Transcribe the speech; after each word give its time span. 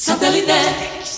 Satellite. 0.00 1.17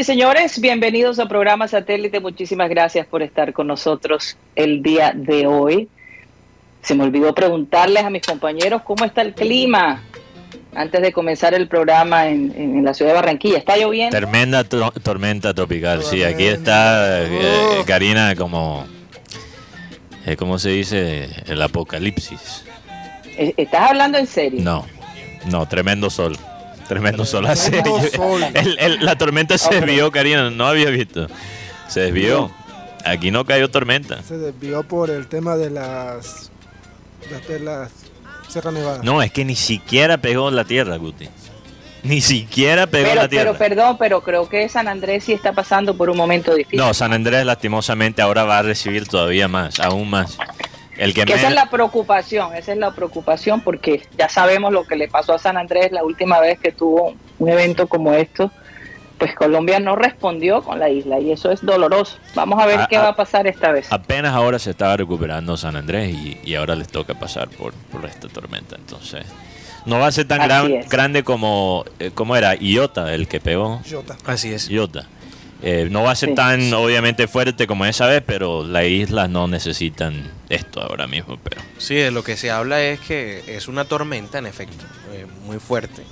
Y 0.00 0.04
señores, 0.04 0.58
bienvenidos 0.62 1.18
a 1.18 1.28
programa 1.28 1.68
Satélite. 1.68 2.20
Muchísimas 2.20 2.70
gracias 2.70 3.06
por 3.06 3.22
estar 3.22 3.52
con 3.52 3.66
nosotros 3.66 4.38
el 4.56 4.82
día 4.82 5.12
de 5.14 5.46
hoy. 5.46 5.90
Se 6.80 6.94
me 6.94 7.04
olvidó 7.04 7.34
preguntarles 7.34 8.02
a 8.04 8.08
mis 8.08 8.22
compañeros 8.22 8.80
cómo 8.80 9.04
está 9.04 9.20
el 9.20 9.34
clima 9.34 10.02
antes 10.74 11.02
de 11.02 11.12
comenzar 11.12 11.52
el 11.52 11.68
programa 11.68 12.28
en, 12.28 12.82
la 12.82 12.94
ciudad 12.94 13.10
de 13.10 13.16
Barranquilla. 13.16 13.58
¿Está 13.58 13.76
lloviendo? 13.76 14.16
Tremenda 14.16 14.64
tormenta 14.64 15.52
tropical, 15.52 16.02
sí. 16.02 16.24
Aquí 16.24 16.46
está 16.46 17.22
eh, 17.22 17.82
Karina 17.86 18.34
como, 18.36 18.86
eh, 20.24 20.34
¿cómo 20.36 20.58
se 20.58 20.70
dice? 20.70 21.28
El 21.44 21.60
apocalipsis. 21.60 22.64
¿Estás 23.36 23.90
hablando 23.90 24.16
en 24.16 24.26
serio? 24.26 24.62
No, 24.62 24.86
no, 25.50 25.68
tremendo 25.68 26.08
sol. 26.08 26.38
Tremendo 26.90 27.24
sol 27.24 27.46
la 29.00 29.16
tormenta 29.16 29.56
se 29.56 29.72
desvió, 29.72 30.10
Karina, 30.10 30.50
no 30.50 30.66
había 30.66 30.90
visto. 30.90 31.28
Se 31.86 32.00
desvió. 32.00 32.50
Aquí 33.04 33.30
no 33.30 33.44
cayó 33.44 33.70
tormenta. 33.70 34.20
Se 34.24 34.36
desvió 34.36 34.82
por 34.82 35.08
el 35.08 35.28
tema 35.28 35.56
de 35.56 35.70
las 35.70 36.50
de 37.48 37.60
las 37.60 37.92
Sierra 38.48 38.72
Nevada. 38.72 39.02
No, 39.04 39.22
es 39.22 39.30
que 39.30 39.44
ni 39.44 39.54
siquiera 39.54 40.18
pegó 40.18 40.48
en 40.48 40.56
la 40.56 40.64
tierra, 40.64 40.96
Guti. 40.96 41.28
Ni 42.02 42.20
siquiera 42.20 42.88
pegó 42.88 43.10
en 43.10 43.16
la 43.18 43.28
tierra. 43.28 43.52
Pero 43.52 43.58
perdón, 43.58 43.96
pero 43.96 44.24
creo 44.24 44.48
que 44.48 44.68
San 44.68 44.88
Andrés 44.88 45.22
sí 45.22 45.32
está 45.32 45.52
pasando 45.52 45.96
por 45.96 46.10
un 46.10 46.16
momento 46.16 46.52
difícil. 46.56 46.80
No, 46.80 46.92
San 46.92 47.12
Andrés 47.12 47.46
lastimosamente 47.46 48.20
ahora 48.20 48.42
va 48.42 48.58
a 48.58 48.62
recibir 48.62 49.06
todavía 49.06 49.46
más, 49.46 49.78
aún 49.78 50.10
más. 50.10 50.38
Esa 51.00 51.48
es 51.48 51.54
la 51.54 51.70
preocupación, 51.70 52.54
esa 52.54 52.72
es 52.72 52.78
la 52.78 52.90
preocupación 52.90 53.62
porque 53.62 54.02
ya 54.18 54.28
sabemos 54.28 54.70
lo 54.70 54.84
que 54.84 54.96
le 54.96 55.08
pasó 55.08 55.32
a 55.32 55.38
San 55.38 55.56
Andrés 55.56 55.92
la 55.92 56.04
última 56.04 56.40
vez 56.40 56.58
que 56.58 56.72
tuvo 56.72 57.14
un 57.38 57.48
evento 57.48 57.86
como 57.86 58.12
esto. 58.12 58.50
Pues 59.16 59.34
Colombia 59.34 59.80
no 59.80 59.96
respondió 59.96 60.62
con 60.62 60.78
la 60.78 60.88
isla 60.88 61.18
y 61.18 61.30
eso 61.32 61.50
es 61.50 61.60
doloroso. 61.62 62.18
Vamos 62.34 62.62
a 62.62 62.66
ver 62.66 62.86
qué 62.88 62.98
va 62.98 63.08
a 63.08 63.16
pasar 63.16 63.46
esta 63.46 63.70
vez. 63.70 63.90
Apenas 63.90 64.34
ahora 64.34 64.58
se 64.58 64.70
estaba 64.70 64.96
recuperando 64.96 65.56
San 65.56 65.76
Andrés 65.76 66.14
y, 66.42 66.54
ahora 66.54 66.74
les 66.74 66.88
toca 66.88 67.14
pasar 67.14 67.48
por, 67.48 67.72
por 67.92 68.04
esta 68.06 68.28
tormenta. 68.28 68.76
Entonces, 68.76 69.26
no 69.84 69.98
va 69.98 70.06
a 70.06 70.12
ser 70.12 70.26
tan 70.26 70.40
grande 70.88 71.22
como, 71.22 71.84
eh, 71.98 72.10
como 72.14 72.36
era 72.36 72.54
Iota 72.54 73.14
el 73.14 73.28
que 73.28 73.40
pegó. 73.40 73.80
Iota. 73.90 74.16
Así 74.26 74.52
es. 74.52 74.68
Iota. 74.68 75.06
Eh, 75.62 75.88
no 75.90 76.02
va 76.02 76.12
a 76.12 76.16
ser 76.16 76.34
tan 76.34 76.72
obviamente 76.72 77.28
fuerte 77.28 77.66
como 77.66 77.84
esa 77.84 78.06
vez, 78.06 78.22
pero 78.24 78.66
las 78.66 78.84
islas 78.84 79.28
no 79.28 79.46
necesitan 79.46 80.30
esto 80.48 80.80
ahora 80.80 81.06
mismo. 81.06 81.38
Pero 81.42 81.60
sí, 81.78 81.96
de 81.96 82.10
lo 82.10 82.24
que 82.24 82.36
se 82.36 82.50
habla 82.50 82.82
es 82.82 83.00
que 83.00 83.42
es 83.46 83.68
una 83.68 83.84
tormenta, 83.84 84.38
en 84.38 84.46
efecto, 84.46 84.84
eh, 85.12 85.26
muy 85.44 85.58
fuerte, 85.58 86.02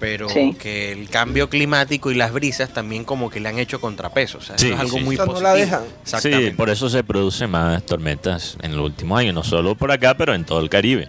pero 0.00 0.26
que 0.58 0.90
el 0.90 1.08
cambio 1.08 1.48
climático 1.48 2.10
y 2.10 2.16
las 2.16 2.32
brisas 2.32 2.74
también 2.74 3.04
como 3.04 3.30
que 3.30 3.38
le 3.38 3.48
han 3.48 3.60
hecho 3.60 3.80
contrapeso. 3.80 4.38
O 4.38 4.40
sea, 4.40 4.56
es 4.56 4.76
algo 4.76 4.98
muy 4.98 5.16
positivo. 5.16 5.86
Sí, 6.04 6.52
por 6.56 6.68
eso 6.68 6.90
se 6.90 7.04
producen 7.04 7.50
más 7.50 7.86
tormentas 7.86 8.56
en 8.62 8.76
los 8.76 8.84
últimos 8.84 9.20
años, 9.20 9.32
no 9.32 9.44
solo 9.44 9.76
por 9.76 9.92
acá, 9.92 10.16
pero 10.16 10.34
en 10.34 10.44
todo 10.44 10.60
el 10.60 10.68
Caribe. 10.68 11.08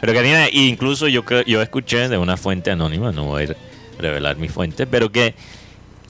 Pero 0.00 0.12
Karina, 0.12 0.48
incluso 0.50 1.06
yo 1.06 1.22
yo 1.46 1.62
escuché 1.62 2.08
de 2.08 2.18
una 2.18 2.36
fuente 2.36 2.72
anónima, 2.72 3.12
no 3.12 3.26
voy 3.26 3.44
a 3.44 3.54
revelar 4.00 4.36
mi 4.36 4.48
fuente, 4.48 4.88
pero 4.88 5.12
que 5.12 5.36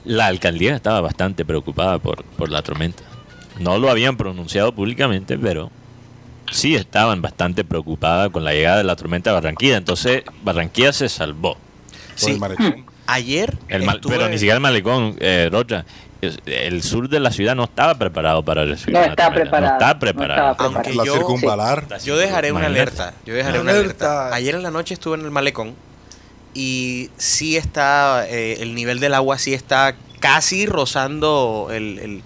la 0.04 0.26
alcaldía 0.26 0.74
estaba 0.74 1.00
bastante 1.00 1.44
preocupada 1.44 1.98
por, 1.98 2.24
por 2.24 2.50
la 2.50 2.62
tormenta. 2.62 3.02
No 3.58 3.78
lo 3.78 3.90
habían 3.90 4.16
pronunciado 4.16 4.72
públicamente, 4.72 5.38
pero 5.38 5.70
sí 6.50 6.74
estaban 6.74 7.22
bastante 7.22 7.64
preocupadas 7.64 8.30
con 8.30 8.44
la 8.44 8.52
llegada 8.52 8.78
de 8.78 8.84
la 8.84 8.96
tormenta 8.96 9.30
a 9.30 9.34
Barranquilla. 9.34 9.76
Entonces, 9.76 10.22
Barranquilla 10.42 10.92
se 10.92 11.08
salvó. 11.08 11.56
Sí. 12.14 12.38
Ayer. 13.06 13.56
Pero 13.68 14.28
ni 14.28 14.38
siquiera 14.38 14.56
el 14.56 14.60
malecón, 14.60 15.16
eh, 15.20 15.48
Rocha. 15.50 15.84
El 16.46 16.84
sur 16.84 17.08
de 17.08 17.18
la 17.18 17.32
ciudad 17.32 17.56
no 17.56 17.64
estaba 17.64 17.96
preparado 17.96 18.44
para 18.44 18.64
recibir 18.64 18.94
no 18.94 19.02
está 19.02 19.32
preparado. 19.32 19.66
No 19.66 19.72
está 19.72 19.98
preparado. 19.98 20.56
Aunque 20.56 20.94
yo, 20.94 21.36
yo 22.04 22.16
dejaré 22.16 22.52
una 22.52 22.66
alerta. 22.66 23.12
Yo 23.26 23.34
dejaré 23.34 23.58
una 23.58 23.72
alerta. 23.72 24.32
Ayer 24.32 24.54
en 24.54 24.62
la 24.62 24.70
noche 24.70 24.94
estuve 24.94 25.16
en 25.16 25.24
el 25.24 25.32
malecón 25.32 25.74
y 26.54 27.10
sí 27.16 27.56
está, 27.56 28.28
eh, 28.28 28.58
el 28.60 28.74
nivel 28.74 29.00
del 29.00 29.14
agua 29.14 29.38
sí 29.38 29.54
está 29.54 29.94
casi 30.20 30.66
rozando 30.66 31.68
el, 31.72 31.98
el 31.98 32.22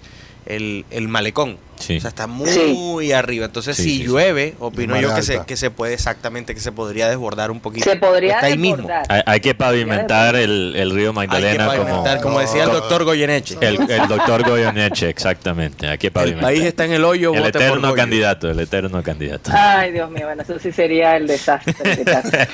malecón. 1.07 1.57
O 1.79 1.83
sea, 1.83 2.09
está 2.09 2.27
muy 2.27 3.11
arriba. 3.11 3.45
Entonces, 3.45 3.77
si 3.77 4.03
llueve, 4.03 4.55
opino 4.59 4.99
yo 4.99 5.13
que 5.13 5.21
se, 5.21 5.41
que 5.45 5.55
se 5.55 5.69
puede 5.69 5.93
exactamente, 5.93 6.55
que 6.55 6.59
se 6.59 6.71
podría 6.71 7.07
desbordar 7.07 7.51
un 7.51 7.59
poquito. 7.59 7.89
Se 7.89 7.97
podría 7.97 8.41
desbordar. 8.41 8.57
mismo. 8.57 8.89
Hay, 9.25 9.39
que 9.41 9.53
pavimentar 9.53 10.35
el, 10.35 10.73
el, 10.75 10.91
río 10.91 11.13
Magdalena. 11.13 11.75
como, 11.75 12.03
como 12.21 12.39
decía 12.39 12.63
el 12.63 12.71
doctor 12.71 13.03
Goyeneche. 13.03 13.57
El, 13.61 13.89
el 13.89 14.07
doctor 14.07 14.47
Goyeneche, 14.47 15.09
exactamente. 15.09 15.87
Hay 15.87 15.97
que 15.97 16.09
pavimentar. 16.09 16.51
El 16.51 16.57
país 16.57 16.67
está 16.67 16.85
en 16.85 16.93
el 16.93 17.05
hoyo. 17.05 17.33
El 17.33 17.45
eterno 17.45 17.93
candidato, 17.93 18.49
el 18.49 18.59
eterno 18.59 19.03
candidato. 19.03 19.51
Ay, 19.53 19.91
Dios 19.91 20.09
mío, 20.09 20.25
bueno, 20.25 20.41
eso 20.41 20.57
sí 20.59 20.71
sería 20.71 21.15
el 21.15 21.27
desastre. 21.27 21.75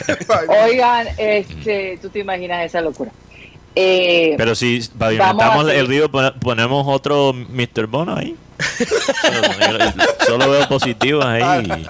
Oigan, 0.66 1.08
este, 1.18 1.98
tú 2.02 2.10
te 2.10 2.20
imaginas 2.20 2.66
esa 2.66 2.82
locura. 2.82 3.12
Eh, 3.76 4.36
Pero 4.38 4.56
si 4.56 4.82
pavimentamos 4.98 5.70
el 5.72 5.88
río, 5.88 6.10
ponemos 6.12 6.86
otro 6.88 7.34
Mr. 7.34 7.88
Bono 7.88 8.16
ahí. 8.16 8.36
Solo 10.26 10.50
veo 10.50 10.68
positivos 10.68 11.26
ahí. 11.26 11.86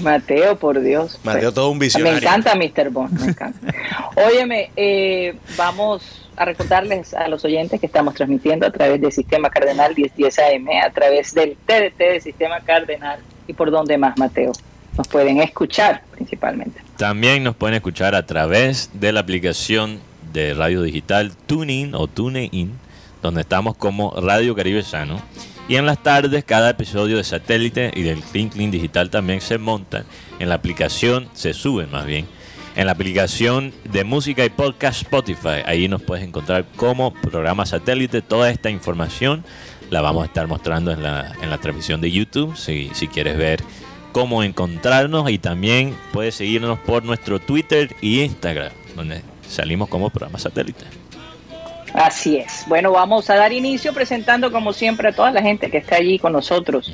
Mateo, 0.00 0.56
por 0.56 0.80
Dios. 0.80 1.18
Mateo, 1.24 1.52
todo 1.52 1.70
un 1.70 1.78
visionario. 1.78 2.20
Me 2.20 2.26
encanta 2.26 2.54
Mr. 2.54 2.90
Bond, 2.90 3.20
me 3.20 3.30
encanta. 3.30 3.74
Óyeme, 4.14 4.70
eh, 4.76 5.34
vamos 5.56 6.02
a 6.36 6.44
recordarles 6.44 7.14
a 7.14 7.26
los 7.28 7.44
oyentes 7.44 7.80
que 7.80 7.86
estamos 7.86 8.14
transmitiendo 8.14 8.66
a 8.66 8.70
través 8.70 9.00
del 9.00 9.10
Sistema 9.10 9.50
Cardenal 9.50 9.94
1010 9.96 10.38
AM, 10.38 10.68
a 10.86 10.90
través 10.90 11.34
del 11.34 11.56
TDT 11.66 11.98
del 11.98 12.22
Sistema 12.22 12.60
Cardenal 12.60 13.20
y 13.48 13.52
por 13.54 13.70
donde 13.70 13.98
más, 13.98 14.16
Mateo. 14.16 14.52
Nos 14.96 15.08
pueden 15.08 15.40
escuchar 15.40 16.02
principalmente. 16.12 16.80
También 16.96 17.44
nos 17.44 17.54
pueden 17.54 17.74
escuchar 17.76 18.14
a 18.14 18.26
través 18.26 18.90
de 18.94 19.12
la 19.12 19.20
aplicación 19.20 20.00
de 20.32 20.54
radio 20.54 20.82
digital 20.82 21.32
TuneIn 21.46 21.94
o 21.94 22.06
TuneIn 22.06 22.72
donde 23.22 23.40
estamos 23.42 23.76
como 23.76 24.14
Radio 24.20 24.54
Caribe 24.54 24.82
Sano. 24.82 25.20
Y 25.68 25.76
en 25.76 25.84
las 25.84 26.02
tardes 26.02 26.44
cada 26.44 26.70
episodio 26.70 27.18
de 27.18 27.24
satélite 27.24 27.90
y 27.94 28.02
del 28.02 28.20
Clean 28.20 28.70
Digital 28.70 29.10
también 29.10 29.40
se 29.40 29.58
montan 29.58 30.04
en 30.38 30.48
la 30.48 30.54
aplicación, 30.54 31.28
se 31.34 31.52
suben 31.52 31.90
más 31.90 32.06
bien, 32.06 32.26
en 32.74 32.86
la 32.86 32.92
aplicación 32.92 33.74
de 33.84 34.04
música 34.04 34.44
y 34.46 34.50
podcast 34.50 35.02
Spotify. 35.02 35.62
Ahí 35.66 35.88
nos 35.88 36.02
puedes 36.02 36.24
encontrar 36.24 36.64
como 36.76 37.12
programa 37.12 37.66
satélite. 37.66 38.22
Toda 38.22 38.50
esta 38.50 38.70
información 38.70 39.44
la 39.90 40.00
vamos 40.00 40.22
a 40.22 40.26
estar 40.26 40.46
mostrando 40.46 40.90
en 40.90 41.02
la, 41.02 41.34
en 41.42 41.50
la 41.50 41.58
transmisión 41.58 42.00
de 42.00 42.12
YouTube, 42.12 42.56
si, 42.56 42.90
si 42.94 43.08
quieres 43.08 43.36
ver 43.36 43.62
cómo 44.12 44.42
encontrarnos 44.42 45.30
y 45.30 45.38
también 45.38 45.94
puedes 46.12 46.34
seguirnos 46.36 46.78
por 46.78 47.04
nuestro 47.04 47.40
Twitter 47.40 47.94
y 48.00 48.20
Instagram, 48.20 48.72
donde 48.96 49.22
salimos 49.48 49.88
como 49.88 50.10
programa 50.10 50.38
satélite. 50.38 50.84
Así 51.94 52.36
es. 52.36 52.64
Bueno, 52.66 52.92
vamos 52.92 53.30
a 53.30 53.36
dar 53.36 53.52
inicio 53.52 53.92
presentando 53.92 54.52
como 54.52 54.72
siempre 54.72 55.08
a 55.08 55.12
toda 55.12 55.30
la 55.30 55.42
gente 55.42 55.70
que 55.70 55.78
está 55.78 55.96
allí 55.96 56.18
con 56.18 56.32
nosotros. 56.32 56.92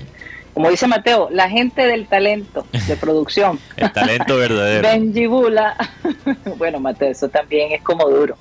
Como 0.55 0.71
dice 0.71 0.87
Mateo, 0.87 1.29
la 1.33 1.51
gente 1.51 1.85
del 1.87 2.07
talento 2.07 2.65
de 2.71 2.97
producción. 2.97 3.59
El 3.77 3.93
talento 3.93 4.37
verdadero. 4.37 4.89
Benji 4.89 5.27
Bula. 5.27 5.77
bueno, 6.57 6.79
Mateo, 6.79 7.11
eso 7.11 7.29
también 7.29 7.73
es 7.73 7.83
como 7.83 8.09
duro. 8.09 8.37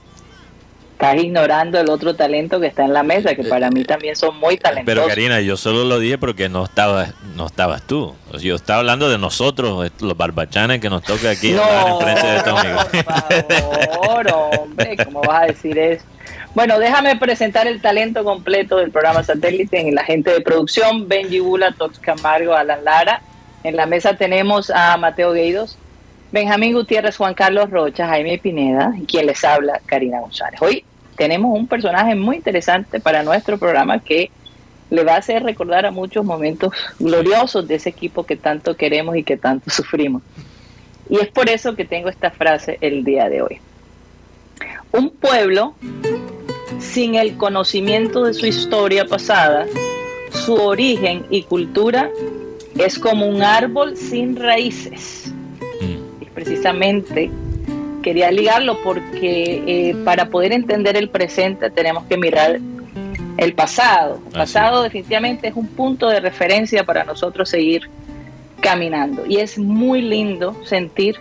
Estás 1.03 1.21
ignorando 1.21 1.79
el 1.79 1.89
otro 1.89 2.15
talento 2.15 2.61
que 2.61 2.67
está 2.67 2.85
en 2.85 2.93
la 2.93 3.03
mesa, 3.03 3.35
que 3.35 3.43
para 3.43 3.69
mí 3.69 3.83
también 3.83 4.15
son 4.15 4.37
muy 4.37 4.57
talentosos. 4.57 4.85
Pero 4.85 5.07
Karina, 5.07 5.41
yo 5.41 5.57
solo 5.57 5.83
lo 5.83 5.99
dije 5.99 6.17
porque 6.17 6.47
no 6.47 6.63
estabas, 6.63 7.13
no 7.35 7.45
estabas 7.45 7.85
tú. 7.85 8.15
Yo 8.39 8.55
estaba 8.55 8.79
hablando 8.79 9.09
de 9.09 9.17
nosotros, 9.17 9.91
los 9.99 10.17
barbachanes 10.17 10.79
que 10.79 10.89
nos 10.89 11.03
toca 11.03 11.31
aquí 11.31 11.51
no, 11.51 11.63
hablar 11.63 12.09
enfrente 12.09 12.63
de 12.63 13.43
Por 13.43 13.85
favor, 13.85 14.27
hombre, 14.33 14.97
¿cómo 15.03 15.21
vas 15.21 15.43
a 15.43 15.45
decir 15.47 15.77
eso? 15.77 16.05
Bueno, 16.55 16.79
déjame 16.79 17.17
presentar 17.17 17.67
el 17.67 17.81
talento 17.81 18.23
completo 18.23 18.77
del 18.77 18.91
programa 18.91 19.23
Satélite 19.23 19.81
en 19.81 19.95
la 19.95 20.05
gente 20.05 20.31
de 20.31 20.39
producción, 20.39 21.09
Benji 21.09 21.39
Bula, 21.39 21.73
Tox 21.73 21.99
Camargo, 21.99 22.53
Alan 22.53 22.85
Lara. 22.85 23.21
En 23.63 23.75
la 23.75 23.85
mesa 23.85 24.15
tenemos 24.15 24.69
a 24.69 24.95
Mateo 24.97 25.33
Gueidos, 25.33 25.77
Benjamín 26.31 26.73
Gutiérrez, 26.73 27.17
Juan 27.17 27.33
Carlos 27.33 27.69
Rocha, 27.69 28.07
Jaime 28.07 28.37
Pineda 28.37 28.93
y 28.97 29.05
quien 29.05 29.25
les 29.25 29.43
habla, 29.43 29.81
Karina 29.85 30.19
González. 30.19 30.61
Hoy 30.61 30.85
tenemos 31.15 31.57
un 31.57 31.67
personaje 31.67 32.15
muy 32.15 32.37
interesante 32.37 32.99
para 32.99 33.23
nuestro 33.23 33.57
programa 33.57 33.99
que 33.99 34.31
le 34.89 35.03
va 35.03 35.15
a 35.15 35.17
hacer 35.17 35.43
recordar 35.43 35.85
a 35.85 35.91
muchos 35.91 36.23
momentos 36.23 36.73
gloriosos 36.99 37.67
de 37.67 37.75
ese 37.75 37.89
equipo 37.89 38.25
que 38.25 38.35
tanto 38.35 38.75
queremos 38.75 39.15
y 39.15 39.23
que 39.23 39.37
tanto 39.37 39.69
sufrimos. 39.69 40.21
Y 41.09 41.19
es 41.19 41.27
por 41.29 41.49
eso 41.49 41.75
que 41.75 41.85
tengo 41.85 42.09
esta 42.09 42.31
frase 42.31 42.77
el 42.81 43.03
día 43.03 43.29
de 43.29 43.41
hoy. 43.41 43.59
Un 44.91 45.09
pueblo 45.09 45.75
sin 46.79 47.15
el 47.15 47.35
conocimiento 47.37 48.23
de 48.23 48.33
su 48.33 48.45
historia 48.45 49.05
pasada, 49.05 49.65
su 50.31 50.53
origen 50.53 51.25
y 51.29 51.43
cultura 51.43 52.09
es 52.77 52.99
como 52.99 53.27
un 53.27 53.41
árbol 53.41 53.97
sin 53.97 54.35
raíces 54.35 55.33
precisamente 56.33 57.31
quería 58.03 58.31
ligarlo 58.31 58.77
porque 58.83 59.63
eh, 59.65 59.95
para 60.05 60.29
poder 60.29 60.51
entender 60.51 60.95
el 60.95 61.09
presente 61.09 61.71
tenemos 61.71 62.03
que 62.03 62.17
mirar 62.17 62.59
el 63.37 63.53
pasado. 63.53 64.21
El 64.27 64.33
pasado 64.33 64.83
definitivamente 64.83 65.47
es 65.47 65.55
un 65.55 65.67
punto 65.67 66.07
de 66.09 66.19
referencia 66.19 66.83
para 66.83 67.03
nosotros 67.03 67.49
seguir 67.49 67.89
caminando. 68.59 69.25
Y 69.25 69.37
es 69.37 69.57
muy 69.57 70.03
lindo 70.03 70.55
sentir 70.65 71.15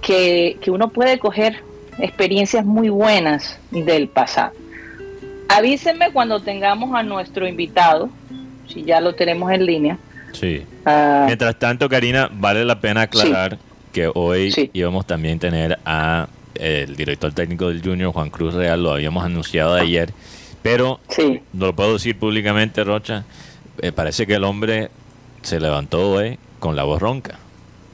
que, 0.00 0.56
que 0.60 0.70
uno 0.70 0.90
puede 0.90 1.18
coger 1.18 1.62
experiencias 1.98 2.64
muy 2.64 2.88
buenas 2.88 3.58
del 3.72 4.08
pasado. 4.08 4.52
Avísenme 5.48 6.12
cuando 6.12 6.40
tengamos 6.40 6.94
a 6.94 7.02
nuestro 7.02 7.48
invitado, 7.48 8.10
si 8.68 8.84
ya 8.84 9.00
lo 9.00 9.14
tenemos 9.14 9.50
en 9.52 9.66
línea. 9.66 9.98
Sí. 10.32 10.62
Ah, 10.84 11.24
Mientras 11.26 11.58
tanto, 11.58 11.88
Karina, 11.88 12.28
vale 12.32 12.64
la 12.64 12.80
pena 12.80 13.02
aclarar 13.02 13.58
que 13.96 14.12
hoy 14.12 14.70
íbamos 14.74 15.06
también 15.06 15.38
a 15.38 15.40
tener 15.40 15.78
a 15.86 16.28
el 16.54 16.96
director 16.96 17.32
técnico 17.32 17.68
del 17.68 17.80
Junior, 17.82 18.12
Juan 18.12 18.28
Cruz 18.28 18.52
Real, 18.52 18.82
lo 18.82 18.92
habíamos 18.92 19.24
anunciado 19.24 19.72
ayer, 19.72 20.12
pero 20.60 21.00
no 21.54 21.66
lo 21.66 21.74
puedo 21.74 21.94
decir 21.94 22.18
públicamente, 22.18 22.84
Rocha, 22.84 23.24
eh, 23.80 23.92
parece 23.92 24.26
que 24.26 24.34
el 24.34 24.44
hombre 24.44 24.90
se 25.40 25.60
levantó 25.60 26.10
hoy 26.10 26.38
con 26.58 26.76
la 26.76 26.82
voz 26.84 27.00
ronca. 27.00 27.38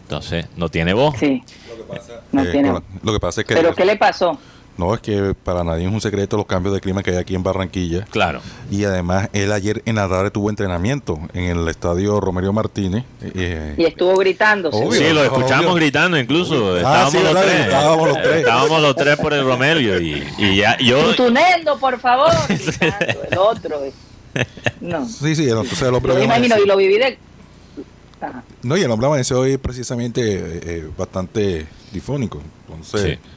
Entonces, 0.03 0.47
no 0.57 0.71
tiene 0.71 0.93
voz. 0.93 1.17
Sí. 1.21 1.45
Lo 1.69 1.77
que 1.77 1.83
pasa, 1.85 2.21
no 2.33 2.51
tiene. 2.51 2.73
Lo 3.05 3.13
que 3.13 3.21
pasa 3.21 3.43
es 3.43 3.47
que... 3.47 3.55
¿Pero 3.55 3.73
qué 3.73 3.85
le 3.85 3.95
pasó? 3.95 4.37
No, 4.79 4.95
es 4.95 5.01
que 5.01 5.35
para 5.35 5.65
nadie 5.65 5.87
es 5.87 5.93
un 5.93 6.01
secreto 6.01 6.37
los 6.37 6.47
cambios 6.47 6.75
de 6.75 6.81
clima 6.81 7.03
que 7.03 7.11
hay 7.11 7.17
aquí 7.19 7.35
en 7.35 7.43
Barranquilla. 7.43 8.07
Claro. 8.07 8.41
Y 8.71 8.85
además, 8.85 9.29
él 9.33 9.53
ayer 9.53 9.83
en 9.85 9.97
la 9.97 10.09
tarde 10.09 10.31
tuvo 10.31 10.49
entrenamiento 10.49 11.19
en 11.35 11.45
el 11.45 11.69
estadio 11.69 12.21
Romerio 12.21 12.53
Martínez. 12.53 13.05
Eh, 13.21 13.75
y 13.77 13.85
estuvo 13.85 14.17
gritando. 14.17 14.71
sí, 14.73 15.13
lo 15.13 15.25
escuchamos 15.25 15.77
gritando 15.77 16.19
incluso. 16.19 16.75
Ah, 16.77 17.09
estábamos, 17.09 17.23
los 17.23 17.43
tres. 17.43 17.61
estábamos, 17.61 18.09
los 18.09 18.23
tres. 18.23 18.37
Estábamos 18.37 18.83
los 18.83 18.97
tres 18.97 19.17
por 19.19 19.33
el 19.35 19.45
Romerio. 19.45 20.01
Y, 20.01 20.27
y 20.39 20.57
ya, 20.57 20.79
yo. 20.79 21.15
Tunendo, 21.15 21.79
por 21.79 22.01
favor. 22.01 22.33
el 23.31 23.39
otro. 23.39 23.79
No. 24.81 25.07
Sí, 25.07 25.37
sí, 25.37 25.49
entonces 25.49 25.83
el 25.83 25.95
hombre. 25.95 26.15
Lo 26.15 26.25
imagino, 26.25 26.57
y 26.57 26.67
lo 26.67 26.77
viví 26.79 26.97
de. 26.97 27.19
No, 28.63 28.77
y 28.77 28.83
el 28.83 28.91
hombre 28.91 29.09
amaneció 29.09 29.41
hoy 29.41 29.59
precisamente 29.59 30.23
eh, 30.23 30.61
eh, 30.65 30.89
bastante 30.97 31.67
difónico. 31.93 32.41
Entonces. 32.69 33.03
Sí 33.03 33.29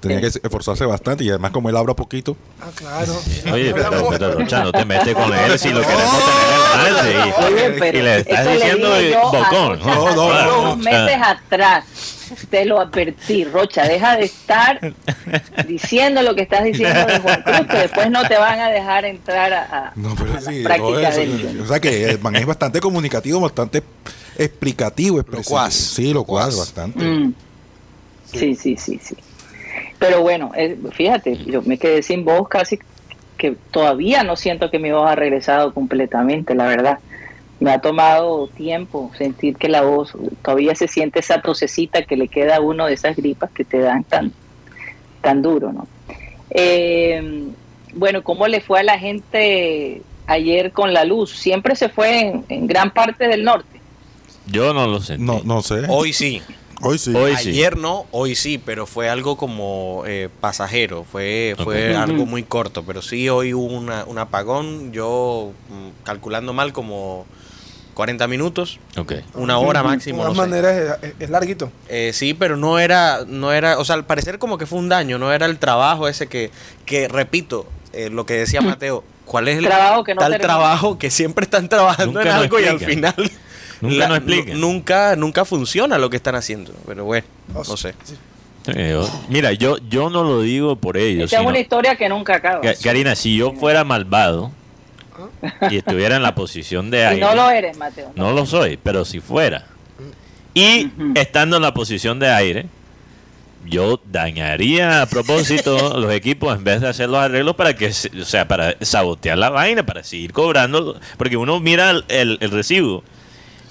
tenía 0.00 0.20
que 0.20 0.26
esforzarse 0.26 0.84
bastante 0.84 1.24
y 1.24 1.30
además 1.30 1.50
como 1.50 1.68
él 1.68 1.76
habla 1.76 1.94
poquito. 1.94 2.36
Ah, 2.60 2.70
claro. 2.74 3.16
Oye, 3.52 3.72
pero, 3.74 4.08
pero 4.10 4.32
Rocha, 4.32 4.64
no 4.64 4.72
te 4.72 4.84
metes 4.84 5.14
con 5.14 5.32
él 5.32 5.58
si 5.58 5.70
lo 5.70 5.80
queremos 5.80 6.22
tener 6.72 7.22
en 7.22 7.28
y, 7.28 7.44
Oye, 7.44 7.76
pero 7.78 7.98
y 7.98 8.02
le 8.02 8.16
estás 8.18 8.52
diciendo 8.52 8.90
bocón. 9.30 9.78
No, 9.80 10.14
no, 10.14 10.44
no. 10.44 10.60
Unos 10.62 10.78
meses 10.78 11.18
atrás 11.22 11.84
te 12.50 12.64
lo 12.64 12.80
advertí, 12.80 13.44
Rocha, 13.44 13.84
deja 13.84 14.16
de 14.16 14.24
estar 14.24 14.80
diciendo 15.66 16.22
lo 16.22 16.34
que 16.34 16.42
estás 16.42 16.64
diciendo 16.64 17.04
de 17.06 17.18
Juan 17.18 17.42
Cruz, 17.42 17.66
que 17.68 17.76
después 17.78 18.10
no 18.10 18.26
te 18.26 18.38
van 18.38 18.60
a 18.60 18.70
dejar 18.70 19.04
entrar 19.04 19.52
a, 19.52 19.92
no, 19.96 20.14
pero 20.14 20.40
sí, 20.40 20.62
práctica 20.62 21.12
O 21.62 21.66
sea 21.66 21.80
que 21.80 22.10
el 22.10 22.20
man 22.20 22.36
es 22.36 22.46
bastante 22.46 22.80
comunicativo, 22.80 23.40
bastante 23.40 23.82
explicativo. 24.38 25.22
Lo 25.28 25.70
Sí, 25.70 26.12
lo 26.12 26.24
cual, 26.24 26.52
bastante. 26.56 27.04
Mm. 27.04 27.34
Sí, 28.32 28.54
sí, 28.54 28.76
sí, 28.76 29.00
sí. 29.02 29.16
Pero 30.00 30.22
bueno, 30.22 30.50
eh, 30.56 30.78
fíjate, 30.92 31.36
yo 31.36 31.60
me 31.60 31.76
quedé 31.78 32.02
sin 32.02 32.24
voz 32.24 32.48
casi 32.48 32.78
que 33.36 33.54
todavía 33.70 34.24
no 34.24 34.34
siento 34.34 34.70
que 34.70 34.78
mi 34.78 34.90
voz 34.90 35.08
ha 35.08 35.14
regresado 35.14 35.74
completamente, 35.74 36.54
la 36.54 36.66
verdad. 36.66 36.98
Me 37.60 37.70
ha 37.70 37.82
tomado 37.82 38.48
tiempo 38.48 39.10
sentir 39.16 39.56
que 39.56 39.68
la 39.68 39.82
voz 39.82 40.16
todavía 40.42 40.74
se 40.74 40.88
siente 40.88 41.20
esa 41.20 41.42
tosecita 41.42 42.02
que 42.04 42.16
le 42.16 42.28
queda 42.28 42.56
a 42.56 42.60
uno 42.60 42.86
de 42.86 42.94
esas 42.94 43.14
gripas 43.14 43.50
que 43.50 43.66
te 43.66 43.78
dan 43.78 44.04
tan, 44.04 44.32
tan 45.20 45.42
duro, 45.42 45.70
¿no? 45.70 45.86
Eh, 46.48 47.50
bueno, 47.92 48.24
¿cómo 48.24 48.48
le 48.48 48.62
fue 48.62 48.80
a 48.80 48.84
la 48.84 48.98
gente 48.98 50.00
ayer 50.26 50.72
con 50.72 50.94
la 50.94 51.04
luz? 51.04 51.32
Siempre 51.32 51.76
se 51.76 51.90
fue 51.90 52.40
en, 52.48 52.66
gran 52.66 52.90
parte 52.90 53.28
del 53.28 53.44
norte. 53.44 53.78
Yo 54.46 54.72
no 54.72 54.86
lo 54.86 55.02
sé. 55.02 55.18
No, 55.18 55.42
no 55.44 55.60
sé. 55.60 55.82
Hoy 55.88 56.14
sí. 56.14 56.40
Hoy 56.82 56.98
sí. 56.98 57.14
Ayer 57.16 57.76
no, 57.76 58.06
hoy 58.10 58.34
sí, 58.34 58.58
pero 58.58 58.86
fue 58.86 59.08
algo 59.10 59.36
como 59.36 60.04
eh, 60.06 60.28
pasajero, 60.40 61.04
fue, 61.04 61.54
fue 61.62 61.94
algo 61.94 62.24
muy 62.24 62.42
corto, 62.42 62.84
pero 62.84 63.02
sí 63.02 63.28
hoy 63.28 63.52
hubo 63.52 63.66
una, 63.66 64.04
un 64.04 64.18
apagón, 64.18 64.90
yo 64.92 65.52
mm, 65.68 66.04
calculando 66.04 66.54
mal 66.54 66.72
como 66.72 67.26
40 67.94 68.26
minutos, 68.28 68.78
okay. 68.96 69.22
una 69.34 69.58
hora 69.58 69.82
máximo. 69.82 70.18
De 70.18 70.32
todas 70.32 70.48
maneras 70.48 70.98
es, 71.18 71.28
larguito. 71.28 71.70
Eh, 71.88 72.12
sí, 72.14 72.32
pero 72.32 72.56
no 72.56 72.78
era, 72.78 73.24
no 73.26 73.52
era, 73.52 73.78
o 73.78 73.84
sea, 73.84 73.96
al 73.96 74.06
parecer 74.06 74.38
como 74.38 74.56
que 74.56 74.64
fue 74.64 74.78
un 74.78 74.88
daño, 74.88 75.18
no 75.18 75.32
era 75.32 75.44
el 75.44 75.58
trabajo 75.58 76.08
ese 76.08 76.28
que, 76.28 76.50
que 76.86 77.08
repito, 77.08 77.66
eh, 77.92 78.08
lo 78.08 78.24
que 78.24 78.34
decía 78.34 78.62
Mateo, 78.62 79.04
¿cuál 79.26 79.48
es 79.48 79.58
el 79.58 79.66
trabajo 79.66 80.02
que 80.04 80.14
tal 80.14 80.38
trabajo 80.38 80.98
que 80.98 81.10
siempre 81.10 81.44
están 81.44 81.68
trabajando 81.68 82.22
en 82.22 82.28
algo 82.28 82.58
y 82.58 82.64
al 82.64 82.80
final 82.80 83.14
Nunca 83.80 84.20
Nunca, 84.54 85.16
nunca 85.16 85.44
funciona 85.44 85.98
lo 85.98 86.10
que 86.10 86.16
están 86.16 86.34
haciendo. 86.34 86.72
Pero 86.86 87.04
bueno, 87.04 87.26
no 87.54 87.64
sé. 87.76 87.94
mira, 89.28 89.52
yo, 89.52 89.78
yo 89.88 90.10
no 90.10 90.22
lo 90.22 90.42
digo 90.42 90.76
por 90.76 90.96
ellos. 90.96 91.32
Es 91.32 91.40
una 91.40 91.58
historia 91.58 91.96
que 91.96 92.08
nunca 92.08 92.36
acaba. 92.36 92.60
Karina, 92.82 93.14
si 93.14 93.36
yo 93.36 93.52
fuera 93.52 93.84
malvado 93.84 94.52
y 95.70 95.76
estuviera 95.76 96.16
en 96.16 96.22
la 96.22 96.34
posición 96.34 96.90
de 96.90 97.06
aire. 97.06 97.20
no 97.20 97.34
lo 97.34 97.50
eres, 97.50 97.76
Mateo. 97.76 98.12
No 98.14 98.32
lo 98.32 98.46
soy, 98.46 98.76
pero 98.76 99.04
si 99.04 99.20
fuera. 99.20 99.66
Y 100.52 100.90
estando 101.14 101.56
en 101.56 101.62
la 101.62 101.72
posición 101.72 102.18
de 102.18 102.28
aire, 102.28 102.66
yo 103.66 104.00
dañaría 104.10 105.02
a 105.02 105.06
propósito 105.06 105.98
los 105.98 106.12
equipos 106.12 106.56
en 106.56 106.64
vez 106.64 106.80
de 106.80 106.88
hacer 106.88 107.08
los 107.08 107.20
arreglos 107.20 107.54
para 107.54 107.76
que, 107.76 107.88
o 107.88 108.24
sea, 108.24 108.48
para 108.48 108.74
sabotear 108.80 109.38
la 109.38 109.50
vaina, 109.50 109.86
para 109.86 110.02
seguir 110.02 110.32
cobrando. 110.32 110.98
Porque 111.16 111.36
uno 111.36 111.60
mira 111.60 111.90
el, 111.90 112.38
el 112.40 112.50
recibo 112.50 113.04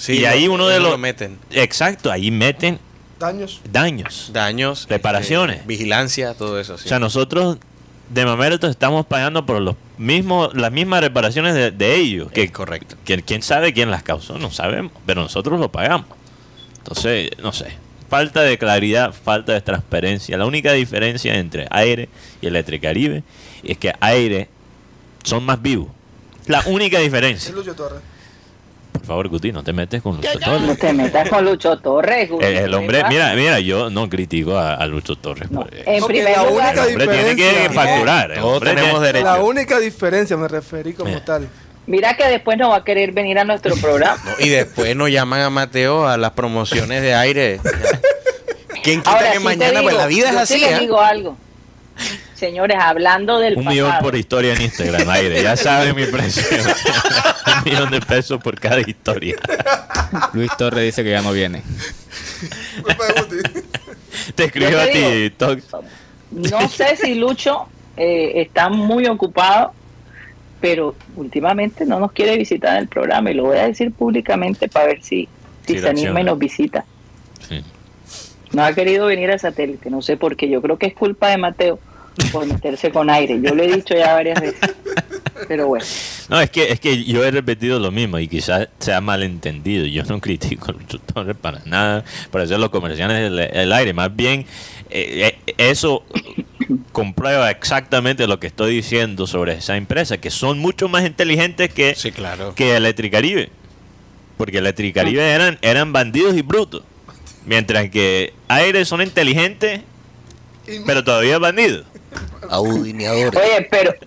y 0.07 0.25
ahí 0.25 0.47
uno 0.47 0.67
de 0.67 0.79
los... 0.79 0.97
meten. 0.97 1.37
Exacto, 1.51 2.11
ahí 2.11 2.31
meten... 2.31 2.79
Daños. 3.19 3.61
Daños. 3.69 4.29
Daños. 4.31 4.87
Reparaciones. 4.89 5.57
Eh, 5.57 5.63
vigilancia, 5.65 6.33
todo 6.35 6.57
eso. 6.59 6.75
O 6.75 6.77
sea, 6.77 6.99
nosotros 6.99 7.57
de 8.09 8.25
Mamerto 8.25 8.67
estamos 8.67 9.05
pagando 9.05 9.45
por 9.45 9.61
los 9.61 9.75
mismos, 9.97 10.53
las 10.55 10.71
mismas 10.71 11.01
reparaciones 11.01 11.77
de, 11.77 11.95
ellos. 11.95 12.31
Que, 12.31 12.51
correcto. 12.51 12.95
Que, 13.05 13.21
¿Quién 13.21 13.41
sabe 13.41 13.73
quién 13.73 13.91
las 13.91 14.03
causó? 14.03 14.37
No 14.39 14.51
sabemos, 14.51 14.93
pero 15.05 15.21
nosotros 15.21 15.59
lo 15.59 15.71
pagamos. 15.71 16.07
Entonces, 16.77 17.29
no 17.41 17.51
sé. 17.51 17.73
Falta 18.09 18.41
de 18.41 18.57
claridad, 18.57 19.13
falta 19.13 19.53
de 19.53 19.61
transparencia. 19.61 20.37
La 20.37 20.45
única 20.45 20.73
diferencia 20.73 21.35
entre 21.35 21.67
aire 21.69 22.09
y 22.41 22.47
Electricaribe 22.47 23.23
es 23.63 23.77
que 23.77 23.93
aire 23.99 24.49
son 25.23 25.43
más 25.43 25.61
vivos. 25.61 25.89
La 26.47 26.63
única 26.65 26.99
diferencia. 27.01 27.53
Por 28.91 29.05
favor, 29.05 29.27
Guti, 29.29 29.51
no 29.51 29.63
te 29.63 29.73
metes 29.73 30.01
con 30.01 30.17
Lucho 30.17 30.39
Torres. 30.39 30.61
No 30.61 30.75
te 30.75 30.93
metas 30.93 31.29
con 31.29 31.45
Lucho 31.45 31.77
Torres, 31.77 32.29
Guti. 32.29 32.45
El, 32.45 32.73
hombre, 32.73 33.03
mira, 33.09 33.33
mira, 33.33 33.59
yo 33.59 33.89
no 33.89 34.09
critico 34.09 34.57
a, 34.57 34.85
Lucho 34.87 35.15
Torres. 35.15 35.49
en 35.71 36.03
primer 36.05 36.37
lugar, 36.37 36.77
el 36.77 36.87
hombre 36.87 37.07
tiene 37.07 37.35
que 37.35 37.69
facturar. 37.73 38.33
Todos 38.35 38.63
tenemos 38.63 39.01
derecho. 39.01 39.25
La 39.25 39.41
única 39.41 39.79
diferencia, 39.79 40.37
me 40.37 40.47
referí 40.47 40.93
como 40.93 41.21
tal. 41.21 41.47
Mira 41.89 42.15
que 42.15 42.27
después 42.27 42.55
no 42.55 42.69
va 42.69 42.77
a 42.77 42.83
querer 42.83 43.13
venir 43.13 43.39
a 43.39 43.45
nuestro 43.45 43.75
programa. 43.81 44.21
y 44.37 44.49
después 44.49 44.95
nos 44.95 45.09
llaman 45.09 45.41
a 45.41 45.49
Mateo 45.49 46.07
a 46.07 46.17
las 46.17 46.31
promociones 46.31 47.01
de 47.01 47.15
aire. 47.15 47.59
¿Quién 48.83 49.01
quita 49.01 49.31
que 49.33 49.39
mañana? 49.39 49.81
pues 49.81 49.95
la 49.95 50.05
vida 50.05 50.29
es 50.29 50.35
así. 50.35 50.53
Sí 50.53 50.59
le 50.59 50.75
¿eh? 50.75 50.79
digo 50.79 51.01
algo. 51.01 51.35
señores, 52.35 52.77
hablando 52.79 53.39
del 53.39 53.57
Un 53.57 53.65
millón 53.65 53.91
por 54.01 54.15
historia 54.15 54.53
en 54.53 54.61
Instagram, 54.61 55.09
aire. 55.09 55.41
Ya 55.41 55.57
saben 55.57 55.95
mi 55.95 56.05
precio. 56.05 56.43
Un 57.57 57.63
millón 57.71 57.91
de 57.91 58.01
pesos 58.01 58.41
por 58.41 58.59
cada 58.59 58.81
historia. 58.81 59.35
Luis 60.33 60.49
Torres 60.57 60.83
dice 60.83 61.03
que 61.03 61.11
ya 61.11 61.21
no 61.21 61.31
viene. 61.31 61.63
Te 64.35 64.45
escribió 64.45 64.79
a 64.79 64.85
ti, 64.87 65.33
No 66.31 66.69
sé 66.69 66.95
si 66.95 67.15
Lucho 67.15 67.67
eh, 67.97 68.41
está 68.41 68.69
muy 68.69 69.05
ocupado, 69.07 69.73
pero 70.61 70.95
últimamente 71.15 71.85
no 71.85 71.99
nos 71.99 72.11
quiere 72.11 72.37
visitar 72.37 72.75
en 72.75 72.83
el 72.83 72.87
programa 72.87 73.31
y 73.31 73.33
lo 73.33 73.43
voy 73.43 73.57
a 73.57 73.67
decir 73.67 73.91
públicamente 73.91 74.67
para 74.67 74.87
ver 74.87 75.03
si, 75.03 75.27
si 75.65 75.79
se 75.79 75.89
anima 75.89 76.21
y 76.21 76.23
nos 76.23 76.37
visita. 76.37 76.85
No 78.51 78.63
ha 78.63 78.73
querido 78.73 79.05
venir 79.05 79.29
al 79.29 79.39
satélite, 79.39 79.91
no 79.91 80.01
sé 80.01 80.17
por 80.17 80.35
qué. 80.35 80.49
Yo 80.49 80.61
creo 80.61 80.77
que 80.77 80.87
es 80.87 80.93
culpa 80.95 81.29
de 81.29 81.37
Mateo 81.37 81.79
por 82.31 82.45
meterse 82.47 82.91
con 82.91 83.09
aire. 83.09 83.39
Yo 83.41 83.53
lo 83.53 83.63
he 83.63 83.67
dicho 83.67 83.93
ya 83.93 84.13
varias 84.13 84.41
veces. 84.41 84.75
Pero 85.47 85.67
bueno. 85.67 85.85
No, 86.29 86.39
es 86.39 86.51
que, 86.51 86.71
es 86.71 86.79
que 86.79 87.03
yo 87.03 87.25
he 87.25 87.31
repetido 87.31 87.79
lo 87.79 87.91
mismo 87.91 88.19
y 88.19 88.27
quizás 88.27 88.69
sea 88.79 89.01
malentendido. 89.01 89.85
Yo 89.85 90.03
no 90.03 90.21
critico 90.21 90.71
a 90.71 91.33
para 91.33 91.61
nada, 91.65 92.03
para 92.31 92.43
hacer 92.43 92.59
los 92.59 92.69
comerciales 92.69 93.31
del 93.31 93.73
aire. 93.73 93.93
Más 93.93 94.15
bien, 94.15 94.45
eh, 94.89 95.35
eh, 95.47 95.53
eso 95.57 96.03
comprueba 96.91 97.49
exactamente 97.49 98.27
lo 98.27 98.39
que 98.39 98.47
estoy 98.47 98.75
diciendo 98.75 99.25
sobre 99.25 99.53
esa 99.53 99.75
empresa, 99.75 100.17
que 100.17 100.29
son 100.29 100.59
mucho 100.59 100.87
más 100.87 101.05
inteligentes 101.05 101.73
que, 101.73 101.95
sí, 101.95 102.11
claro. 102.11 102.53
que 102.53 102.75
Electricaribe. 102.75 103.49
Porque 104.37 104.59
Electricaribe 104.59 105.23
ah. 105.23 105.35
eran, 105.35 105.59
eran 105.61 105.91
bandidos 105.91 106.37
y 106.37 106.43
brutos. 106.43 106.83
Mientras 107.45 107.89
que 107.89 108.33
Aire 108.47 108.85
son 108.85 109.01
inteligentes, 109.01 109.81
pero 110.85 111.03
todavía 111.03 111.39
bandidos. 111.39 111.85
Audineadores. 112.49 113.39
Oye, 113.39 113.67
pero. 113.69 113.93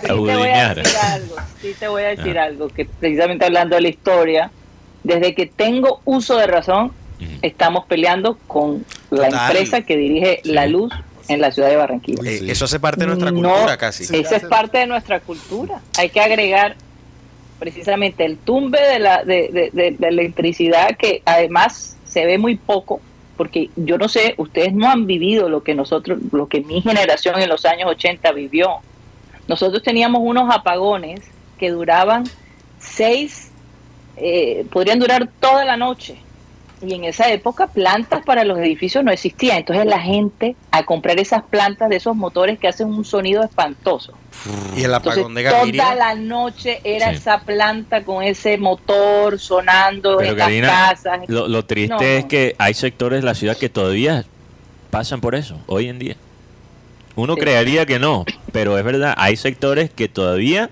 sí, 0.00 0.06
te 0.06 0.12
voy 0.12 0.30
a 0.30 0.74
decir 0.74 0.96
algo. 0.96 1.36
Sí, 1.60 1.74
te 1.78 1.88
voy 1.88 2.02
a 2.02 2.08
decir 2.08 2.38
ah. 2.38 2.44
algo. 2.44 2.68
Que 2.68 2.84
precisamente 2.84 3.44
hablando 3.44 3.76
de 3.76 3.82
la 3.82 3.88
historia, 3.88 4.50
desde 5.02 5.34
que 5.34 5.46
tengo 5.46 6.00
uso 6.04 6.36
de 6.36 6.46
razón, 6.46 6.92
estamos 7.42 7.84
peleando 7.86 8.38
con 8.46 8.84
la 9.10 9.28
empresa 9.28 9.82
que 9.82 9.96
dirige 9.96 10.40
la 10.44 10.66
luz 10.66 10.92
en 11.28 11.40
la 11.40 11.50
ciudad 11.50 11.68
de 11.68 11.76
Barranquilla. 11.76 12.22
eso 12.30 12.64
hace 12.64 12.80
parte 12.80 13.00
de 13.00 13.06
nuestra 13.08 13.30
cultura 13.30 13.76
casi. 13.76 14.04
Eso 14.04 14.34
es 14.34 14.44
parte 14.44 14.78
de 14.78 14.86
nuestra 14.86 15.20
cultura. 15.20 15.80
Hay 15.98 16.10
que 16.10 16.20
agregar 16.20 16.76
precisamente 17.58 18.24
el 18.24 18.38
tumbe 18.38 18.80
de 18.80 18.98
la 19.00 19.24
de, 19.24 19.70
de, 19.72 19.96
de 19.98 20.08
electricidad 20.08 20.96
que 20.96 21.22
además 21.24 21.96
se 22.04 22.24
ve 22.24 22.38
muy 22.38 22.56
poco 22.56 23.00
porque 23.38 23.70
yo 23.76 23.96
no 23.96 24.08
sé, 24.08 24.34
ustedes 24.36 24.74
no 24.74 24.90
han 24.90 25.06
vivido 25.06 25.48
lo 25.48 25.62
que 25.62 25.74
nosotros, 25.74 26.18
lo 26.32 26.48
que 26.48 26.60
mi 26.60 26.82
generación 26.82 27.40
en 27.40 27.48
los 27.48 27.64
años 27.64 27.88
80 27.88 28.30
vivió. 28.32 28.80
Nosotros 29.46 29.82
teníamos 29.82 30.20
unos 30.22 30.54
apagones 30.54 31.22
que 31.56 31.70
duraban 31.70 32.24
seis, 32.78 33.50
eh, 34.16 34.66
podrían 34.70 34.98
durar 34.98 35.30
toda 35.40 35.64
la 35.64 35.78
noche 35.78 36.18
y 36.80 36.94
en 36.94 37.04
esa 37.04 37.30
época 37.30 37.66
plantas 37.66 38.24
para 38.24 38.44
los 38.44 38.58
edificios 38.58 39.04
no 39.04 39.10
existían. 39.10 39.58
Entonces 39.58 39.86
la 39.86 40.00
gente 40.00 40.56
a 40.70 40.84
comprar 40.84 41.18
esas 41.18 41.42
plantas 41.42 41.88
de 41.88 41.96
esos 41.96 42.14
motores 42.14 42.58
que 42.58 42.68
hacen 42.68 42.88
un 42.88 43.04
sonido 43.04 43.42
espantoso. 43.42 44.14
Y 44.76 44.84
el 44.84 44.94
apagón 44.94 45.34
de 45.34 45.44
Toda 45.44 45.94
la 45.94 46.14
noche 46.14 46.80
era 46.84 47.10
esa 47.10 47.40
planta 47.40 48.04
con 48.04 48.22
ese 48.22 48.56
motor 48.56 49.38
sonando 49.38 50.20
en 50.20 50.36
las 50.36 50.50
casas. 50.60 51.20
Lo, 51.28 51.64
triste 51.64 52.18
es 52.18 52.24
que 52.26 52.54
hay 52.58 52.74
sectores 52.74 53.20
de 53.20 53.26
la 53.26 53.34
ciudad 53.34 53.56
que 53.56 53.68
todavía 53.68 54.24
pasan 54.90 55.20
por 55.20 55.34
eso, 55.34 55.58
hoy 55.66 55.88
en 55.88 55.98
día. 55.98 56.16
Uno 57.16 57.36
creería 57.36 57.84
que 57.84 57.98
no, 57.98 58.24
pero 58.52 58.78
es 58.78 58.84
verdad, 58.84 59.14
hay 59.16 59.36
sectores 59.36 59.90
que 59.90 60.08
todavía 60.08 60.70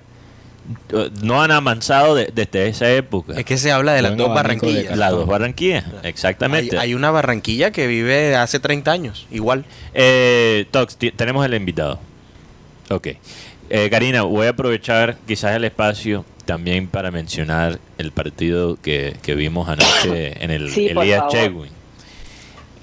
no 1.22 1.42
han 1.42 1.50
avanzado 1.50 2.14
desde 2.14 2.68
esa 2.68 2.90
época. 2.90 3.34
Es 3.34 3.44
que 3.44 3.56
se 3.56 3.72
habla 3.72 3.92
de 3.94 4.02
las 4.02 4.16
dos 4.16 4.28
Barranquillas. 4.28 4.96
Las 4.96 5.10
dos 5.10 5.26
Barranquillas, 5.26 5.84
exactamente. 6.02 6.78
Hay, 6.78 6.94
una 6.94 7.10
Barranquilla 7.10 7.70
que 7.70 7.86
vive 7.86 8.36
hace 8.36 8.60
30 8.60 8.90
años, 8.90 9.26
igual. 9.30 9.64
Eh, 9.94 10.66
Tox, 10.70 10.96
tenemos 11.16 11.44
el 11.44 11.54
invitado. 11.54 11.98
Ok. 12.90 13.08
Eh, 13.68 13.90
Karina, 13.90 14.22
voy 14.22 14.46
a 14.46 14.50
aprovechar 14.50 15.16
quizás 15.26 15.56
el 15.56 15.64
espacio 15.64 16.24
también 16.44 16.86
para 16.86 17.10
mencionar 17.10 17.80
el 17.98 18.12
partido 18.12 18.78
que, 18.80 19.16
vimos 19.26 19.68
anoche 19.68 20.42
en 20.44 20.50
el 20.50 20.72
Elías 20.72 21.24
Chewin. 21.28 21.75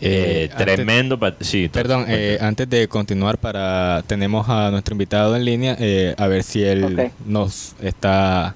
Eh, 0.02 0.50
tremendo. 0.58 1.18
sí, 1.40 1.70
perdón, 1.70 2.06
eh, 2.10 2.38
antes 2.42 2.70
de 2.70 2.88
continuar, 2.88 3.38
para 3.38 4.04
tenemos 4.08 4.50
a 4.50 4.70
nuestro 4.72 4.94
invitado 4.94 5.36
en 5.36 5.46
línea, 5.46 5.78
eh, 5.80 6.14
a 6.18 6.28
ver 6.28 6.44
si 6.44 6.64
él 6.64 7.12
nos 7.26 7.76
está 7.82 8.56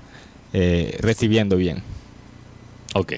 recibiendo 0.51 1.56
bien. 1.56 1.84
Ok. 2.94 3.13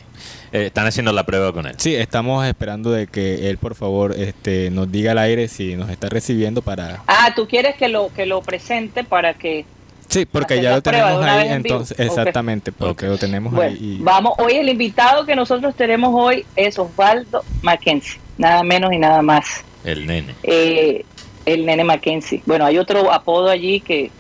están 0.51 0.87
haciendo 0.87 1.13
la 1.13 1.25
prueba 1.25 1.53
con 1.53 1.65
él. 1.65 1.75
Sí, 1.77 1.95
estamos 1.95 2.45
esperando 2.45 2.91
de 2.91 3.07
que 3.07 3.49
él, 3.49 3.57
por 3.57 3.75
favor, 3.75 4.13
este, 4.17 4.69
nos 4.71 4.91
diga 4.91 5.13
al 5.13 5.19
aire 5.19 5.47
si 5.47 5.75
nos 5.75 5.89
está 5.89 6.09
recibiendo 6.09 6.61
para... 6.61 7.01
Ah, 7.07 7.31
tú 7.35 7.47
quieres 7.47 7.75
que 7.75 7.87
lo, 7.87 8.11
que 8.13 8.25
lo 8.25 8.41
presente 8.41 9.03
para 9.03 9.35
que 9.35 9.65
Sí, 10.09 10.25
porque 10.25 10.61
ya 10.61 10.71
lo 10.71 10.81
tenemos 10.81 11.23
ahí, 11.23 11.49
entonces, 11.49 11.99
exactamente, 11.99 12.71
porque 12.71 13.05
lo 13.05 13.17
tenemos 13.17 13.53
ahí. 13.59 13.99
Vamos, 14.01 14.33
hoy 14.39 14.53
el 14.53 14.67
invitado 14.67 15.25
que 15.25 15.35
nosotros 15.35 15.75
tenemos 15.75 16.09
hoy 16.13 16.45
es 16.55 16.79
Osvaldo 16.79 17.43
Mackenzie, 17.61 18.19
nada 18.37 18.63
menos 18.63 18.91
y 18.91 18.97
nada 18.97 19.21
más. 19.21 19.63
El 19.83 20.07
nene. 20.07 20.33
Eh, 20.41 21.05
el 21.45 21.65
nene 21.65 21.83
Mackenzie. 21.83 22.41
Bueno, 22.45 22.65
hay 22.65 22.79
otro 22.79 23.11
apodo 23.11 23.49
allí 23.49 23.81
que, 23.81 24.11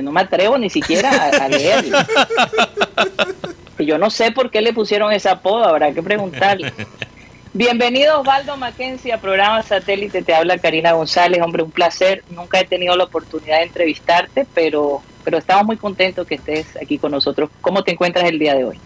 no 0.00 0.12
me 0.12 0.20
atrevo 0.20 0.56
ni 0.56 0.70
siquiera 0.70 1.10
a, 1.10 1.48
leer. 1.48 1.84
y 3.78 3.84
yo 3.84 3.98
no 3.98 4.10
sé 4.10 4.30
por 4.30 4.50
qué 4.50 4.60
le 4.60 4.72
pusieron 4.72 5.12
ese 5.12 5.28
apodo, 5.28 5.64
habrá 5.64 5.92
que 5.92 6.02
preguntarle. 6.02 6.72
Bienvenido 7.54 8.20
Osvaldo 8.20 8.58
Mackenzie 8.58 9.10
a 9.10 9.20
programa 9.20 9.62
Satélite, 9.62 10.22
te 10.22 10.34
habla 10.34 10.58
Karina 10.58 10.92
González, 10.92 11.40
hombre, 11.42 11.62
un 11.62 11.70
placer, 11.70 12.22
nunca 12.28 12.60
he 12.60 12.66
tenido 12.66 12.94
la 12.94 13.04
oportunidad 13.04 13.58
de 13.58 13.64
entrevistarte, 13.64 14.46
pero, 14.54 15.00
pero 15.24 15.38
estamos 15.38 15.64
muy 15.64 15.78
contentos 15.78 16.26
que 16.26 16.34
estés 16.34 16.76
aquí 16.76 16.98
con 16.98 17.10
nosotros. 17.10 17.48
¿Cómo 17.62 17.82
te 17.82 17.92
encuentras 17.92 18.26
el 18.26 18.38
día 18.38 18.54
de 18.54 18.66
hoy? 18.66 18.78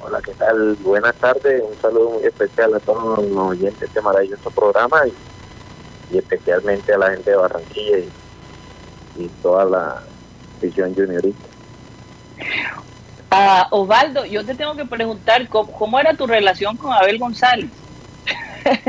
Hola, 0.00 0.22
¿qué 0.24 0.32
tal? 0.32 0.74
Buenas 0.76 1.14
tardes, 1.16 1.62
un 1.62 1.78
saludo 1.82 2.10
muy 2.12 2.24
especial 2.24 2.74
a 2.74 2.80
todos 2.80 3.18
los 3.18 3.36
oyentes 3.36 3.80
de 3.80 3.86
este 3.86 4.00
maravilloso 4.00 4.50
programa 4.50 5.02
y, 6.10 6.16
especialmente 6.16 6.94
a 6.94 6.98
la 6.98 7.10
gente 7.10 7.30
de 7.30 7.36
Barranquilla 7.36 7.98
y, 9.18 9.28
toda 9.42 9.66
la 9.66 10.02
visión 10.62 10.94
juniorista. 10.94 11.48
Ah, 13.30 13.68
Osvaldo, 13.70 14.24
yo 14.24 14.44
te 14.44 14.54
tengo 14.54 14.74
que 14.74 14.84
preguntar, 14.84 15.46
¿cómo, 15.48 16.00
era 16.00 16.14
tu 16.14 16.26
relación 16.26 16.76
con 16.76 16.92
Abel 16.92 17.18
González? 17.18 17.70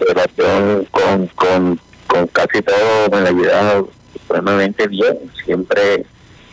Relación 0.00 0.86
con, 0.90 1.26
con, 1.28 1.80
con 2.06 2.26
casi 2.28 2.62
todo 2.62 3.08
me 3.10 3.20
la 3.20 3.30
llevaba 3.30 3.84
supremamente 4.12 4.86
bien. 4.86 5.18
Siempre 5.44 6.06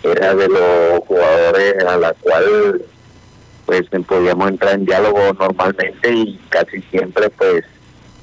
era 0.03 0.33
de 0.33 0.47
los 0.47 0.99
jugadores 1.05 1.83
a 1.85 1.97
la 1.97 2.13
cual 2.13 2.81
pues 3.65 3.83
podíamos 4.07 4.49
entrar 4.49 4.73
en 4.73 4.85
diálogo 4.85 5.19
normalmente 5.39 6.11
y 6.11 6.39
casi 6.49 6.81
siempre 6.89 7.29
pues 7.29 7.63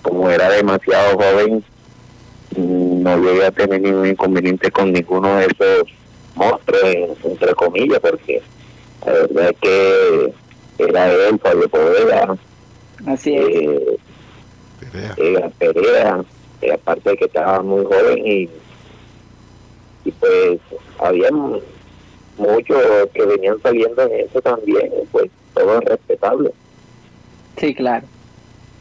como 0.02 0.28
era 0.28 0.50
demasiado 0.50 1.16
joven 1.16 1.64
no 2.56 3.16
llegué 3.18 3.46
a 3.46 3.50
tener 3.50 3.80
ningún 3.80 4.08
inconveniente 4.08 4.70
con 4.70 4.92
ninguno 4.92 5.36
de 5.36 5.46
esos 5.46 5.97
monstruos 6.38 7.18
entre 7.25 7.54
comillas 7.54 8.00
porque 8.00 8.42
la 9.04 9.12
verdad 9.12 9.50
es 9.50 9.59
que 9.61 10.33
era 10.78 11.12
él 11.12 11.38
Fabio 11.40 11.68
Poveda 11.68 12.37
así 13.07 13.37
es 13.37 13.49
eh, 13.49 13.99
Perea, 15.16 15.50
Perea 15.59 16.25
eh, 16.62 16.73
aparte 16.73 17.11
de 17.11 17.16
que 17.16 17.25
estaba 17.26 17.62
muy 17.62 17.85
joven 17.85 18.26
y 18.26 18.49
y 20.04 20.12
pues 20.12 20.59
había 21.00 21.28
muchos 22.38 22.83
que 23.12 23.26
venían 23.26 23.61
saliendo 23.62 24.02
en 24.02 24.21
eso 24.26 24.40
también, 24.40 24.90
pues 25.12 25.30
todo 25.54 25.80
es 25.80 25.85
respetable. 25.85 26.50
Sí, 27.59 27.75
claro, 27.75 28.07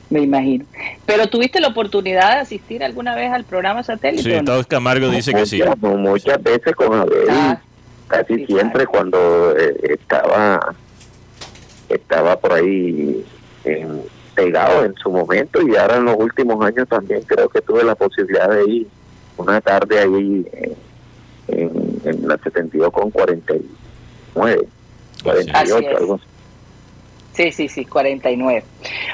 me 0.09 0.21
imagino. 0.21 0.65
Pero 1.05 1.27
tuviste 1.27 1.59
la 1.59 1.69
oportunidad 1.69 2.35
de 2.35 2.39
asistir 2.41 2.83
alguna 2.83 3.15
vez 3.15 3.31
al 3.31 3.43
programa 3.43 3.83
satélite. 3.83 4.39
Sí, 4.39 4.45
todos 4.45 4.67
Camargo 4.67 5.09
dice 5.09 5.33
que 5.33 5.45
sí. 5.45 5.61
Muchas 5.81 6.41
veces 6.41 6.75
con 6.75 6.93
Abel, 6.93 7.27
ah, 7.29 7.59
casi 8.07 8.45
siempre 8.45 8.85
cuando 8.85 9.55
eh, 9.57 9.75
estaba 9.83 10.75
estaba 11.89 12.37
por 12.37 12.53
ahí 12.53 13.25
pegado 14.35 14.85
en 14.85 14.93
su 14.95 15.09
momento 15.09 15.61
y 15.61 15.75
ahora 15.75 15.97
en 15.97 16.05
los 16.05 16.15
últimos 16.17 16.63
años 16.63 16.87
también 16.87 17.21
creo 17.23 17.49
que 17.49 17.61
tuve 17.61 17.83
la 17.83 17.95
posibilidad 17.95 18.49
de 18.49 18.69
ir 18.69 18.87
una 19.37 19.61
tarde 19.61 19.99
ahí 19.99 20.45
en, 21.47 22.01
en 22.03 22.27
la 22.27 22.37
72 22.37 22.91
con 22.91 23.09
49, 23.11 24.67
48, 25.23 25.97
algo 25.97 26.15
así. 26.15 26.23
Sí, 27.37 27.51
sí, 27.51 27.69
sí, 27.69 27.85
49. 27.85 28.63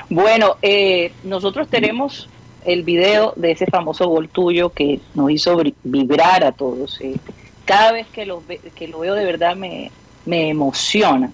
Bueno, 0.10 0.56
eh, 0.62 1.12
nosotros 1.25 1.68
tenemos 1.68 2.30
el 2.63 2.84
video 2.84 3.34
de 3.36 3.51
ese 3.51 3.65
famoso 3.65 4.08
gol 4.08 4.30
tuyo 4.30 4.70
que 4.70 5.01
nos 5.13 5.30
hizo 5.30 5.62
vibrar 5.84 6.46
a 6.46 6.53
todos. 6.53 7.01
Eh. 7.01 7.18
Cada 7.65 7.92
vez 7.92 8.08
que 8.08 8.25
lo, 8.25 8.42
veo 8.48 9.13
de 9.13 9.25
verdad 9.25 9.58
me, 9.58 9.92
me 10.25 10.48
emociona. 10.48 11.34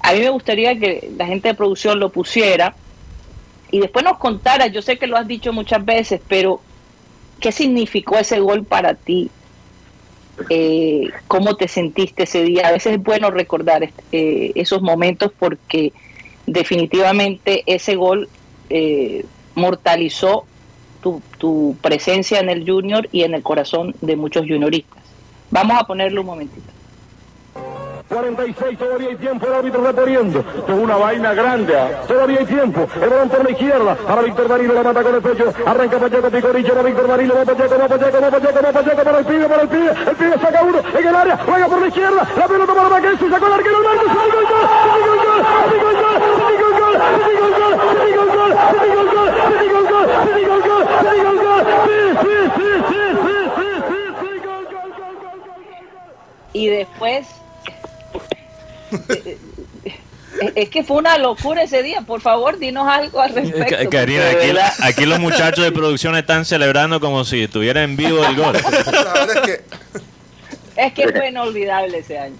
A 0.00 0.14
mí 0.14 0.20
me 0.20 0.30
gustaría 0.30 0.78
que 0.78 1.10
la 1.18 1.26
gente 1.26 1.48
de 1.48 1.54
producción 1.54 2.00
lo 2.00 2.08
pusiera 2.08 2.74
y 3.70 3.80
después 3.80 4.02
nos 4.02 4.16
contara, 4.16 4.68
yo 4.68 4.80
sé 4.80 4.98
que 4.98 5.06
lo 5.06 5.18
has 5.18 5.28
dicho 5.28 5.52
muchas 5.52 5.84
veces, 5.84 6.20
pero 6.28 6.60
¿qué 7.40 7.52
significó 7.52 8.16
ese 8.16 8.40
gol 8.40 8.64
para 8.64 8.94
ti? 8.94 9.30
Eh, 10.48 11.10
¿Cómo 11.28 11.56
te 11.56 11.68
sentiste 11.68 12.22
ese 12.22 12.42
día? 12.42 12.68
A 12.68 12.72
veces 12.72 12.94
es 12.94 13.02
bueno 13.02 13.30
recordar 13.30 13.90
eh, 14.12 14.52
esos 14.54 14.80
momentos 14.80 15.30
porque 15.38 15.92
definitivamente 16.46 17.62
ese 17.66 17.96
gol 17.96 18.28
eh, 18.70 19.24
mortalizó 19.54 20.44
tu, 21.02 21.22
tu 21.38 21.76
presencia 21.80 22.40
en 22.40 22.48
el 22.48 22.68
junior 22.68 23.08
y 23.12 23.22
en 23.22 23.34
el 23.34 23.42
corazón 23.42 23.94
de 24.00 24.16
muchos 24.16 24.46
junioristas. 24.46 25.02
Vamos 25.50 25.78
a 25.78 25.84
ponerlo 25.84 26.22
un 26.22 26.28
momentito. 26.28 26.72
46, 28.12 28.78
todavía 28.78 29.08
hay 29.08 29.16
tiempo, 29.16 29.46
el 29.46 29.54
árbitro 29.54 29.82
reponiendo. 29.82 30.44
Con 30.66 30.78
una 30.80 30.96
vaina 30.96 31.32
grande, 31.32 31.74
¿ah? 31.76 32.02
todavía 32.06 32.40
hay 32.40 32.46
tiempo. 32.46 32.86
El 33.00 33.08
balón 33.08 33.28
por 33.28 33.44
la 33.44 33.50
izquierda, 33.50 33.96
ahora 34.06 34.22
Víctor 34.22 34.48
Danilo 34.48 34.74
la 34.74 34.82
mata 34.82 35.02
con 35.02 35.14
el 35.14 35.22
pecho. 35.22 35.52
Arranca 35.64 35.98
Pacheco, 35.98 36.30
Picoricho, 36.30 36.74
va 36.74 36.82
Víctor 36.82 37.08
Danilo, 37.08 37.34
va 37.34 37.44
Pacheco, 37.44 37.78
va 37.78 37.88
Pacheco, 37.88 38.20
va 38.20 38.30
Pacheco, 38.30 38.62
va 38.62 38.72
Pacheco, 38.72 39.02
para 39.02 39.18
el 39.18 39.24
pibe, 39.24 39.48
para 39.48 39.62
el 39.62 39.68
pibe. 39.68 39.90
El 39.90 40.16
pibe 40.16 40.38
saca 40.38 40.62
uno 40.62 40.78
en 40.78 41.06
el 41.06 41.14
área, 41.14 41.38
juega 41.38 41.66
por 41.66 41.80
la 41.80 41.86
izquierda, 41.88 42.28
la 42.36 42.48
pelota 42.48 42.74
para 42.74 42.88
Mackenzie, 42.90 43.30
sacó 43.30 43.46
el 43.46 43.52
arquero, 43.52 43.76
el 43.78 43.82
gol, 43.82 43.96
gol, 43.96 44.12
gol, 44.12 44.22
gol, 44.22 44.52
gol, 46.42 46.58
gol, 46.58 46.68
gol, 46.68 46.78
gol. 46.78 47.02
Y 56.54 56.68
después 56.68 57.41
es 60.54 60.68
que 60.68 60.84
fue 60.84 60.98
una 60.98 61.18
locura 61.18 61.62
ese 61.62 61.82
día. 61.82 62.02
Por 62.02 62.20
favor, 62.20 62.58
dinos 62.58 62.86
algo 62.86 63.20
al 63.20 63.34
respecto. 63.34 63.90
Karina, 63.90 64.24
aquí, 64.82 65.06
los 65.06 65.20
muchachos 65.20 65.64
de 65.64 65.72
producción 65.72 66.16
están 66.16 66.44
celebrando 66.44 67.00
como 67.00 67.24
si 67.24 67.42
estuviera 67.42 67.82
en 67.82 67.96
vivo 67.96 68.24
el 68.24 68.36
gol. 68.36 68.56
es 70.76 70.92
que 70.92 71.08
fue 71.08 71.28
inolvidable 71.28 71.98
ese 71.98 72.18
año. 72.18 72.36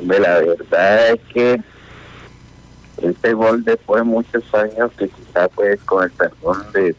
la 0.00 0.40
verdad 0.40 1.10
es 1.10 1.20
que 1.32 1.60
este 3.02 3.34
gol 3.34 3.62
después 3.64 4.00
de 4.00 4.04
muchos 4.04 4.42
años 4.54 4.90
que 4.96 5.08
quizás 5.08 5.50
pues 5.54 5.80
con 5.82 6.04
el 6.04 6.10
perdón 6.12 6.64
de 6.72 6.94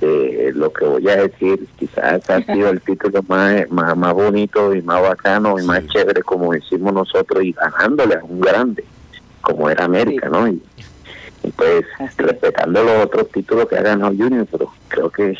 lo 0.00 0.72
que 0.72 0.84
voy 0.84 1.08
a 1.08 1.16
decir 1.16 1.66
quizás 1.78 2.28
ha 2.28 2.42
sido 2.52 2.70
el 2.70 2.80
título 2.80 3.22
más, 3.28 3.70
más, 3.70 4.14
bonito 4.14 4.74
y 4.74 4.82
más 4.82 5.02
bacano 5.02 5.58
y 5.58 5.64
más 5.64 5.86
chévere 5.86 6.22
como 6.22 6.52
decimos 6.52 6.92
nosotros 6.92 7.42
y 7.42 7.52
ganándole 7.52 8.16
a 8.16 8.24
un 8.24 8.40
grande 8.40 8.84
como 9.40 9.68
era 9.68 9.84
América, 9.84 10.28
¿no? 10.28 10.48
Y, 10.48 10.62
pues 11.56 11.84
respetando 12.16 12.82
los 12.82 13.04
otros 13.04 13.28
títulos 13.30 13.68
que 13.68 13.76
ha 13.76 13.82
ganado 13.82 14.14
Junior, 14.16 14.46
pero 14.50 14.72
creo 14.88 15.10
que 15.10 15.36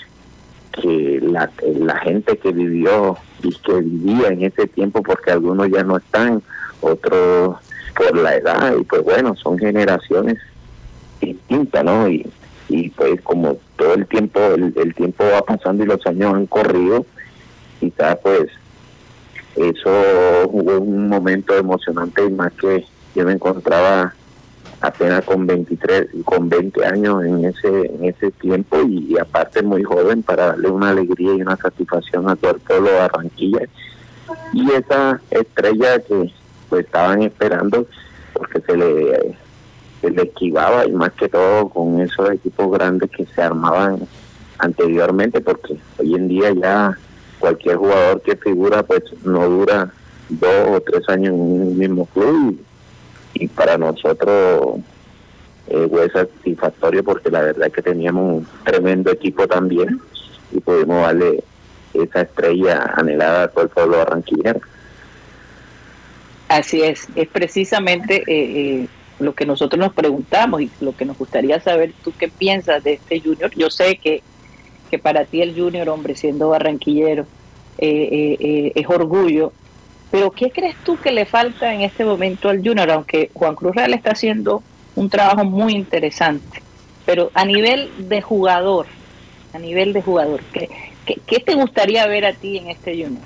que 0.72 1.20
la, 1.22 1.50
la 1.78 1.96
gente 2.00 2.36
que 2.36 2.52
vivió 2.52 3.16
y 3.42 3.54
que 3.54 3.74
vivía 3.80 4.28
en 4.28 4.42
ese 4.42 4.66
tiempo, 4.66 5.02
porque 5.02 5.30
algunos 5.30 5.70
ya 5.70 5.84
no 5.84 5.96
están, 5.96 6.42
otros 6.80 7.56
por 7.96 8.18
la 8.18 8.34
edad, 8.34 8.74
y 8.78 8.84
pues 8.84 9.02
bueno, 9.02 9.36
son 9.36 9.58
generaciones 9.58 10.38
distintas, 11.20 11.84
¿no? 11.84 12.08
Y, 12.08 12.26
y 12.68 12.90
pues 12.90 13.20
como 13.22 13.58
todo 13.76 13.94
el 13.94 14.06
tiempo 14.06 14.40
el, 14.40 14.94
tiempo 14.94 15.24
va 15.24 15.42
pasando 15.42 15.84
y 15.84 15.86
los 15.86 16.04
años 16.06 16.34
han 16.34 16.46
corrido 16.46 17.04
quizás 17.80 18.18
pues 18.22 18.48
eso 19.56 19.90
hubo 20.48 20.80
un 20.80 21.08
momento 21.08 21.56
emocionante 21.56 22.24
y 22.24 22.30
más 22.30 22.52
que 22.54 22.86
yo 23.14 23.24
me 23.24 23.32
encontraba 23.32 24.14
apenas 24.80 25.24
con 25.24 25.46
23 25.46 26.08
con 26.24 26.48
20 26.48 26.84
años 26.84 27.24
en 27.24 27.44
ese 27.44 27.86
en 27.86 28.04
ese 28.04 28.30
tiempo 28.32 28.78
y, 28.82 29.16
aparte 29.18 29.62
muy 29.62 29.82
joven 29.82 30.22
para 30.22 30.48
darle 30.48 30.68
una 30.68 30.90
alegría 30.90 31.34
y 31.34 31.42
una 31.42 31.56
satisfacción 31.56 32.28
a 32.28 32.36
todo 32.36 32.52
el 32.52 32.60
pueblo 32.60 32.90
de 32.90 32.98
Barranquilla. 32.98 33.60
Y 34.52 34.70
esa 34.72 35.20
estrella 35.30 35.98
que 36.00 36.30
pues 36.68 36.84
estaban 36.86 37.22
esperando 37.22 37.86
porque 38.32 38.60
se 38.60 38.76
le 38.76 39.36
le 40.10 40.22
esquivaba 40.22 40.86
y 40.86 40.92
más 40.92 41.12
que 41.12 41.28
todo 41.28 41.68
con 41.68 42.00
esos 42.00 42.30
equipos 42.30 42.70
grandes 42.70 43.10
que 43.10 43.26
se 43.26 43.42
armaban 43.42 44.06
anteriormente 44.58 45.40
porque 45.40 45.76
hoy 45.98 46.14
en 46.14 46.28
día 46.28 46.52
ya 46.52 46.98
cualquier 47.38 47.76
jugador 47.76 48.22
que 48.22 48.36
figura 48.36 48.82
pues 48.82 49.02
no 49.24 49.48
dura 49.48 49.92
dos 50.28 50.68
o 50.68 50.80
tres 50.80 51.08
años 51.08 51.34
en 51.34 51.40
un 51.40 51.78
mismo 51.78 52.06
club 52.06 52.58
y, 53.34 53.48
para 53.48 53.76
nosotros 53.76 54.78
eh, 55.68 55.86
fue 55.90 56.10
satisfactorio 56.10 57.02
porque 57.02 57.30
la 57.30 57.42
verdad 57.42 57.66
es 57.66 57.72
que 57.72 57.82
teníamos 57.82 58.38
un 58.38 58.46
tremendo 58.64 59.10
equipo 59.10 59.46
también 59.46 60.00
y 60.52 60.60
pudimos 60.60 61.02
darle 61.02 61.42
esa 61.94 62.22
estrella 62.22 62.92
anhelada 62.96 63.44
a 63.44 63.48
todo 63.48 63.64
el 63.64 63.70
pueblo 63.70 63.98
barranquillero. 63.98 64.60
Así 66.48 66.82
es, 66.82 67.08
es 67.16 67.28
precisamente 67.28 68.22
eh, 68.26 68.82
eh 68.82 68.88
lo 69.24 69.34
que 69.34 69.46
nosotros 69.46 69.78
nos 69.78 69.92
preguntamos 69.92 70.62
y 70.62 70.70
lo 70.80 70.96
que 70.96 71.04
nos 71.04 71.18
gustaría 71.18 71.60
saber 71.60 71.92
tú 72.02 72.12
qué 72.18 72.28
piensas 72.28 72.84
de 72.84 72.94
este 72.94 73.20
junior. 73.20 73.50
Yo 73.56 73.70
sé 73.70 73.96
que, 73.96 74.22
que 74.90 74.98
para 74.98 75.24
ti 75.24 75.42
el 75.42 75.54
junior, 75.54 75.88
hombre, 75.88 76.14
siendo 76.14 76.50
barranquillero, 76.50 77.26
eh, 77.78 78.08
eh, 78.12 78.36
eh, 78.38 78.72
es 78.74 78.88
orgullo, 78.88 79.52
pero 80.10 80.30
¿qué 80.30 80.50
crees 80.50 80.76
tú 80.84 80.96
que 80.96 81.10
le 81.10 81.24
falta 81.24 81.74
en 81.74 81.80
este 81.80 82.04
momento 82.04 82.48
al 82.48 82.58
junior? 82.58 82.90
Aunque 82.90 83.30
Juan 83.34 83.56
Cruz 83.56 83.74
Real 83.74 83.94
está 83.94 84.12
haciendo 84.12 84.62
un 84.94 85.10
trabajo 85.10 85.44
muy 85.44 85.72
interesante, 85.72 86.62
pero 87.04 87.30
a 87.34 87.44
nivel 87.44 87.90
de 87.98 88.22
jugador, 88.22 88.86
a 89.52 89.58
nivel 89.58 89.92
de 89.92 90.02
jugador, 90.02 90.40
¿qué, 90.52 90.68
qué, 91.26 91.40
te 91.40 91.54
gustaría 91.54 92.06
ver 92.06 92.26
a 92.26 92.32
ti 92.32 92.58
en 92.58 92.68
este 92.68 92.92
junior? 92.92 93.24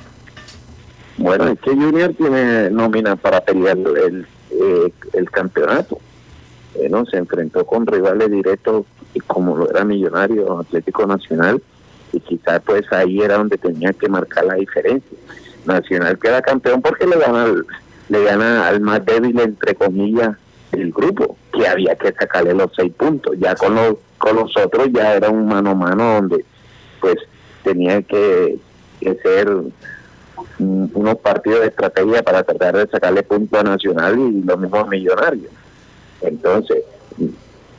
Bueno, 1.18 1.48
este 1.48 1.72
junior 1.72 2.14
tiene 2.14 2.70
nómina 2.70 3.16
para 3.16 3.40
pelear 3.40 3.76
el 3.76 4.26
eh, 4.60 4.92
el 5.14 5.30
campeonato. 5.30 5.98
¿no? 6.90 7.04
Se 7.06 7.16
enfrentó 7.16 7.66
con 7.66 7.86
rivales 7.86 8.30
directos 8.30 8.86
como 9.26 9.56
lo 9.56 9.70
era 9.70 9.84
Millonario 9.84 10.60
Atlético 10.60 11.06
Nacional 11.06 11.60
y 12.12 12.20
quizás 12.20 12.60
pues 12.64 12.90
ahí 12.92 13.20
era 13.20 13.36
donde 13.36 13.58
tenía 13.58 13.92
que 13.92 14.08
marcar 14.08 14.44
la 14.44 14.54
diferencia. 14.54 15.18
Nacional 15.64 16.18
queda 16.18 16.40
campeón 16.40 16.80
porque 16.80 17.06
le 17.06 17.18
gana 17.18 17.46
le 18.08 18.24
gana 18.24 18.66
al 18.66 18.80
más 18.80 19.04
débil 19.04 19.38
entre 19.38 19.74
comillas 19.74 20.36
del 20.72 20.92
grupo, 20.92 21.36
que 21.52 21.66
había 21.66 21.94
que 21.96 22.12
sacarle 22.12 22.54
los 22.54 22.70
seis 22.74 22.92
puntos. 22.94 23.36
Ya 23.38 23.54
con 23.54 23.74
los, 23.74 23.96
con 24.16 24.36
los 24.36 24.56
otros 24.56 24.88
ya 24.92 25.14
era 25.14 25.28
un 25.30 25.46
mano 25.46 25.70
a 25.70 25.74
mano 25.74 26.14
donde 26.14 26.44
pues 27.00 27.16
tenía 27.62 28.00
que, 28.02 28.58
que 29.00 29.14
ser 29.16 29.50
unos 30.58 31.16
partidos 31.18 31.60
de 31.60 31.68
estrategia 31.68 32.22
para 32.22 32.42
tratar 32.42 32.76
de 32.76 32.88
sacarle 32.88 33.22
punto 33.22 33.58
a 33.58 33.62
Nacional 33.62 34.18
y 34.18 34.42
los 34.42 34.58
mismos 34.58 34.88
millonarios. 34.88 35.52
Entonces, 36.20 36.78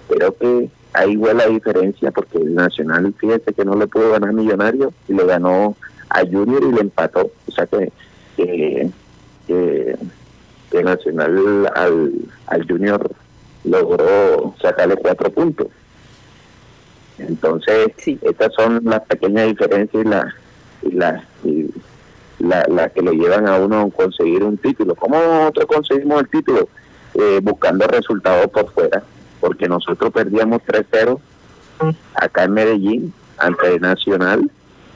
creo 0.08 0.36
que 0.38 0.70
ahí 0.94 1.18
fue 1.18 1.34
la 1.34 1.48
diferencia 1.48 2.12
porque 2.12 2.38
el 2.38 2.56
Nacional, 2.56 3.14
fíjese 3.18 3.54
que 3.54 3.66
no 3.66 3.76
le 3.76 3.88
pudo 3.88 4.12
ganar 4.12 4.30
a 4.30 4.34
Millonario 4.34 4.94
y 5.08 5.14
le 5.14 5.26
ganó 5.26 5.76
a 6.10 6.22
Junior 6.22 6.64
y 6.64 6.74
le 6.74 6.82
empató. 6.82 7.32
O 7.48 7.52
sea 7.52 7.66
que, 7.68 7.92
que, 8.38 8.90
que, 9.48 10.84
Nacional 10.84 11.70
al, 11.76 12.14
al 12.48 12.68
Junior 12.68 13.12
logró 13.66 14.56
sacarle 14.62 14.96
cuatro 14.96 15.30
puntos. 15.32 15.68
Entonces, 17.18 17.90
estas 18.22 18.54
son 18.54 18.80
las 18.86 19.02
pequeñas 19.02 19.48
diferencias 19.48 20.06
y 20.06 20.08
la, 20.08 20.36
y 20.82 20.92
la 20.92 21.24
y 21.44 21.70
la, 22.40 22.66
la 22.68 22.90
que 22.90 23.02
le 23.02 23.12
llevan 23.14 23.48
a 23.48 23.58
uno 23.58 23.82
a 23.82 23.90
conseguir 23.92 24.44
un 24.44 24.58
título. 24.58 24.96
¿Cómo 24.96 25.18
nosotros 25.20 25.66
conseguimos 25.68 26.22
el 26.22 26.30
título? 26.30 26.70
Eh, 27.14 27.40
buscando 27.42 27.88
resultados 27.88 28.48
por 28.48 28.72
fuera, 28.72 29.04
porque 29.40 29.68
nosotros 29.68 30.12
perdíamos 30.12 30.62
3-0 30.62 31.20
acá 32.14 32.44
en 32.44 32.52
Medellín 32.52 33.14
ante 33.38 33.80
Nacional 33.80 34.50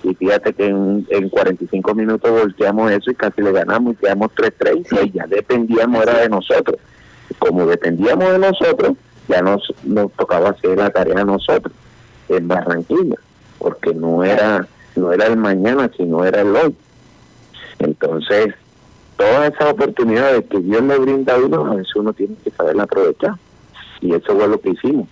y 0.04 0.14
fíjate 0.14 0.54
que 0.54 0.68
en, 0.68 1.08
en 1.10 1.30
45 1.30 1.96
minutos 1.96 2.30
volteamos 2.30 2.92
eso 2.92 3.10
y 3.10 3.16
casi 3.16 3.42
le 3.42 3.52
ganamos 3.52 3.94
y 3.94 3.96
quedamos 3.98 4.32
3-3 4.36 5.06
y 5.06 5.12
ya 5.12 5.26
dependíamos 5.28 6.04
era 6.04 6.20
de 6.20 6.30
nosotros. 6.30 6.78
Como 7.40 7.66
dependíamos 7.66 8.32
de 8.32 8.40
nosotros, 8.40 8.94
ya 9.28 9.42
nos, 9.42 9.74
nos 9.84 10.12
tocaba 10.12 10.50
hacer 10.50 10.78
la 10.78 10.90
tarea 10.90 11.22
a 11.22 11.26
nosotros 11.26 11.74
en 12.30 12.48
Barranquilla, 12.48 13.16
porque 13.58 13.94
no 13.94 14.24
era 14.24 14.68
no 14.96 15.12
era 15.12 15.26
el 15.28 15.38
mañana, 15.38 15.90
sino 15.98 16.24
era 16.24 16.42
el 16.42 16.56
hoy. 16.56 16.76
Entonces, 17.84 18.54
todas 19.18 19.54
esas 19.54 19.74
oportunidades 19.74 20.46
que 20.50 20.60
Dios 20.60 20.82
le 20.84 20.98
brinda 20.98 21.36
a 21.36 21.38
uno, 21.38 21.66
a 21.66 21.76
veces 21.76 21.96
uno 21.96 22.14
tiene 22.14 22.36
que 22.44 22.52
saber 22.52 22.80
aprovechar. 22.80 23.34
Y 24.02 24.14
eso 24.14 24.36
fue 24.36 24.48
lo 24.48 24.60
que 24.60 24.72
hicimos. 24.72 25.08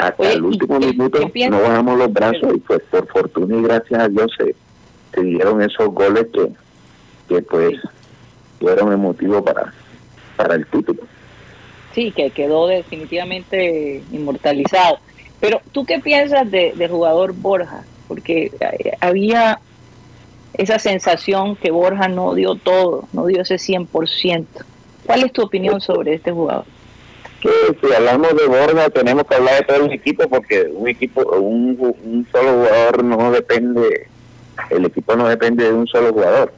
hasta 0.00 0.32
el 0.32 0.44
último 0.44 0.78
minuto 0.78 1.30
no 1.48 1.60
bajamos 1.62 1.98
los 1.98 2.12
brazos 2.12 2.54
y 2.54 2.58
pues 2.58 2.82
por 2.90 3.06
fortuna 3.06 3.56
y 3.56 3.62
gracias 3.62 4.00
a 4.00 4.08
Dios 4.08 4.32
se, 4.36 4.54
se 5.14 5.22
dieron 5.22 5.62
esos 5.62 5.88
goles 5.88 6.26
que, 6.32 6.50
que 7.28 7.42
pues 7.42 7.74
fueron 8.60 8.92
emotivos 8.92 9.42
para, 9.42 9.72
para 10.36 10.54
el 10.56 10.66
título. 10.66 11.02
Sí, 11.94 12.10
que 12.10 12.30
quedó 12.30 12.66
definitivamente 12.66 14.02
inmortalizado. 14.12 14.98
Pero 15.40 15.60
tú 15.72 15.84
qué 15.84 15.98
piensas 16.00 16.50
de, 16.50 16.72
del 16.76 16.90
jugador 16.90 17.32
Borja? 17.32 17.84
Porque 18.08 18.52
eh, 18.60 18.92
había 19.00 19.60
esa 20.58 20.78
sensación 20.78 21.56
que 21.56 21.70
Borja 21.70 22.08
no 22.08 22.34
dio 22.34 22.54
todo, 22.54 23.04
no 23.12 23.26
dio 23.26 23.42
ese 23.42 23.56
100%. 23.56 24.46
¿Cuál 25.04 25.22
es 25.22 25.32
tu 25.32 25.42
opinión 25.42 25.80
sobre 25.80 26.14
este 26.14 26.32
jugador? 26.32 26.64
Que 27.40 27.50
si 27.80 27.92
hablamos 27.92 28.34
de 28.34 28.46
Borja 28.46 28.90
tenemos 28.90 29.24
que 29.24 29.34
hablar 29.34 29.58
de 29.58 29.62
todo 29.64 29.84
el 29.84 29.92
equipo 29.92 30.28
porque 30.28 30.68
un 30.72 30.88
equipo, 30.88 31.22
un, 31.38 31.76
un 32.04 32.26
solo 32.32 32.52
jugador 32.52 33.04
no 33.04 33.30
depende, 33.30 34.08
el 34.70 34.84
equipo 34.86 35.14
no 35.14 35.28
depende 35.28 35.64
de 35.64 35.72
un 35.72 35.86
solo 35.86 36.12
jugador. 36.12 36.52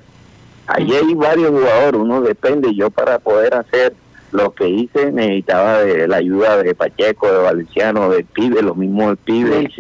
Allí 0.69 0.95
hay 0.95 1.15
varios 1.15 1.51
jugadores, 1.51 2.01
uno 2.01 2.21
depende. 2.21 2.75
Yo 2.75 2.91
para 2.91 3.19
poder 3.19 3.55
hacer 3.55 3.95
lo 4.31 4.55
que 4.55 4.69
hice 4.69 5.11
necesitaba 5.11 5.81
de 5.81 6.07
la 6.07 6.19
ayuda 6.19 6.63
de 6.63 6.75
Pacheco, 6.75 7.31
de 7.33 7.39
Valenciano, 7.39 8.11
del 8.11 8.25
pibe, 8.25 8.63
lo 8.63 8.75
mismo 8.75 9.11
el 9.11 9.17
pibe, 9.17 9.71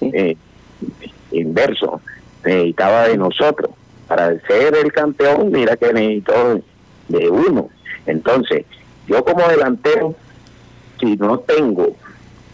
eh, 0.00 0.36
inverso, 1.32 2.00
necesitaba 2.44 3.08
de 3.08 3.16
nosotros. 3.16 3.70
Para 4.06 4.38
ser 4.46 4.74
el 4.76 4.92
campeón, 4.92 5.50
mira 5.52 5.76
que 5.76 5.92
necesitó 5.92 6.60
de 7.08 7.28
uno. 7.28 7.68
Entonces, 8.06 8.64
yo 9.06 9.24
como 9.24 9.46
delantero, 9.48 10.14
si 10.98 11.16
no 11.16 11.38
tengo 11.40 11.94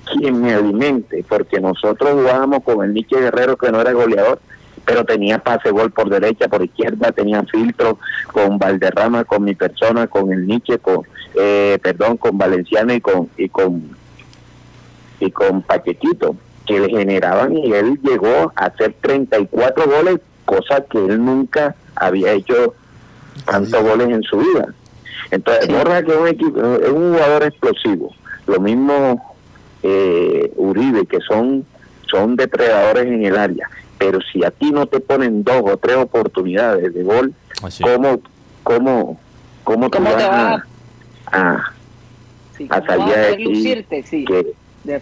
quien 0.04 0.40
me 0.40 0.54
alimente, 0.54 1.24
porque 1.28 1.60
nosotros 1.60 2.12
jugábamos 2.12 2.62
con 2.62 2.84
el 2.84 2.92
Nietzsche 2.92 3.20
Guerrero 3.20 3.56
que 3.56 3.70
no 3.70 3.80
era 3.80 3.92
goleador, 3.92 4.40
pero 4.84 5.04
tenía 5.04 5.38
pase 5.38 5.70
gol 5.70 5.90
por 5.90 6.10
derecha, 6.10 6.48
por 6.48 6.62
izquierda, 6.62 7.12
tenía 7.12 7.42
filtro 7.44 7.98
con 8.32 8.58
Valderrama, 8.58 9.24
con 9.24 9.44
mi 9.44 9.54
persona, 9.54 10.06
con 10.06 10.32
el 10.32 10.46
Nietzsche, 10.46 10.78
con, 10.78 11.02
eh, 11.34 11.78
perdón, 11.82 12.16
con 12.18 12.36
Valenciano 12.36 12.92
y 12.92 13.00
con, 13.00 13.30
y 13.36 13.48
con, 13.48 13.96
y 15.20 15.30
con 15.30 15.62
Pachequito, 15.62 16.36
que 16.66 16.80
le 16.80 16.88
generaban 16.88 17.56
y 17.56 17.72
él 17.72 17.98
llegó 18.02 18.52
a 18.56 18.66
hacer 18.66 18.94
34 19.00 19.86
goles, 19.86 20.20
cosa 20.44 20.82
que 20.84 20.98
él 20.98 21.24
nunca 21.24 21.74
había 21.94 22.32
hecho 22.32 22.74
tantos 23.44 23.82
goles 23.82 24.08
en 24.08 24.22
su 24.22 24.38
vida. 24.38 24.68
Entonces, 25.30 25.68
Borja 25.68 26.02
que 26.02 26.12
es 26.12 26.18
un, 26.18 26.28
equipo, 26.28 26.60
es 26.60 26.90
un 26.90 27.12
jugador 27.12 27.44
explosivo. 27.44 28.14
Lo 28.46 28.60
mismo 28.60 29.34
eh, 29.82 30.52
Uribe, 30.56 31.06
que 31.06 31.20
son, 31.20 31.64
son 32.10 32.36
depredadores 32.36 33.06
en 33.06 33.24
el 33.24 33.36
área 33.36 33.68
pero 33.98 34.20
si 34.20 34.44
a 34.44 34.50
ti 34.50 34.70
no 34.70 34.86
te 34.86 35.00
ponen 35.00 35.42
dos 35.44 35.62
o 35.64 35.76
tres 35.76 35.96
oportunidades 35.96 36.92
de 36.92 37.02
gol, 37.02 37.32
¿cómo, 37.82 38.20
cómo, 38.62 39.18
cómo, 39.62 39.90
te 39.90 39.98
vas 39.98 40.62
a, 41.26 41.72
a, 42.68 42.86
salir 42.86 43.14
de 43.14 43.28
aquí? 43.28 43.84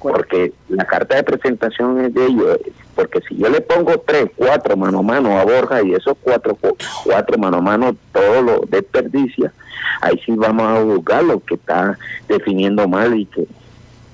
Porque 0.01 0.53
la 0.69 0.85
carta 0.85 1.17
de 1.17 1.25
presentación 1.25 2.05
es 2.05 2.15
de 2.15 2.27
ellos, 2.27 2.59
porque 2.95 3.21
si 3.29 3.37
yo 3.37 3.49
le 3.49 3.61
pongo 3.61 3.99
tres, 3.99 4.27
cuatro 4.37 4.77
mano 4.77 5.01
a 5.01 5.03
mano 5.03 5.39
a 5.39 5.45
Borja 5.45 5.83
y 5.83 5.93
esos 5.93 6.17
cuatro, 6.21 6.57
cuatro 7.05 7.39
mano 7.39 7.59
a 7.59 7.61
mano 7.61 7.97
todo 8.13 8.43
lo 8.43 8.61
desperdicia, 8.69 9.53
ahí 10.01 10.21
sí 10.25 10.33
vamos 10.37 10.65
a 10.65 10.83
juzgar 10.83 11.25
lo 11.25 11.41
que 11.41 11.55
está 11.55 11.99
definiendo 12.29 12.87
mal 12.87 13.19
y 13.19 13.27
que, 13.27 13.47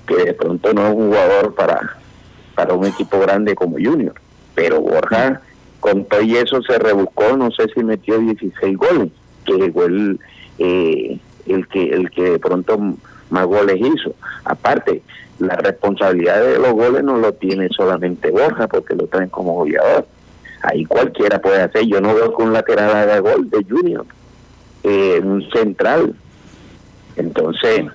que 0.07 0.15
de 0.15 0.33
pronto 0.33 0.73
no 0.73 0.87
es 0.87 0.93
un 0.95 1.07
jugador 1.07 1.53
para, 1.53 1.97
para 2.55 2.73
un 2.73 2.85
equipo 2.85 3.19
grande 3.19 3.55
como 3.55 3.77
Junior. 3.77 4.13
Pero 4.55 4.81
Borja 4.81 5.41
con 5.79 6.05
todo 6.05 6.21
y 6.21 6.35
eso 6.35 6.61
se 6.63 6.77
rebuscó, 6.77 7.37
no 7.37 7.51
sé 7.51 7.67
si 7.73 7.83
metió 7.83 8.17
16 8.19 8.77
goles, 8.77 9.11
que 9.45 9.71
fue 9.71 9.85
el, 9.85 10.19
eh, 10.57 11.19
el, 11.45 11.67
que, 11.67 11.89
el 11.89 12.09
que 12.09 12.31
de 12.31 12.39
pronto 12.39 12.77
más 13.29 13.45
goles 13.45 13.77
hizo. 13.79 14.13
Aparte, 14.43 15.01
la 15.39 15.55
responsabilidad 15.55 16.41
de 16.41 16.59
los 16.59 16.73
goles 16.73 17.03
no 17.03 17.17
lo 17.17 17.33
tiene 17.33 17.69
solamente 17.69 18.31
Borja, 18.31 18.67
porque 18.67 18.95
lo 18.95 19.07
traen 19.07 19.29
como 19.29 19.53
goleador. 19.53 20.05
Ahí 20.61 20.85
cualquiera 20.85 21.39
puede 21.39 21.61
hacer. 21.61 21.85
Yo 21.85 22.01
no 22.01 22.13
veo 22.13 22.35
que 22.35 22.43
un 22.43 22.53
lateral 22.53 22.95
haga 22.95 23.19
gol 23.19 23.49
de 23.49 23.63
Junior, 23.63 24.05
eh, 24.83 25.21
un 25.23 25.49
central. 25.51 26.13
Entonces, 27.15 27.85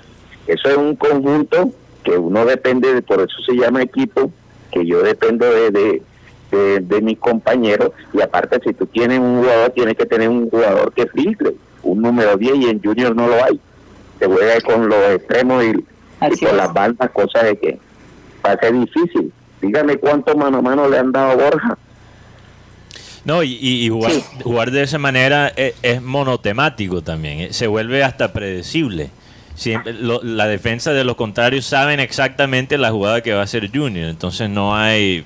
eso 0.47 0.68
es 0.68 0.77
un 0.77 0.97
conjunto 0.97 1.70
que 2.03 2.16
uno 2.16 2.44
depende, 2.44 2.94
de, 2.94 3.03
por 3.03 3.20
eso 3.20 3.37
se 3.47 3.55
llama 3.55 3.83
equipo, 3.83 4.31
que 4.70 4.85
yo 4.87 5.03
dependo 5.03 5.47
de 5.47 6.03
de, 6.81 7.01
mis 7.03 7.18
compañeros 7.18 7.90
y 8.12 8.20
aparte 8.20 8.61
si 8.64 8.75
tú 8.75 8.87
tienes 8.87 9.18
un 9.18 9.40
jugador 9.40 9.70
tienes 9.70 9.97
que 9.97 10.07
tener 10.07 10.29
un 10.29 10.49
jugador 10.49 10.92
que 10.92 11.07
filtre 11.07 11.55
un 11.83 12.03
número 12.03 12.37
10 12.37 12.57
y 12.57 12.64
en 12.70 12.83
Junior 12.83 13.14
no 13.14 13.29
lo 13.29 13.44
hay 13.44 13.61
se 14.18 14.27
juega 14.27 14.61
con 14.61 14.88
los 14.88 15.11
extremos 15.11 15.64
y, 15.64 16.44
con 16.44 16.57
las 16.57 16.72
bandas 16.72 17.11
cosas 17.11 17.44
de 17.44 17.59
que 17.59 17.79
va 18.44 18.53
a 18.53 18.59
ser 18.59 18.72
difícil. 18.72 19.33
Dígame 19.61 19.96
cuánto 19.96 20.37
mano 20.37 20.59
a 20.59 20.62
mano 20.62 20.88
le 20.88 20.98
han 20.98 21.12
dado 21.12 21.33
a 21.33 21.35
Borja. 21.37 21.79
No, 23.24 23.42
y, 23.42 23.88
jugar, 23.88 24.12
jugar, 24.42 24.70
de 24.70 24.83
esa 24.83 24.98
manera 24.98 25.50
es, 25.57 26.03
monotemático 26.03 27.00
también, 27.00 27.40
eh, 27.40 27.53
se 27.53 27.66
vuelve 27.66 28.05
hasta 28.05 28.35
predecible. 28.35 29.11
Siempre, 29.55 29.94
la 29.94 30.46
defensa 30.46 30.92
de 30.92 31.05
los 31.05 31.16
contrarios 31.16 31.64
saben 31.64 32.00
exactamente 32.00 32.77
la 32.77 32.90
jugada 32.90 33.22
que 33.22 33.33
va 33.33 33.40
a 33.40 33.44
hacer 33.44 33.70
Junior, 33.72 34.11
entonces 34.11 34.50
no 34.50 34.77
hay 34.77 35.24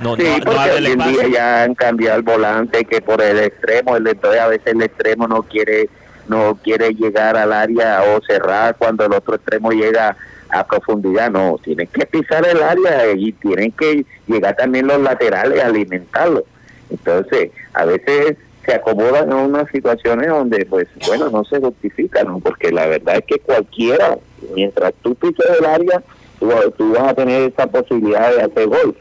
no, 0.00 0.16
sí, 0.16 0.22
porque 0.42 0.70
hoy 0.70 0.86
en 0.86 0.98
día 0.98 1.28
ya 1.30 1.62
han 1.64 1.74
cambiado 1.74 2.16
el 2.16 2.22
volante 2.22 2.84
que 2.86 3.02
por 3.02 3.20
el 3.20 3.38
extremo, 3.38 3.96
el 3.96 4.06
entonces 4.06 4.40
a 4.40 4.48
veces 4.48 4.68
el 4.68 4.82
extremo 4.82 5.28
no 5.28 5.42
quiere 5.42 5.90
no 6.30 6.58
quiere 6.62 6.94
llegar 6.94 7.36
al 7.36 7.52
área 7.52 8.02
o 8.02 8.22
cerrar 8.22 8.76
cuando 8.76 9.04
el 9.04 9.12
otro 9.12 9.34
extremo 9.34 9.72
llega 9.72 10.16
a 10.48 10.66
profundidad, 10.66 11.30
no, 11.30 11.58
tienen 11.62 11.86
que 11.88 12.06
pisar 12.06 12.46
el 12.46 12.62
área 12.62 13.12
y 13.14 13.32
tienen 13.32 13.72
que 13.72 14.04
llegar 14.26 14.56
también 14.56 14.86
los 14.86 15.00
laterales 15.00 15.62
alimentarlo. 15.62 16.44
Entonces, 16.90 17.50
a 17.74 17.84
veces 17.84 18.36
se 18.64 18.74
acomodan 18.74 19.32
a 19.32 19.36
unas 19.36 19.70
situaciones 19.70 20.28
donde, 20.28 20.66
pues, 20.66 20.88
bueno, 21.06 21.30
no 21.30 21.44
se 21.44 21.60
justifican, 21.60 22.26
¿no? 22.26 22.40
porque 22.40 22.72
la 22.72 22.86
verdad 22.86 23.16
es 23.18 23.24
que 23.26 23.38
cualquiera, 23.38 24.18
mientras 24.54 24.92
tú 25.02 25.14
pises 25.14 25.46
el 25.58 25.66
área, 25.66 26.02
tú, 26.38 26.92
vas 26.92 27.08
a 27.08 27.14
tener 27.14 27.50
esa 27.50 27.66
posibilidad 27.66 28.34
de 28.34 28.42
hacer 28.42 28.66
gol 28.66 28.96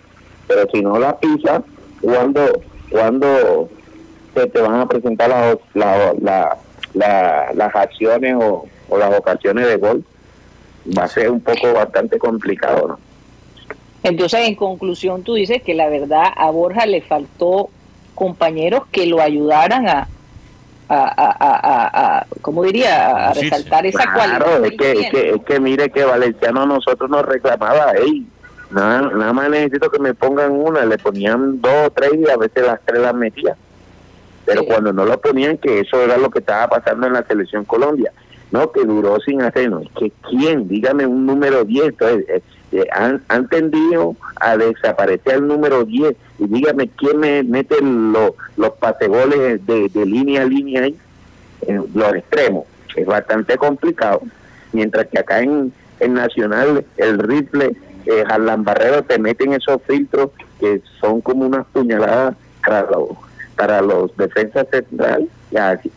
pero 0.50 0.68
si 0.74 0.82
no 0.82 0.98
la 0.98 1.18
pisas, 1.20 1.62
cuando, 2.02 2.42
cuando 2.90 3.70
se 4.34 4.48
te 4.48 4.60
van 4.60 4.82
a 4.82 4.88
presentar 4.88 5.30
las, 5.30 6.58
las 6.94 7.76
acciones 7.76 8.36
o, 8.40 8.68
las 8.98 9.18
ocasiones 9.18 9.68
de 9.68 9.78
gol, 9.78 10.04
va 10.98 11.04
a 11.04 11.08
ser 11.08 11.30
un 11.30 11.42
poco 11.42 11.74
bastante 11.74 12.18
complicado, 12.18 12.88
¿no? 12.88 13.00
Entonces, 14.02 14.48
en 14.48 14.56
conclusión, 14.56 15.24
tú 15.24 15.34
dices 15.34 15.62
que 15.62 15.74
la 15.74 15.90
verdad 15.90 16.24
a 16.36 16.50
Borja 16.52 16.86
le 16.86 17.02
faltó 17.02 17.70
compañeros 18.16 18.84
que 18.92 19.06
lo 19.06 19.22
ayudaran 19.22 19.88
a, 19.88 20.08
a, 20.88 21.14
a, 21.16 22.18
a, 22.18 22.26
¿cómo 22.42 22.64
diría? 22.64 23.30
A 23.30 23.34
resaltar 23.34 23.86
esa 23.86 24.12
cualidad. 24.14 24.38
Claro, 24.38 24.66
es 24.66 24.78
que, 24.78 24.92
es 24.94 25.10
que, 25.12 25.30
es 25.32 25.44
que 25.44 25.60
mire 25.60 25.90
que 25.90 26.06
Valenciano 26.06 26.64
a 26.64 26.66
nosotros 26.66 27.10
nos 27.10 27.26
reclamaba, 27.26 27.92
hey, 27.96 28.26
Nada, 28.70 29.02
nada 29.02 29.34
más 29.34 29.50
necesito 29.50 29.90
que 29.90 30.00
me 30.00 30.14
pongan 30.14 30.52
una, 30.52 30.86
le 30.86 30.98
ponían 30.98 31.60
dos 31.60 31.88
o 31.88 31.90
tres 31.90 32.12
y 32.16 32.30
a 32.30 32.38
veces 32.38 32.66
las 32.66 32.80
tres 32.86 33.02
las 33.02 33.16
metía. 33.16 33.56
Pero 34.50 34.66
cuando 34.66 34.92
no 34.92 35.06
lo 35.06 35.22
ponían, 35.22 35.60
que 35.60 35.82
eso 35.82 36.02
era 36.02 36.18
lo 36.18 36.32
que 36.32 36.40
estaba 36.40 36.68
pasando 36.68 37.06
en 37.06 37.14
la 37.14 37.24
selección 37.24 37.66
Colombia. 37.66 38.12
No, 38.52 38.72
que 38.72 38.84
duró 38.84 39.20
sin 39.20 39.44
hacernos. 39.44 39.84
Que 39.96 40.12
quién, 40.28 40.68
dígame 40.68 41.06
un 41.06 41.28
número 41.28 41.64
10. 41.64 41.90
Entonces, 41.90 42.26
eh, 42.28 42.42
eh, 42.72 42.88
han, 42.92 43.22
han, 43.28 43.48
tendido 43.48 44.16
a 44.38 44.58
desaparecer 44.58 45.36
el 45.36 45.48
número 45.48 45.86
10. 45.86 46.16
Y 46.40 46.48
dígame 46.48 46.90
quién 46.98 47.20
me 47.20 47.44
mete 47.44 47.76
los 47.80 48.72
pasegoles 48.80 49.64
de, 49.68 49.88
de 49.88 50.06
línea 50.08 50.42
a 50.42 50.46
línea 50.46 50.82
ahí, 50.82 50.98
en 51.68 51.86
los 51.94 52.16
extremos. 52.16 52.66
Es 52.96 53.06
bastante 53.06 53.56
complicado. 53.56 54.24
Mientras 54.74 55.06
que 55.10 55.20
acá 55.20 55.42
en, 55.42 55.72
en 56.00 56.14
Nacional 56.16 56.84
el 56.98 57.20
rifle 57.20 57.76
eh, 58.08 58.24
Barrero 58.58 59.04
te 59.04 59.20
meten 59.20 59.54
esos 59.54 59.80
filtros 59.84 60.32
que 60.60 60.82
son 61.00 61.22
como 61.22 61.46
unas 61.46 61.68
puñaladas 61.68 62.36
para 62.66 62.90
los, 62.90 63.10
para 63.60 63.82
los 63.82 64.16
defensas 64.16 64.68
centrales, 64.72 65.28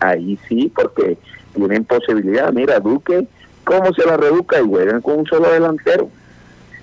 ahí, 0.01 0.37
sí, 0.49 0.73
porque 0.75 1.17
tienen 1.55 1.85
posibilidad. 1.85 2.53
Mira, 2.53 2.81
Duque, 2.81 3.29
¿cómo 3.63 3.95
se 3.95 4.05
la 4.05 4.17
reduca? 4.17 4.61
Y 4.61 4.67
juegan 4.67 5.01
con 5.01 5.21
un 5.21 5.27
solo 5.27 5.49
delantero. 5.49 6.09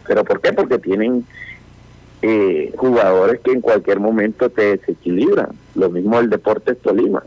¿Pero 0.08 0.24
por 0.24 0.40
qué? 0.40 0.54
Porque 0.54 0.80
tienen 0.80 1.26
eh, 2.22 2.72
jugadores 2.78 3.42
que 3.42 3.52
en 3.52 3.60
cualquier 3.60 4.00
momento 4.00 4.50
te 4.50 4.78
desequilibran. 4.78 5.50
Lo 5.76 5.90
mismo 5.90 6.18
el 6.18 6.30
Deportes 6.30 6.80
Tolima. 6.80 7.24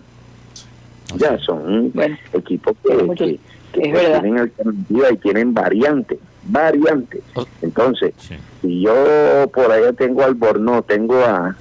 Ya 1.18 1.36
son 1.36 1.92
equipos 2.32 2.74
que, 2.82 3.38
tienen 3.70 4.38
alternativa 4.38 5.12
y 5.12 5.16
tienen 5.18 5.52
variantes 5.52 6.18
variantes. 6.44 7.22
Entonces, 7.60 8.14
si 8.62 8.80
yo 8.80 9.50
por 9.54 9.70
allá 9.70 9.92
tengo 9.92 10.24
al 10.24 10.34
Borno, 10.34 10.82
tengo 10.82 11.16
a 11.24 11.54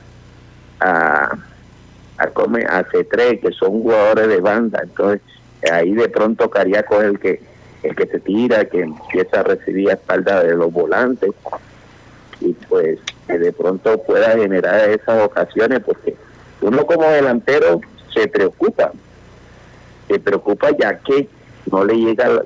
a, 0.81 1.37
a, 2.21 2.77
a 2.77 2.85
C3, 2.85 3.39
que 3.41 3.51
son 3.51 3.81
jugadores 3.81 4.27
de 4.27 4.39
banda, 4.39 4.81
entonces 4.83 5.21
ahí 5.71 5.93
de 5.93 6.09
pronto 6.09 6.49
Cariaco 6.49 7.01
es 7.01 7.05
el 7.05 7.19
que 7.19 7.51
el 7.83 7.95
que 7.95 8.05
se 8.07 8.19
tira, 8.19 8.65
que 8.65 8.81
empieza 8.81 9.39
a 9.39 9.43
recibir 9.43 9.89
a 9.89 9.93
espalda 9.93 10.43
de 10.43 10.55
los 10.55 10.71
volantes 10.71 11.31
y 12.39 12.53
pues 12.53 12.99
que 13.27 13.39
de 13.39 13.51
pronto 13.53 14.01
pueda 14.03 14.31
generar 14.31 14.89
esas 14.89 15.23
ocasiones 15.23 15.79
porque 15.83 16.15
uno 16.61 16.85
como 16.85 17.03
delantero 17.09 17.81
se 18.13 18.27
preocupa, 18.27 18.91
se 20.07 20.19
preocupa 20.19 20.69
ya 20.77 20.99
que 20.99 21.27
no 21.71 21.83
le 21.83 21.95
llega 21.95 22.43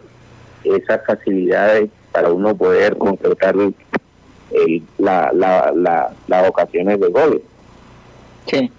esas 0.64 1.06
facilidades 1.06 1.90
para 2.12 2.32
uno 2.32 2.56
poder 2.56 2.98
completar 2.98 3.56
la, 4.98 5.32
la, 5.34 5.72
la, 5.76 6.14
las 6.28 6.50
ocasiones 6.50 7.00
de 7.00 7.08
goles. 7.08 7.42
Sí. 8.48 8.72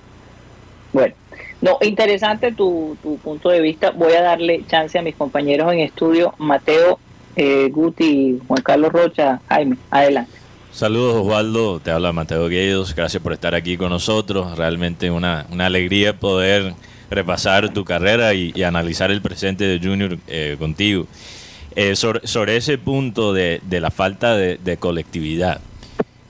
Bueno, 0.96 1.14
no, 1.60 1.76
interesante 1.82 2.52
tu, 2.52 2.96
tu 3.02 3.18
punto 3.18 3.50
de 3.50 3.60
vista. 3.60 3.90
Voy 3.90 4.14
a 4.14 4.22
darle 4.22 4.64
chance 4.66 4.98
a 4.98 5.02
mis 5.02 5.14
compañeros 5.14 5.70
en 5.70 5.80
estudio, 5.80 6.32
Mateo, 6.38 6.98
eh, 7.36 7.68
Guti, 7.70 8.40
Juan 8.48 8.62
Carlos 8.62 8.94
Rocha, 8.94 9.42
Jaime, 9.46 9.76
adelante. 9.90 10.32
Saludos 10.72 11.16
Osvaldo, 11.16 11.80
te 11.80 11.90
habla 11.90 12.14
Mateo 12.14 12.48
Guedos, 12.48 12.94
gracias 12.94 13.22
por 13.22 13.34
estar 13.34 13.54
aquí 13.54 13.76
con 13.76 13.90
nosotros, 13.90 14.56
realmente 14.56 15.10
una, 15.10 15.44
una 15.50 15.66
alegría 15.66 16.18
poder 16.18 16.72
repasar 17.10 17.74
tu 17.74 17.84
carrera 17.84 18.32
y, 18.32 18.62
analizar 18.62 19.10
el 19.10 19.20
presente 19.20 19.64
de 19.64 19.86
Junior 19.86 20.16
eh, 20.28 20.56
contigo. 20.58 21.06
Eh, 21.74 21.94
sobre, 21.94 22.56
ese 22.56 22.78
punto 22.78 23.34
de, 23.34 23.60
de 23.64 23.80
la 23.80 23.90
falta 23.90 24.34
de, 24.34 24.56
de 24.56 24.78
colectividad, 24.78 25.60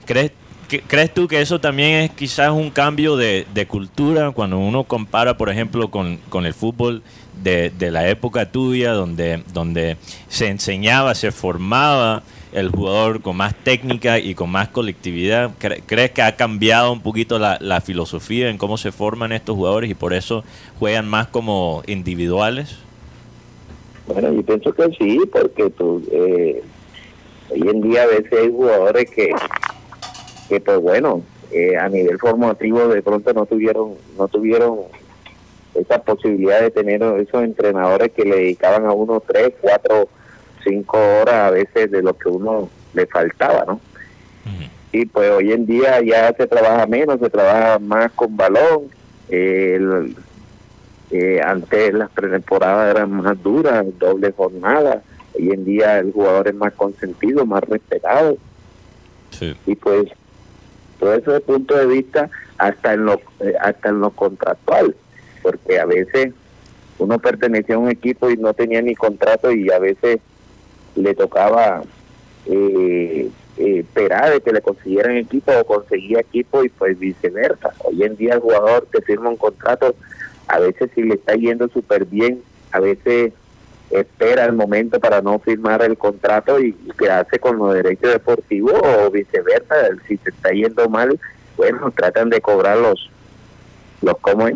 ¿crees, 0.06 0.32
¿Crees 0.68 1.14
tú 1.14 1.28
que 1.28 1.40
eso 1.40 1.60
también 1.60 2.02
es 2.02 2.10
quizás 2.10 2.50
un 2.50 2.70
cambio 2.70 3.16
de, 3.16 3.66
cultura 3.68 4.32
cuando 4.32 4.58
uno 4.58 4.84
compara, 4.84 5.36
por 5.36 5.48
ejemplo, 5.48 5.90
con, 5.90 6.18
el 6.44 6.54
fútbol 6.54 7.02
de, 7.42 7.72
la 7.90 8.08
época 8.08 8.50
tuya, 8.50 8.92
donde, 8.92 9.42
donde 9.52 9.96
se 10.28 10.48
enseñaba, 10.48 11.14
se 11.14 11.30
formaba 11.30 12.22
el 12.52 12.70
jugador 12.70 13.20
con 13.20 13.36
más 13.36 13.54
técnica 13.54 14.18
y 14.18 14.34
con 14.34 14.50
más 14.50 14.68
colectividad? 14.68 15.52
¿Crees 15.58 16.10
que 16.10 16.22
ha 16.22 16.36
cambiado 16.36 16.90
un 16.90 17.00
poquito 17.00 17.38
la, 17.38 17.80
filosofía 17.80 18.48
en 18.48 18.58
cómo 18.58 18.76
se 18.78 18.92
forman 18.92 19.32
estos 19.32 19.54
jugadores 19.54 19.90
y 19.90 19.94
por 19.94 20.14
eso 20.14 20.42
juegan 20.78 21.06
más 21.06 21.28
como 21.28 21.82
individuales? 21.86 22.78
Bueno, 24.06 24.32
yo 24.32 24.42
pienso 24.42 24.72
que 24.72 24.84
sí, 24.98 25.20
porque 25.30 25.70
tú, 25.70 26.02
eh, 26.10 26.62
hoy 27.50 27.68
en 27.68 27.80
día 27.82 28.04
a 28.04 28.06
veces 28.06 28.32
hay 28.32 28.50
jugadores 28.50 29.10
que 29.10 29.30
que 30.48 30.60
pues 30.60 30.78
bueno, 30.78 31.22
eh, 31.52 31.76
a 31.76 31.88
nivel 31.88 32.18
formativo 32.18 32.88
de 32.88 33.02
pronto 33.02 33.32
no 33.32 33.46
tuvieron, 33.46 33.94
no 34.18 34.28
tuvieron 34.28 34.80
esa 35.74 36.02
posibilidad 36.02 36.60
de 36.60 36.70
tener 36.70 37.02
esos 37.02 37.42
entrenadores 37.42 38.12
que 38.12 38.24
le 38.24 38.36
dedicaban 38.36 38.86
a 38.86 38.92
uno 38.92 39.22
tres, 39.26 39.52
cuatro, 39.60 40.08
cinco 40.64 40.98
horas 41.20 41.34
a 41.34 41.50
veces 41.50 41.90
de 41.90 42.02
lo 42.02 42.16
que 42.16 42.28
uno 42.28 42.68
le 42.94 43.06
faltaba, 43.06 43.64
¿no? 43.66 43.80
Y 44.92 45.04
pues 45.04 45.30
hoy 45.30 45.52
en 45.52 45.66
día 45.66 46.00
ya 46.00 46.32
se 46.32 46.46
trabaja 46.46 46.86
menos, 46.86 47.18
se 47.20 47.28
trabaja 47.28 47.78
más 47.78 48.10
con 48.12 48.36
balón. 48.36 48.84
Eh, 49.28 49.78
antes 51.44 51.94
las 51.94 52.10
pretemporadas 52.10 52.94
eran 52.94 53.10
más 53.10 53.42
duras, 53.42 53.84
doble 53.98 54.32
jornada. 54.32 55.02
Hoy 55.34 55.50
en 55.50 55.64
día 55.64 55.98
el 55.98 56.12
jugador 56.12 56.48
es 56.48 56.54
más 56.54 56.72
consentido, 56.72 57.44
más 57.44 57.62
respetado. 57.64 58.38
Y 59.66 59.76
pues 59.76 60.06
todo 60.98 61.14
ese 61.14 61.40
punto 61.40 61.76
de 61.76 61.86
vista 61.86 62.30
hasta 62.58 62.94
en 62.94 63.04
lo 63.04 63.20
eh, 63.40 63.54
hasta 63.60 63.90
en 63.90 64.00
lo 64.00 64.10
contractual 64.10 64.94
porque 65.42 65.78
a 65.78 65.84
veces 65.84 66.32
uno 66.98 67.18
pertenecía 67.18 67.76
a 67.76 67.78
un 67.78 67.88
equipo 67.88 68.30
y 68.30 68.36
no 68.36 68.52
tenía 68.54 68.82
ni 68.82 68.94
contrato 68.94 69.52
y 69.52 69.70
a 69.70 69.78
veces 69.78 70.18
le 70.96 71.14
tocaba 71.14 71.82
eh, 72.46 73.30
eh, 73.58 73.78
esperar 73.78 74.32
de 74.32 74.40
que 74.40 74.52
le 74.52 74.60
consiguieran 74.60 75.16
equipo 75.16 75.52
o 75.52 75.64
conseguía 75.64 76.20
equipo 76.20 76.64
y 76.64 76.68
pues 76.68 76.98
viceversa. 76.98 77.72
Hoy 77.84 78.02
en 78.02 78.16
día 78.16 78.34
el 78.34 78.40
jugador 78.40 78.88
que 78.90 79.02
firma 79.02 79.28
un 79.28 79.36
contrato, 79.36 79.94
a 80.48 80.58
veces 80.58 80.90
si 80.94 81.02
le 81.02 81.14
está 81.14 81.34
yendo 81.34 81.68
súper 81.68 82.06
bien, 82.06 82.42
a 82.72 82.80
veces 82.80 83.32
espera 83.90 84.44
el 84.44 84.52
momento 84.52 84.98
para 84.98 85.20
no 85.20 85.38
firmar 85.38 85.82
el 85.82 85.96
contrato 85.96 86.60
y, 86.60 86.72
quedarse 86.98 87.38
con 87.38 87.58
los 87.58 87.74
derechos 87.74 88.12
deportivos 88.12 88.80
o 88.82 89.10
viceversa, 89.10 89.74
si 90.06 90.16
se 90.16 90.30
está 90.30 90.50
yendo 90.50 90.88
mal, 90.88 91.18
bueno, 91.56 91.90
tratan 91.94 92.30
de 92.30 92.40
cobrar 92.40 92.78
los, 92.78 93.10
los 94.02 94.18
como 94.18 94.48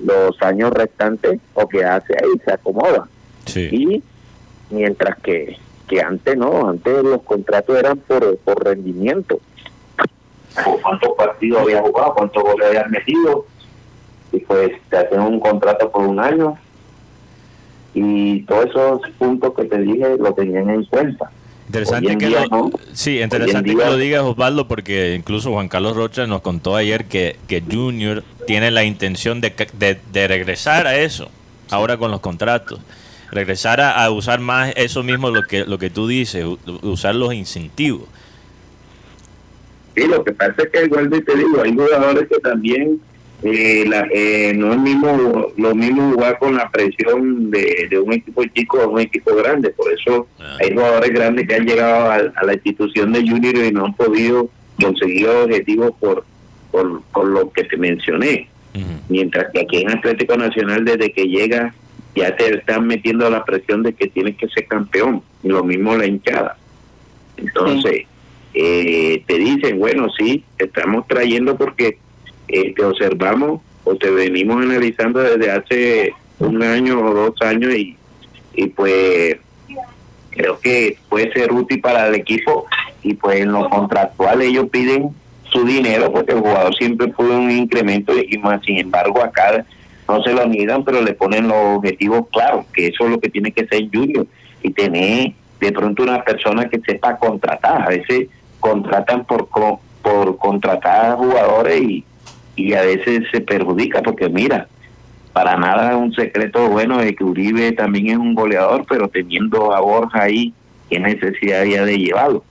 los 0.00 0.42
años 0.42 0.70
restantes 0.72 1.40
o 1.54 1.68
quedarse 1.68 2.14
ahí, 2.14 2.40
se 2.44 2.52
acomoda. 2.52 3.08
Y 3.54 4.02
mientras 4.70 5.18
que, 5.20 5.58
que 5.88 6.00
antes 6.00 6.36
no, 6.36 6.68
antes 6.68 7.02
los 7.02 7.22
contratos 7.22 7.78
eran 7.78 7.98
por, 7.98 8.36
por 8.38 8.64
rendimiento. 8.64 9.40
¿Cuántos 10.82 11.10
partidos 11.16 11.62
había 11.62 11.82
jugado? 11.82 12.14
¿Cuántos 12.14 12.42
goles 12.42 12.68
había 12.68 12.84
metido? 12.86 13.46
Y 14.32 14.40
pues 14.40 14.72
te 14.88 14.98
hacen 14.98 15.20
un 15.20 15.40
contrato 15.40 15.90
por 15.90 16.06
un 16.06 16.20
año 16.20 16.58
y 17.94 18.40
todos 18.42 18.66
esos 18.66 19.00
puntos 19.18 19.54
que 19.54 19.64
te 19.64 19.78
dije 19.78 20.16
lo 20.18 20.34
tenían 20.34 20.68
en 20.68 20.84
cuenta. 20.84 21.30
Interesante 21.66 22.18
que 22.18 22.28
lo, 22.28 22.70
sí, 22.92 23.20
interesante 23.20 23.70
que 23.70 23.76
lo 23.76 23.96
digas 23.96 24.22
Osvaldo 24.22 24.68
porque 24.68 25.14
incluso 25.14 25.50
Juan 25.50 25.68
Carlos 25.68 25.96
Rocha 25.96 26.26
nos 26.26 26.42
contó 26.42 26.76
ayer 26.76 27.06
que, 27.06 27.36
que 27.48 27.62
Junior 27.62 28.22
tiene 28.46 28.70
la 28.70 28.84
intención 28.84 29.40
de, 29.40 29.54
de, 30.12 30.28
regresar 30.28 30.86
a 30.86 30.98
eso, 30.98 31.30
ahora 31.70 31.96
con 31.96 32.10
los 32.10 32.20
contratos, 32.20 32.80
regresar 33.30 33.80
a, 33.80 34.10
usar 34.10 34.40
más 34.40 34.74
eso 34.76 35.02
mismo 35.02 35.30
lo 35.30 35.42
que 35.42 35.64
lo 35.64 35.78
que 35.78 35.88
tú 35.88 36.06
dices, 36.06 36.44
usar 36.82 37.14
los 37.14 37.32
incentivos. 37.32 38.08
Sí, 39.96 40.06
lo 40.06 40.22
que 40.22 40.32
pasa 40.32 40.54
es 40.58 40.68
que 40.68 40.84
igual 40.84 41.08
te 41.08 41.36
digo, 41.36 41.62
hay 41.62 41.72
jugadores 41.72 42.28
que 42.28 42.40
también 42.40 43.00
eh, 43.44 43.84
la, 43.86 44.08
eh, 44.10 44.54
no 44.56 44.72
es 44.72 44.80
mismo, 44.80 45.52
lo 45.58 45.74
mismo 45.74 46.12
jugar 46.12 46.38
con 46.38 46.56
la 46.56 46.70
presión 46.70 47.50
de, 47.50 48.00
un 48.02 48.14
equipo 48.14 48.42
chico 48.46 48.80
a 48.80 48.86
un 48.86 49.00
equipo 49.00 49.34
grande. 49.36 49.68
Por 49.70 49.92
eso 49.92 50.26
ah. 50.40 50.56
hay 50.60 50.72
jugadores 50.72 51.10
grandes 51.10 51.46
que 51.46 51.54
han 51.54 51.66
llegado 51.66 52.10
a, 52.10 52.44
la 52.44 52.54
institución 52.54 53.12
de 53.12 53.20
Junior 53.20 53.56
y 53.56 53.70
no 53.70 53.84
han 53.84 53.94
podido 53.94 54.48
conseguir 54.80 55.28
objetivos 55.28 55.92
por, 56.00 56.24
por, 56.70 57.26
lo 57.26 57.50
que 57.52 57.64
te 57.64 57.76
mencioné. 57.76 58.48
Mientras 59.08 59.52
que 59.52 59.60
aquí 59.60 59.82
en 59.82 59.90
Atlético 59.90 60.36
Nacional, 60.36 60.84
desde 60.84 61.12
que 61.12 61.26
llega, 61.26 61.74
ya 62.16 62.34
te 62.34 62.56
están 62.56 62.86
metiendo 62.86 63.28
la 63.30 63.44
presión 63.44 63.82
de 63.82 63.92
que 63.92 64.08
tienes 64.08 64.36
que 64.36 64.48
ser 64.48 64.66
campeón. 64.66 65.22
Y 65.42 65.48
lo 65.48 65.62
mismo 65.62 65.96
la 65.96 66.06
hinchada. 66.06 66.56
Entonces, 67.36 68.06
eh, 68.54 69.22
te 69.26 69.38
dicen, 69.38 69.78
bueno, 69.78 70.08
sí, 70.16 70.44
estamos 70.58 71.06
trayendo 71.06 71.56
porque 71.56 71.98
eh, 72.54 72.74
que 72.74 72.84
observamos 72.84 73.60
o 73.84 73.94
te 73.96 74.10
venimos 74.10 74.62
analizando 74.62 75.20
desde 75.20 75.50
hace 75.50 76.14
un 76.38 76.62
año 76.62 77.00
o 77.00 77.14
dos 77.14 77.42
años 77.42 77.74
y, 77.74 77.96
y 78.54 78.66
pues 78.68 79.36
creo 80.30 80.58
que 80.60 80.96
puede 81.08 81.32
ser 81.32 81.52
útil 81.52 81.80
para 81.80 82.08
el 82.08 82.14
equipo 82.14 82.66
y 83.02 83.14
pues 83.14 83.40
en 83.40 83.52
lo 83.52 83.68
contractual 83.68 84.42
ellos 84.42 84.68
piden 84.70 85.10
su 85.50 85.64
dinero 85.64 86.10
porque 86.12 86.32
el 86.32 86.40
jugador 86.40 86.74
siempre 86.74 87.08
puede 87.08 87.36
un 87.36 87.50
incremento 87.50 88.12
y 88.16 88.38
más 88.38 88.64
sin 88.64 88.78
embargo 88.78 89.22
acá 89.22 89.64
no 90.08 90.22
se 90.22 90.32
lo 90.32 90.46
niegan 90.46 90.84
pero 90.84 91.00
le 91.02 91.14
ponen 91.14 91.48
los 91.48 91.78
objetivos 91.78 92.26
claros 92.32 92.66
que 92.72 92.88
eso 92.88 93.04
es 93.04 93.10
lo 93.10 93.20
que 93.20 93.28
tiene 93.28 93.52
que 93.52 93.66
ser 93.66 93.88
Junior 93.92 94.26
y 94.62 94.70
tener 94.70 95.34
de 95.60 95.72
pronto 95.72 96.02
una 96.02 96.22
persona 96.22 96.68
que 96.68 96.80
sepa 96.80 97.16
contratar. 97.16 97.82
A 97.82 97.88
veces 97.88 98.28
contratan 98.60 99.24
por 99.24 99.48
por 99.48 100.36
contratar 100.36 101.16
jugadores 101.16 101.80
y 101.80 102.04
y 102.56 102.74
a 102.74 102.82
veces 102.82 103.24
se 103.30 103.40
perjudica 103.40 104.02
porque 104.02 104.28
mira, 104.28 104.68
para 105.34 105.56
nada 105.56 105.90
es 105.90 105.96
un 105.96 106.14
secreto 106.14 106.68
bueno 106.68 106.98
de 106.98 107.14
que 107.14 107.24
Uribe 107.24 107.72
también 107.72 108.08
es 108.08 108.16
un 108.16 108.34
goleador, 108.34 108.86
pero 108.88 109.08
teniendo 109.08 109.74
a 109.74 109.80
Borja 109.80 110.22
ahí, 110.22 110.54
¿qué 110.88 111.00
necesidad 111.00 111.62
había 111.62 111.84
de 111.84 111.98
llevarlo? 111.98 112.44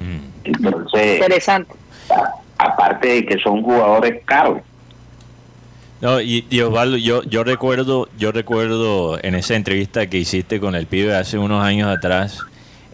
Mm. 0.00 0.34
Entonces, 0.44 1.14
interesante. 1.14 1.72
aparte 2.58 3.08
de 3.08 3.26
que 3.26 3.38
son 3.38 3.62
jugadores 3.62 4.22
caros. 4.24 4.60
No, 6.00 6.20
y, 6.20 6.44
Osvaldo, 6.60 6.96
yo, 6.96 7.22
yo 7.22 7.44
recuerdo, 7.44 8.08
yo 8.18 8.32
recuerdo 8.32 9.18
en 9.22 9.36
esa 9.36 9.54
entrevista 9.54 10.08
que 10.08 10.18
hiciste 10.18 10.58
con 10.58 10.74
el 10.74 10.86
pibe 10.86 11.14
hace 11.14 11.38
unos 11.38 11.64
años 11.64 11.88
atrás, 11.96 12.40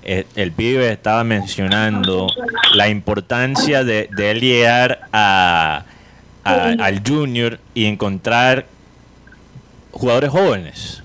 eh, 0.03 0.27
el, 0.37 0.53
pibe 0.53 0.93
estaba 0.93 1.25
mencionando 1.25 2.29
la 2.75 2.89
importancia 2.89 3.83
de, 3.83 4.09
de 4.13 4.35
llegar 4.35 5.09
a, 5.13 5.85
al 6.45 7.03
junior 7.07 7.59
y 7.75 7.87
encontrar 7.87 8.67
jugadores 9.93 10.31
jóvenes. 10.31 11.03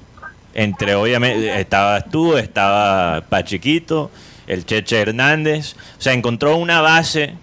entre 0.53 0.95
obviamente 0.95 1.59
estabas 1.59 2.09
tú, 2.09 2.37
estaba 2.37 3.21
Pachiquito, 3.27 4.09
el 4.47 4.65
Cheche 4.65 5.01
Hernández, 5.01 5.75
o 5.97 6.01
sea, 6.01 6.13
encontró 6.13 6.55
una 6.55 6.79
base, 6.79 7.33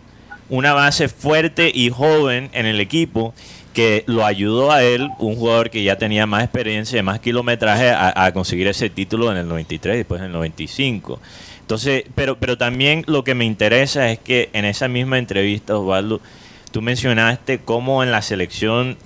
una 0.48 0.72
base 0.72 1.08
fuerte 1.08 1.70
y 1.74 1.90
joven 1.90 2.48
en 2.54 2.64
el 2.64 2.80
equipo 2.80 3.34
que 3.74 4.04
lo 4.06 4.24
ayudó 4.24 4.70
a 4.70 4.82
él, 4.82 5.10
un 5.18 5.36
jugador 5.36 5.70
que 5.70 5.82
ya 5.82 5.96
tenía 5.96 6.26
más 6.26 6.44
experiencia, 6.44 7.02
más 7.02 7.20
kilometraje, 7.20 7.90
a, 7.90 8.30
conseguir 8.32 8.66
ese 8.66 8.90
título 8.90 9.30
en 9.30 9.38
el 9.38 9.48
93 9.48 9.94
y 9.94 9.98
después 9.98 10.20
en 10.20 10.26
el 10.26 10.32
95. 10.32 11.20
Entonces, 11.60 12.04
pero, 12.14 12.36
pero 12.38 12.58
también 12.58 13.04
lo 13.06 13.24
que 13.24 13.34
me 13.34 13.44
interesa 13.44 14.10
es 14.10 14.18
que 14.18 14.50
en 14.52 14.64
esa 14.64 14.88
misma 14.88 15.18
entrevista, 15.18 15.76
Osvaldo, 15.78 16.20
tú 16.72 16.82
mencionaste 16.82 17.60
cómo 17.60 18.02
en 18.02 18.10
la 18.10 18.22
selección 18.22 18.96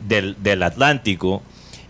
del, 0.00 0.36
del 0.42 0.62
Atlántico, 0.62 1.42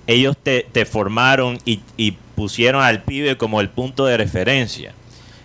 ellos 0.07 0.37
te, 0.37 0.67
te 0.71 0.85
formaron 0.85 1.59
y, 1.65 1.81
y, 1.97 2.19
pusieron 2.35 2.83
al 2.83 3.05
pibe 3.05 3.37
como 3.37 3.61
el 3.61 3.69
punto 3.69 4.07
de 4.07 4.17
referencia. 4.17 4.93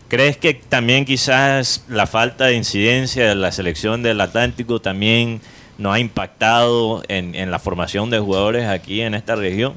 ¿Crees 0.07 0.37
que 0.37 0.55
también 0.55 1.05
quizás 1.05 1.85
la 1.87 2.07
falta 2.07 2.45
de 2.45 2.55
incidencia 2.55 3.29
de 3.29 3.35
la 3.35 3.51
selección 3.51 4.01
del 4.01 4.19
Atlántico 4.21 4.79
también 4.79 5.39
nos 5.77 5.93
ha 5.93 5.99
impactado 5.99 7.03
en, 7.07 7.35
en 7.35 7.51
la 7.51 7.59
formación 7.59 8.09
de 8.09 8.17
jugadores 8.17 8.67
aquí 8.67 9.01
en 9.01 9.13
esta 9.13 9.35
región? 9.35 9.73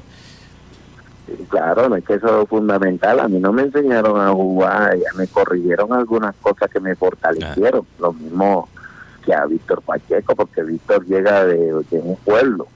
Claro, 1.49 1.95
es 1.95 2.03
que 2.03 2.15
eso 2.15 2.41
es 2.41 2.49
fundamental. 2.49 3.19
A 3.19 3.27
mí 3.27 3.39
no 3.39 3.53
me 3.53 3.61
enseñaron 3.61 4.19
a 4.19 4.31
jugar, 4.31 4.97
ya 4.97 5.15
me 5.15 5.27
corrigieron 5.27 5.93
algunas 5.93 6.35
cosas 6.37 6.69
que 6.71 6.79
me 6.79 6.95
fortalecieron. 6.95 7.85
Lo 7.99 8.11
mismo 8.11 8.67
que 9.25 9.33
a 9.33 9.45
Víctor 9.45 9.81
Pacheco, 9.81 10.35
porque 10.35 10.63
Víctor 10.63 11.05
llega 11.05 11.45
de, 11.45 11.57
de 11.89 11.99
un 11.99 12.15
pueblo 12.17 12.67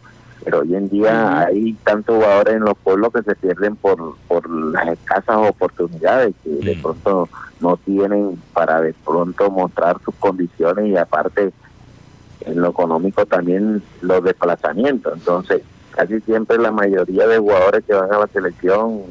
pero 0.48 0.62
hoy 0.62 0.76
en 0.76 0.88
día 0.88 1.42
hay 1.42 1.74
tantos 1.84 2.16
jugadores 2.16 2.56
en 2.56 2.62
los 2.62 2.78
pueblos 2.78 3.12
que 3.12 3.22
se 3.22 3.36
pierden 3.36 3.76
por, 3.76 4.16
por 4.30 4.50
las 4.50 4.88
escasas 4.88 5.36
oportunidades 5.36 6.34
que 6.42 6.50
de 6.50 6.74
pronto 6.82 7.28
no 7.60 7.76
tienen 7.76 8.42
para 8.54 8.80
de 8.80 8.94
pronto 8.94 9.52
mostrar 9.52 9.98
sus 10.06 10.16
condiciones 10.16 10.88
y 10.88 10.96
aparte 10.96 11.52
en 12.46 12.62
lo 12.62 12.70
económico 12.70 13.26
también 13.26 13.84
los 14.00 14.24
desplazamientos. 14.24 15.16
Entonces, 15.16 15.64
casi 15.92 16.22
siempre 16.22 16.58
la 16.58 16.72
mayoría 16.72 17.28
de 17.28 17.40
jugadores 17.40 17.84
que 17.84 17.94
van 17.94 18.14
a 18.14 18.20
la 18.20 18.28
selección 18.28 19.02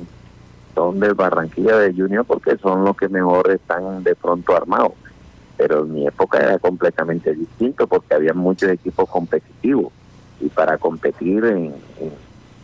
son 0.74 1.00
de 1.00 1.12
Barranquilla 1.12 1.76
de 1.76 1.92
Junior 1.92 2.24
porque 2.24 2.56
son 2.56 2.82
los 2.82 2.96
que 2.96 3.10
mejor 3.10 3.50
están 3.50 4.02
de 4.04 4.14
pronto 4.14 4.56
armados. 4.56 4.92
Pero 5.56 5.84
en 5.84 5.92
mi 5.92 6.06
época 6.06 6.38
era 6.38 6.58
completamente 6.58 7.34
distinto 7.34 7.86
porque 7.86 8.14
había 8.14 8.34
muchos 8.34 8.70
equipos 8.70 9.08
competitivos 9.08 9.92
y 10.40 10.48
para 10.48 10.76
competir 10.78 11.44
en, 11.44 11.74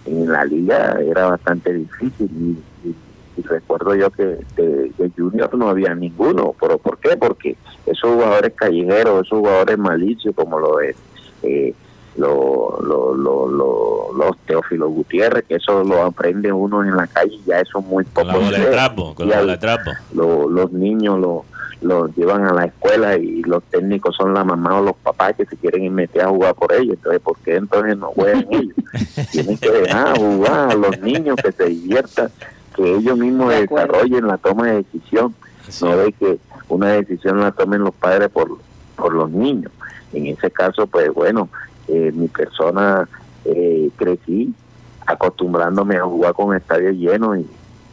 en, 0.05 0.31
la 0.31 0.45
liga 0.45 0.99
era 1.01 1.31
bastante 1.31 1.73
difícil 1.73 2.59
y, 2.85 3.43
recuerdo 3.45 3.95
yo 3.95 4.11
que 4.11 4.25
de, 4.57 5.11
junior 5.17 5.53
no 5.55 5.69
había 5.69 5.95
ninguno 5.95 6.55
pero 6.61 6.77
¿por 6.79 6.99
qué? 6.99 7.17
porque 7.17 7.57
esos 7.87 8.13
jugadores 8.13 8.53
callejeros 8.55 9.27
esos 9.27 9.39
jugadores 9.39 9.79
malicios 9.79 10.35
como 10.35 10.61
lo 10.61 10.81
es 10.81 10.97
eh, 11.43 11.75
lo, 12.17 12.79
lo, 12.83 13.15
lo, 13.15 14.13
los 14.13 14.39
Teófilo 14.47 14.89
Gutiérrez, 14.89 15.45
que 15.45 15.57
eso 15.57 15.83
lo 15.83 16.03
aprende 16.03 16.53
uno 16.53 16.83
en 16.83 16.97
la 16.97 17.07
calle, 17.07 17.39
ya 17.47 17.61
eso 17.61 17.81
muy 17.81 18.05
poco. 18.05 18.33
Con 18.33 18.53
la 18.53 18.71
trapo, 18.71 19.15
con 19.15 19.29
la 19.29 19.59
trapo. 19.59 19.91
los 20.13 20.73
niños, 20.73 21.19
los 21.19 21.43
los 21.83 22.15
llevan 22.17 22.47
a 22.47 22.53
la 22.53 22.65
escuela 22.67 23.17
y 23.17 23.43
los 23.43 23.63
técnicos 23.65 24.17
son 24.17 24.33
la 24.33 24.45
mamá 24.45 24.79
o 24.79 24.85
los 24.85 24.97
papás 24.97 25.35
que 25.37 25.45
se 25.45 25.57
quieren 25.57 25.93
meter 25.95 26.23
a 26.23 26.29
jugar 26.29 26.55
por 26.55 26.73
ellos. 26.73 26.95
Entonces, 26.95 27.21
¿por 27.21 27.37
qué 27.39 27.57
entonces 27.57 27.97
no 27.97 28.09
juegan 28.09 28.47
ellos? 28.51 28.75
Tienen 29.33 29.59
que 29.59 29.71
dejar 29.71 30.17
jugar 30.17 30.71
a 30.71 30.75
los 30.75 30.99
niños 31.01 31.37
que 31.43 31.53
se 31.53 31.65
diviertan, 31.65 32.31
que 32.75 32.97
ellos 32.97 33.19
mismos 33.19 33.53
desarrollen 33.53 34.27
la 34.27 34.39
toma 34.39 34.69
de 34.69 34.85
decisión. 34.85 35.35
No 35.81 35.97
de 35.97 36.13
que 36.13 36.39
una 36.69 36.89
decisión 36.89 37.41
la 37.41 37.53
tomen 37.53 37.83
los 37.83 37.95
padres 37.95 38.29
por, 38.31 38.59
por 38.97 39.13
los 39.13 39.31
niños. 39.31 39.73
En 40.13 40.27
ese 40.27 40.51
caso, 40.51 40.87
pues 40.87 41.13
bueno, 41.13 41.49
eh, 41.89 42.13
mi 42.13 42.29
persona 42.29 43.09
eh, 43.45 43.91
crecí 43.97 44.55
acostumbrándome 45.07 45.97
a 45.97 46.05
jugar 46.05 46.33
con 46.35 46.57
estadios 46.57 46.95
llenos 46.95 47.39
y 47.39 47.47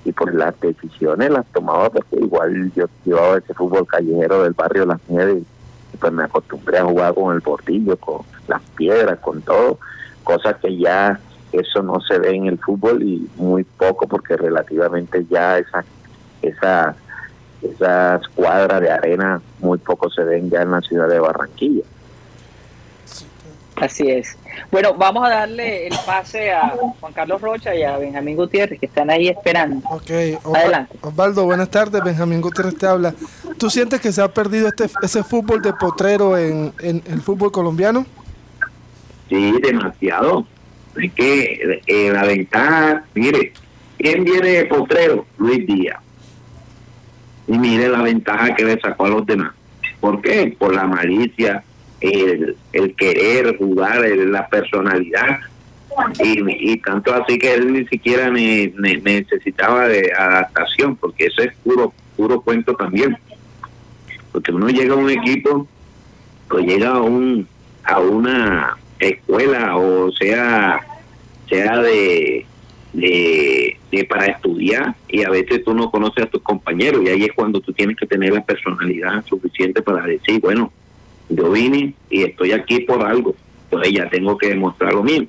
y 0.05 0.11
pues 0.11 0.33
las 0.33 0.59
decisiones 0.59 1.29
las 1.29 1.45
tomaba 1.47 1.89
porque 1.89 2.17
igual 2.17 2.71
yo 2.75 2.85
llevaba 3.05 3.37
ese 3.37 3.53
fútbol 3.53 3.85
callejero 3.85 4.43
del 4.43 4.53
barrio 4.53 4.85
Las 4.85 4.99
Nieves 5.07 5.43
y 5.93 5.97
pues 5.97 6.13
me 6.13 6.23
acostumbré 6.23 6.77
a 6.77 6.85
jugar 6.85 7.13
con 7.13 7.35
el 7.35 7.41
bordillo, 7.41 7.97
con 7.97 8.21
las 8.47 8.61
piedras, 8.75 9.19
con 9.19 9.41
todo, 9.41 9.79
cosas 10.23 10.55
que 10.57 10.77
ya 10.77 11.19
eso 11.51 11.81
no 11.83 11.99
se 12.01 12.19
ve 12.19 12.35
en 12.35 12.45
el 12.45 12.59
fútbol 12.59 13.01
y 13.03 13.29
muy 13.35 13.63
poco 13.63 14.07
porque 14.07 14.37
relativamente 14.37 15.25
ya 15.29 15.57
esa 15.57 15.83
esa 16.41 16.95
esas 17.61 18.25
cuadras 18.29 18.79
de 18.79 18.89
arena 18.89 19.41
muy 19.59 19.77
poco 19.79 20.09
se 20.09 20.23
ven 20.23 20.49
ya 20.49 20.61
en 20.61 20.71
la 20.71 20.81
ciudad 20.81 21.09
de 21.09 21.19
Barranquilla. 21.19 21.83
Así 23.79 24.09
es. 24.09 24.37
Bueno, 24.71 24.93
vamos 24.93 25.25
a 25.25 25.29
darle 25.29 25.87
el 25.87 25.93
pase 26.05 26.51
a 26.51 26.75
Juan 26.99 27.13
Carlos 27.13 27.41
Rocha 27.41 27.73
y 27.73 27.83
a 27.83 27.97
Benjamín 27.97 28.35
Gutiérrez, 28.35 28.79
que 28.79 28.85
están 28.85 29.09
ahí 29.09 29.29
esperando. 29.29 29.87
Ok, 29.89 30.11
Adelante. 30.53 30.97
Osvaldo, 31.01 31.45
buenas 31.45 31.69
tardes. 31.69 32.03
Benjamín 32.03 32.41
Gutiérrez 32.41 32.77
te 32.77 32.85
habla. 32.85 33.13
¿Tú 33.57 33.69
sientes 33.69 34.01
que 34.01 34.11
se 34.11 34.21
ha 34.21 34.27
perdido 34.27 34.67
este 34.67 34.85
ese 35.01 35.23
fútbol 35.23 35.61
de 35.61 35.73
potrero 35.73 36.37
en, 36.37 36.73
el 36.81 37.21
fútbol 37.21 37.51
colombiano? 37.51 38.05
Sí, 39.29 39.53
demasiado. 39.61 40.45
Es 41.01 41.13
que 41.13 41.81
eh, 41.87 42.11
la 42.11 42.23
ventaja, 42.23 43.03
mire, 43.13 43.53
¿quién 43.97 44.25
viene 44.25 44.49
de 44.49 44.65
potrero? 44.65 45.25
Luis 45.37 45.65
Díaz. 45.65 45.99
Y 47.47 47.57
mire 47.57 47.87
la 47.89 48.01
ventaja 48.01 48.55
que 48.55 48.65
le 48.65 48.79
sacó 48.79 49.05
a 49.05 49.09
los 49.09 49.25
demás. 49.25 49.53
¿Por 49.99 50.21
qué? 50.21 50.55
Por 50.57 50.75
la 50.75 50.85
malicia, 50.85 51.63
el, 52.01 52.55
el 52.73 52.95
querer 52.95 53.57
jugar, 53.57 54.01
la 54.07 54.47
personalidad. 54.47 55.39
Y, 56.23 56.77
tanto 56.77 57.13
así 57.13 57.37
que 57.37 57.53
él 57.53 57.73
ni 57.73 57.85
siquiera 57.87 58.29
necesitaba 58.29 59.87
de 59.87 60.13
adaptación, 60.13 60.95
porque 60.95 61.25
eso 61.25 61.41
es 61.41 61.53
puro 61.63 61.93
puro 62.15 62.41
cuento 62.41 62.73
también. 62.75 63.17
Porque 64.31 64.51
uno 64.51 64.69
llega 64.69 64.93
a 64.93 64.97
un 64.97 65.09
equipo, 65.09 65.67
o 66.51 66.59
llega 66.59 66.89
a, 66.89 67.01
un, 67.01 67.47
a 67.83 67.99
una 67.99 68.77
escuela, 68.99 69.77
o 69.77 70.11
sea, 70.11 70.79
sea 71.47 71.77
de, 71.77 72.45
de, 72.93 73.77
de, 73.91 74.03
para 74.05 74.25
estudiar 74.25 74.95
y 75.07 75.23
a 75.23 75.29
veces 75.29 75.63
tú 75.63 75.73
no 75.73 75.89
conoces 75.89 76.25
a 76.25 76.29
tus 76.29 76.41
compañeros 76.41 77.01
y 77.03 77.09
ahí 77.09 77.23
es 77.23 77.33
cuando 77.33 77.61
tú 77.61 77.71
tienes 77.71 77.95
que 77.95 78.05
tener 78.05 78.33
la 78.33 78.43
personalidad 78.43 79.23
suficiente 79.25 79.81
para 79.81 80.05
decir, 80.05 80.39
bueno, 80.41 80.71
yo 81.29 81.51
vine 81.51 81.93
y 82.09 82.23
estoy 82.23 82.51
aquí 82.51 82.81
por 82.81 83.05
algo, 83.05 83.35
pues 83.69 83.91
ya 83.91 84.09
tengo 84.09 84.37
que 84.37 84.49
demostrar 84.49 84.93
lo 84.93 85.03
mismo. 85.03 85.27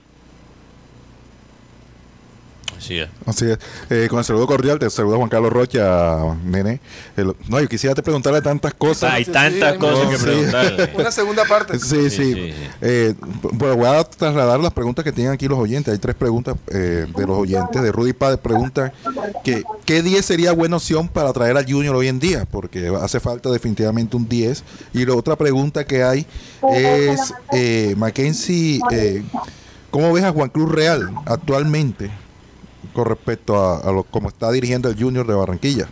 Así 2.80 2.98
es. 2.98 3.08
Así 3.26 3.44
es. 3.44 3.58
Eh, 3.90 4.06
con 4.08 4.18
el 4.18 4.24
saludo 4.24 4.46
cordial, 4.46 4.78
te 4.78 4.88
saluda 4.88 5.18
Juan 5.18 5.28
Carlos 5.28 5.52
Rocha, 5.52 6.34
nene. 6.42 6.80
no, 7.48 7.60
yo 7.60 7.68
quisiera 7.68 7.94
te 7.94 8.02
preguntarle 8.02 8.40
tantas 8.40 8.72
cosas. 8.72 9.12
Hay 9.12 9.26
tantas 9.26 9.76
cosas 9.76 10.08
que 10.08 10.24
preguntarle. 10.24 10.90
Una 10.98 11.12
segunda 11.12 11.44
parte. 11.44 11.78
Sí, 11.78 12.08
sí. 12.08 12.54
Eh, 12.80 13.14
bueno, 13.52 13.76
voy 13.76 13.86
a 13.86 14.02
trasladar 14.04 14.60
las 14.60 14.72
preguntas 14.72 15.04
que 15.04 15.12
tienen 15.12 15.34
aquí 15.34 15.46
los 15.46 15.58
oyentes. 15.58 15.92
Hay 15.92 15.98
tres 15.98 16.16
preguntas 16.16 16.56
eh, 16.68 17.06
de 17.14 17.26
los 17.26 17.38
oyentes. 17.38 17.82
De 17.82 17.92
Rudy 17.92 18.14
Paz 18.14 18.38
pregunta 18.38 18.92
que 19.44 19.62
qué 19.84 20.02
10 20.02 20.24
sería 20.24 20.52
buena 20.52 20.76
opción 20.76 21.08
para 21.08 21.32
traer 21.34 21.58
al 21.58 21.70
Junior 21.70 21.94
hoy 21.94 22.08
en 22.08 22.18
día, 22.18 22.46
porque 22.50 22.90
hace 23.00 23.20
falta 23.20 23.50
definitivamente 23.50 24.16
un 24.16 24.26
10. 24.26 24.64
Y 24.94 25.04
la 25.04 25.14
otra 25.14 25.36
pregunta 25.36 25.84
que 25.84 26.02
hay 26.02 26.26
es, 26.72 27.34
eh, 27.52 27.94
Mackenzie, 27.96 28.80
eh, 28.90 29.22
¿cómo 29.90 30.12
ves 30.12 30.24
a 30.24 30.32
Juan 30.32 30.48
Cruz 30.48 30.70
Real 30.70 31.10
actualmente? 31.26 32.10
Con 32.92 33.06
respecto 33.06 33.58
a, 33.58 33.90
lo 33.92 34.02
como 34.04 34.28
está 34.28 34.50
dirigiendo 34.50 34.88
el 34.88 35.00
Junior 35.00 35.26
de 35.26 35.34
Barranquilla? 35.34 35.86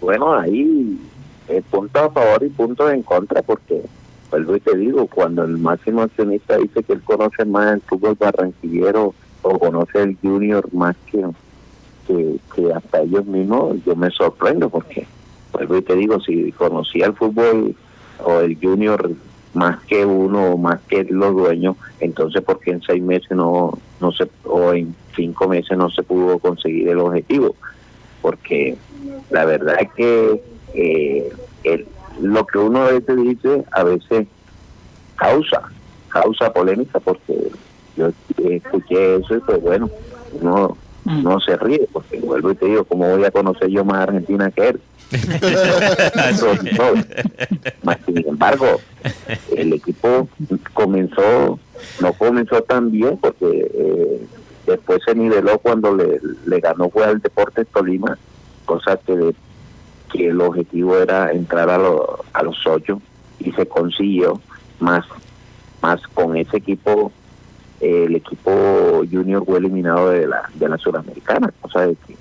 Bueno, 0.00 0.34
ahí 0.34 0.98
eh, 1.48 1.62
punto 1.70 1.98
a 2.00 2.10
favor 2.10 2.42
y 2.42 2.48
punto 2.48 2.90
en 2.90 3.02
contra, 3.02 3.42
porque, 3.42 3.82
vuelvo 4.30 4.56
y 4.56 4.60
te 4.60 4.76
digo, 4.76 5.06
cuando 5.06 5.44
el 5.44 5.58
máximo 5.58 6.02
accionista 6.02 6.56
dice 6.56 6.82
que 6.82 6.92
él 6.94 7.02
conoce 7.02 7.44
más 7.44 7.74
el 7.74 7.80
fútbol 7.82 8.16
barranquillero 8.18 9.14
o 9.42 9.58
conoce 9.58 10.02
el 10.02 10.16
Junior 10.20 10.72
más 10.72 10.96
que, 11.06 11.24
que, 12.54 12.72
hasta 12.72 13.02
ellos 13.02 13.26
mismos, 13.26 13.76
yo 13.84 13.94
me 13.94 14.10
sorprendo, 14.10 14.68
porque, 14.70 15.06
vuelvo 15.52 15.76
y 15.76 15.82
te 15.82 15.94
digo, 15.94 16.20
si 16.20 16.50
conocía 16.52 17.06
el 17.06 17.14
fútbol 17.14 17.74
o 18.24 18.40
el 18.40 18.58
Junior 18.60 19.12
más 19.54 19.82
que 19.84 20.04
uno, 20.04 20.56
más 20.56 20.80
que 20.82 21.04
los 21.04 21.34
dueños, 21.34 21.76
entonces 22.00 22.42
porque 22.42 22.70
en 22.70 22.82
seis 22.82 23.02
meses 23.02 23.30
no, 23.32 23.78
no 24.00 24.12
se, 24.12 24.28
o 24.44 24.72
en 24.72 24.94
cinco 25.14 25.48
meses 25.48 25.76
no 25.76 25.90
se 25.90 26.02
pudo 26.02 26.38
conseguir 26.38 26.88
el 26.88 26.98
objetivo, 26.98 27.54
porque 28.22 28.76
la 29.30 29.44
verdad 29.44 29.76
es 29.80 29.92
que 29.92 30.42
eh, 30.74 31.32
lo 32.20 32.46
que 32.46 32.58
uno 32.58 32.82
a 32.82 32.92
veces 32.92 33.16
dice, 33.16 33.64
a 33.72 33.84
veces 33.84 34.26
causa, 35.16 35.62
causa 36.08 36.52
polémica, 36.52 36.98
porque 37.00 37.50
yo 37.96 38.10
escuché 38.38 39.16
eso 39.16 39.36
y 39.36 39.40
pues 39.40 39.60
bueno, 39.60 39.90
no 40.40 40.76
mm. 41.04 41.22
no 41.22 41.40
se 41.40 41.56
ríe, 41.56 41.86
porque 41.92 42.18
vuelvo 42.20 42.52
y 42.52 42.54
te 42.54 42.66
digo, 42.66 42.84
¿cómo 42.84 43.08
voy 43.08 43.24
a 43.24 43.30
conocer 43.30 43.68
yo 43.68 43.84
más 43.84 44.08
Argentina 44.08 44.50
que 44.50 44.68
él? 44.68 44.80
sin 48.06 48.28
embargo, 48.28 48.80
el 49.56 49.72
equipo 49.72 50.28
comenzó, 50.72 51.58
no 52.00 52.12
comenzó 52.14 52.62
tan 52.62 52.90
bien 52.90 53.18
porque 53.18 53.70
eh, 53.74 54.26
después 54.66 55.02
se 55.04 55.14
niveló 55.14 55.58
cuando 55.58 55.94
le, 55.94 56.60
ganó 56.60 56.88
fue 56.90 57.04
al 57.04 57.20
Deportes 57.20 57.66
Tolima, 57.68 58.18
cosa 58.64 58.96
que, 58.96 59.34
que 60.12 60.28
el 60.28 60.40
objetivo 60.40 60.98
era 60.98 61.30
entrar 61.32 61.68
a, 61.68 61.76
a 61.76 62.42
los 62.42 62.66
ocho 62.66 63.00
y 63.38 63.52
se 63.52 63.66
consiguió 63.66 64.40
más, 64.80 65.04
más 65.80 66.00
con 66.14 66.36
ese 66.36 66.56
equipo 66.56 67.12
el 67.80 68.14
equipo 68.14 69.02
junior 69.10 69.44
fue 69.44 69.58
eliminado 69.58 70.10
de 70.10 70.28
la 70.28 70.48
de 70.54 70.68
la 70.68 70.78
suramericana 70.78 71.52
cosa 71.60 71.86
de 71.86 71.96
que 72.06 72.14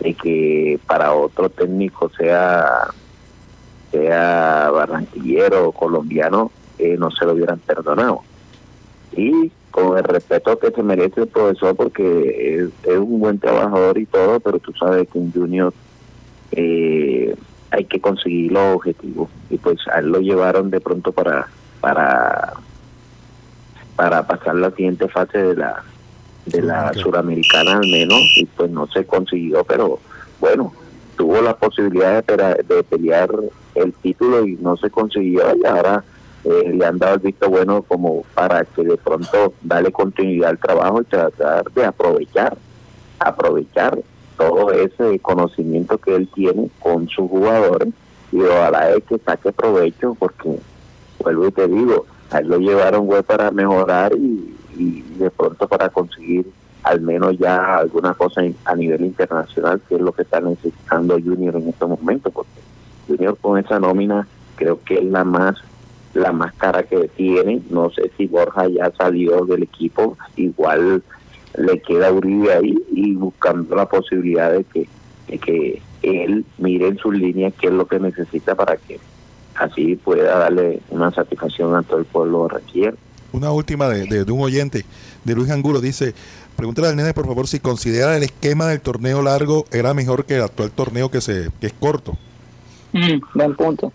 de 0.00 0.14
que 0.14 0.80
para 0.86 1.12
otro 1.12 1.50
técnico 1.50 2.10
sea 2.10 2.88
sea 3.90 4.70
barranquillero 4.70 5.68
o 5.68 5.72
colombiano 5.72 6.50
eh, 6.78 6.96
no 6.98 7.10
se 7.10 7.24
lo 7.24 7.32
hubieran 7.32 7.58
perdonado. 7.58 8.22
Y 9.12 9.50
con 9.70 9.98
el 9.98 10.04
respeto 10.04 10.58
que 10.58 10.70
se 10.70 10.82
merece 10.82 11.22
el 11.22 11.28
profesor 11.28 11.76
porque 11.76 12.70
es, 12.84 12.96
un 12.96 13.20
buen 13.20 13.38
trabajador 13.38 13.98
y 13.98 14.06
todo 14.06 14.40
pero 14.40 14.58
tú 14.58 14.72
sabes 14.72 15.08
que 15.08 15.18
un 15.18 15.32
junior 15.32 15.72
eh, 16.52 17.34
hay 17.70 17.84
que 17.84 18.00
conseguir 18.00 18.52
los 18.52 18.76
objetivos. 18.76 19.28
Y 19.50 19.58
pues 19.58 19.78
a 19.92 19.98
él 19.98 20.08
lo 20.08 20.20
llevaron 20.20 20.70
de 20.70 20.80
pronto 20.80 21.12
para 21.12 21.48
para 21.80 22.54
para 23.96 24.26
pasar 24.26 24.54
la 24.54 24.70
siguiente 24.70 25.08
fase 25.08 25.38
de 25.38 25.56
la 25.56 25.84
de 26.50 26.62
la 26.62 26.92
suramericana 26.94 27.78
al 27.78 27.88
menos 27.88 28.20
y 28.36 28.46
pues 28.46 28.70
no 28.70 28.86
se 28.88 29.04
consiguió 29.04 29.64
pero 29.64 29.98
bueno 30.40 30.72
tuvo 31.16 31.40
la 31.42 31.56
posibilidad 31.56 32.24
de, 32.24 32.64
de 32.66 32.82
pelear 32.82 33.30
el 33.74 33.92
título 33.94 34.46
y 34.46 34.56
no 34.56 34.76
se 34.76 34.90
consiguió 34.90 35.42
y 35.56 35.66
ahora 35.66 36.04
eh, 36.44 36.72
le 36.74 36.86
han 36.86 36.98
dado 36.98 37.14
el 37.14 37.20
visto 37.20 37.50
bueno 37.50 37.82
como 37.82 38.22
para 38.34 38.64
que 38.64 38.82
de 38.82 38.96
pronto 38.96 39.52
darle 39.60 39.92
continuidad 39.92 40.50
al 40.50 40.58
trabajo 40.58 41.02
y 41.02 41.04
tratar 41.04 41.70
de 41.72 41.84
aprovechar 41.84 42.56
aprovechar 43.18 43.98
todo 44.38 44.72
ese 44.72 45.18
conocimiento 45.18 45.98
que 45.98 46.16
él 46.16 46.28
tiene 46.34 46.70
con 46.78 47.06
sus 47.08 47.28
jugadores 47.28 47.88
y 48.32 48.40
ojalá 48.40 48.90
es 48.90 49.04
que 49.04 49.18
saque 49.18 49.52
provecho 49.52 50.16
porque 50.18 50.58
vuelvo 51.22 51.48
y 51.48 51.52
te 51.52 51.68
digo 51.68 52.06
a 52.30 52.38
él 52.38 52.48
lo 52.48 52.58
llevaron 52.58 53.04
güey 53.04 53.22
para 53.22 53.50
mejorar 53.50 54.14
y, 54.16 54.56
de 55.18 55.30
pronto 55.30 55.68
para 55.68 55.88
conseguir 55.88 56.46
al 56.82 57.00
menos 57.02 57.36
ya 57.38 57.78
alguna 57.78 58.14
cosa 58.14 58.42
a 58.64 58.74
nivel 58.74 59.04
internacional 59.04 59.80
que 59.88 59.96
es 59.96 60.00
lo 60.00 60.12
que 60.12 60.22
está 60.22 60.40
necesitando 60.40 61.14
Junior 61.14 61.56
en 61.56 61.68
estos 61.68 61.88
momentos 61.88 62.32
porque 62.32 62.60
Junior 63.06 63.36
con 63.38 63.58
esa 63.58 63.78
nómina 63.78 64.26
creo 64.56 64.80
que 64.82 64.94
es 64.94 65.04
la 65.04 65.24
más 65.24 65.56
la 66.14 66.32
más 66.32 66.52
cara 66.54 66.82
que 66.82 67.08
tiene 67.08 67.62
no 67.70 67.90
sé 67.90 68.10
si 68.16 68.26
Borja 68.26 68.66
ya 68.68 68.90
salió 68.96 69.44
del 69.44 69.62
equipo 69.62 70.16
igual 70.36 71.02
le 71.56 71.80
queda 71.80 72.12
Uribe 72.12 72.52
ahí 72.52 72.74
y 72.92 73.14
buscando 73.14 73.74
la 73.76 73.86
posibilidad 73.86 74.52
de 74.52 74.64
que, 74.64 74.88
que 75.38 75.82
él 76.02 76.44
mire 76.58 76.88
en 76.88 76.98
sus 76.98 77.14
líneas 77.14 77.52
qué 77.60 77.66
es 77.66 77.72
lo 77.72 77.86
que 77.86 77.98
necesita 77.98 78.54
para 78.54 78.76
que 78.76 78.98
así 79.56 79.96
pueda 79.96 80.38
darle 80.38 80.80
una 80.90 81.10
satisfacción 81.10 81.74
a 81.74 81.82
todo 81.82 81.98
el 81.98 82.04
pueblo 82.06 82.48
requiere. 82.48 82.96
Una 83.32 83.50
última 83.52 83.88
de, 83.88 84.24
de, 84.24 84.32
un 84.32 84.40
oyente, 84.40 84.84
de 85.24 85.34
Luis 85.34 85.50
Angulo, 85.50 85.80
dice, 85.80 86.14
pregúntale 86.56 86.88
al 86.88 86.96
nene 86.96 87.14
por 87.14 87.26
favor 87.26 87.46
si 87.46 87.60
considera 87.60 88.16
el 88.16 88.22
esquema 88.22 88.66
del 88.66 88.80
torneo 88.80 89.22
largo 89.22 89.64
era 89.70 89.94
mejor 89.94 90.24
que 90.24 90.36
el 90.36 90.42
actual 90.42 90.70
torneo 90.70 91.10
que, 91.10 91.20
se, 91.20 91.48
que 91.60 91.68
es 91.68 91.72
corto. 91.72 92.16
Mm, 92.92 93.20
buen 93.34 93.54
punto. 93.54 93.92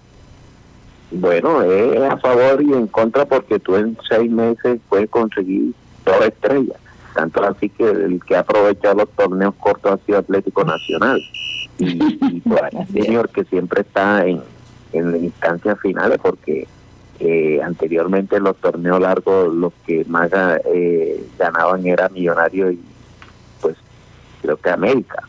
Bueno, 1.11 1.61
es 1.61 2.01
a 2.01 2.17
favor 2.17 2.61
y 2.61 2.73
en 2.73 2.87
contra 2.87 3.25
porque 3.25 3.59
tú 3.59 3.75
en 3.75 3.97
seis 4.09 4.31
meses 4.31 4.79
puedes 4.89 5.09
conseguir 5.09 5.73
dos 6.05 6.25
estrellas. 6.25 6.77
Tanto 7.13 7.43
así 7.45 7.69
que 7.69 7.89
el 7.89 8.21
que 8.25 8.35
ha 8.35 8.39
aprovechado 8.39 8.95
los 8.95 9.09
torneos 9.11 9.53
cortos 9.55 9.93
ha 9.93 10.05
sido 10.05 10.19
Atlético 10.19 10.63
Nacional. 10.65 11.21
Y, 11.77 12.01
y 12.01 12.41
señor 12.93 13.29
que 13.29 13.43
siempre 13.45 13.81
está 13.81 14.25
en, 14.25 14.41
en 14.93 15.11
las 15.11 15.21
instancias 15.21 15.79
finales 15.79 16.19
porque 16.21 16.67
eh, 17.19 17.61
anteriormente 17.63 18.39
los 18.39 18.57
torneos 18.57 18.99
largos 18.99 19.53
los 19.53 19.73
que 19.85 20.03
más 20.05 20.29
eh, 20.65 21.25
ganaban 21.37 21.85
era 21.85 22.09
Millonario 22.09 22.71
y 22.71 22.79
pues 23.61 23.77
creo 24.41 24.57
que 24.57 24.69
América. 24.69 25.23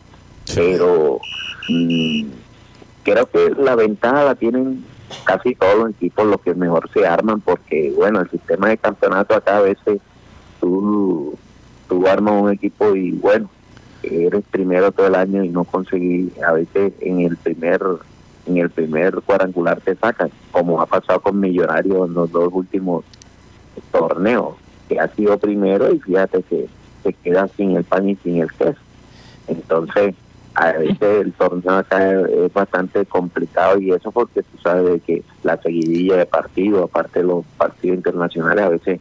Pero 0.55 1.21
mm, 1.69 2.25
creo 3.03 3.27
que 3.27 3.51
la 3.59 3.77
ventaja 3.77 4.25
la 4.25 4.35
tienen 4.35 4.85
casi 5.25 5.55
todos 5.55 5.79
los 5.79 5.91
equipos 5.91 6.27
los 6.27 6.41
que 6.41 6.55
mejor 6.55 6.91
se 6.93 7.07
arman 7.07 7.41
porque 7.41 7.93
bueno 7.95 8.21
el 8.21 8.31
sistema 8.31 8.69
de 8.69 8.79
campeonato 8.79 9.37
acá 9.37 9.59
a 9.59 9.63
veces 9.63 10.01
tú, 10.61 11.39
tú 11.89 12.07
armas 12.09 12.43
un 12.43 12.53
equipo 12.53 12.95
y 12.97 13.13
bueno 13.13 13.49
eres 14.03 14.45
primero 14.51 14.91
todo 14.91 15.07
el 15.07 15.15
año 15.15 15.45
y 15.45 15.49
no 15.49 15.65
conseguí 15.65 16.33
a 16.45 16.53
veces 16.53 16.93
en 17.01 17.21
el 17.21 17.37
primer 17.37 17.81
en 18.47 18.59
el 18.59 18.71
primer 18.71 19.15
cuadrangular 19.23 19.81
te 19.81 19.95
sacan, 19.97 20.31
como 20.53 20.81
ha 20.81 20.87
pasado 20.87 21.21
con 21.21 21.41
Millonarios 21.41 22.09
en 22.09 22.15
los 22.15 22.31
dos 22.31 22.49
últimos 22.53 23.05
torneos, 23.91 24.55
que 24.89 24.99
ha 25.01 25.09
sido 25.09 25.39
primero 25.39 25.93
y 25.93 25.99
fíjate 26.01 26.43
que 26.43 26.69
se 27.03 27.13
queda 27.13 27.49
sin 27.49 27.77
el 27.77 27.85
pan 27.85 28.09
y 28.09 28.17
sin 28.17 28.41
el 28.41 28.51
queso. 28.53 28.81
Entonces, 29.49 30.15
a 30.55 30.73
veces 30.73 31.03
el 31.03 31.33
torneo 31.33 31.75
acá 31.75 32.13
es 32.13 32.53
bastante 32.53 33.05
complicado 33.05 33.79
y 33.79 33.93
eso 33.93 34.11
porque 34.11 34.43
tú 34.43 34.59
sabes 34.63 35.03
que 35.03 35.23
la 35.43 35.57
seguidilla 35.59 36.17
de 36.17 36.27
partidos, 36.27 36.85
aparte 36.85 37.21
de 37.21 37.27
los 37.27 37.45
partidos 37.59 37.99
internacionales, 37.99 38.65
a 38.65 38.69
veces 38.71 39.01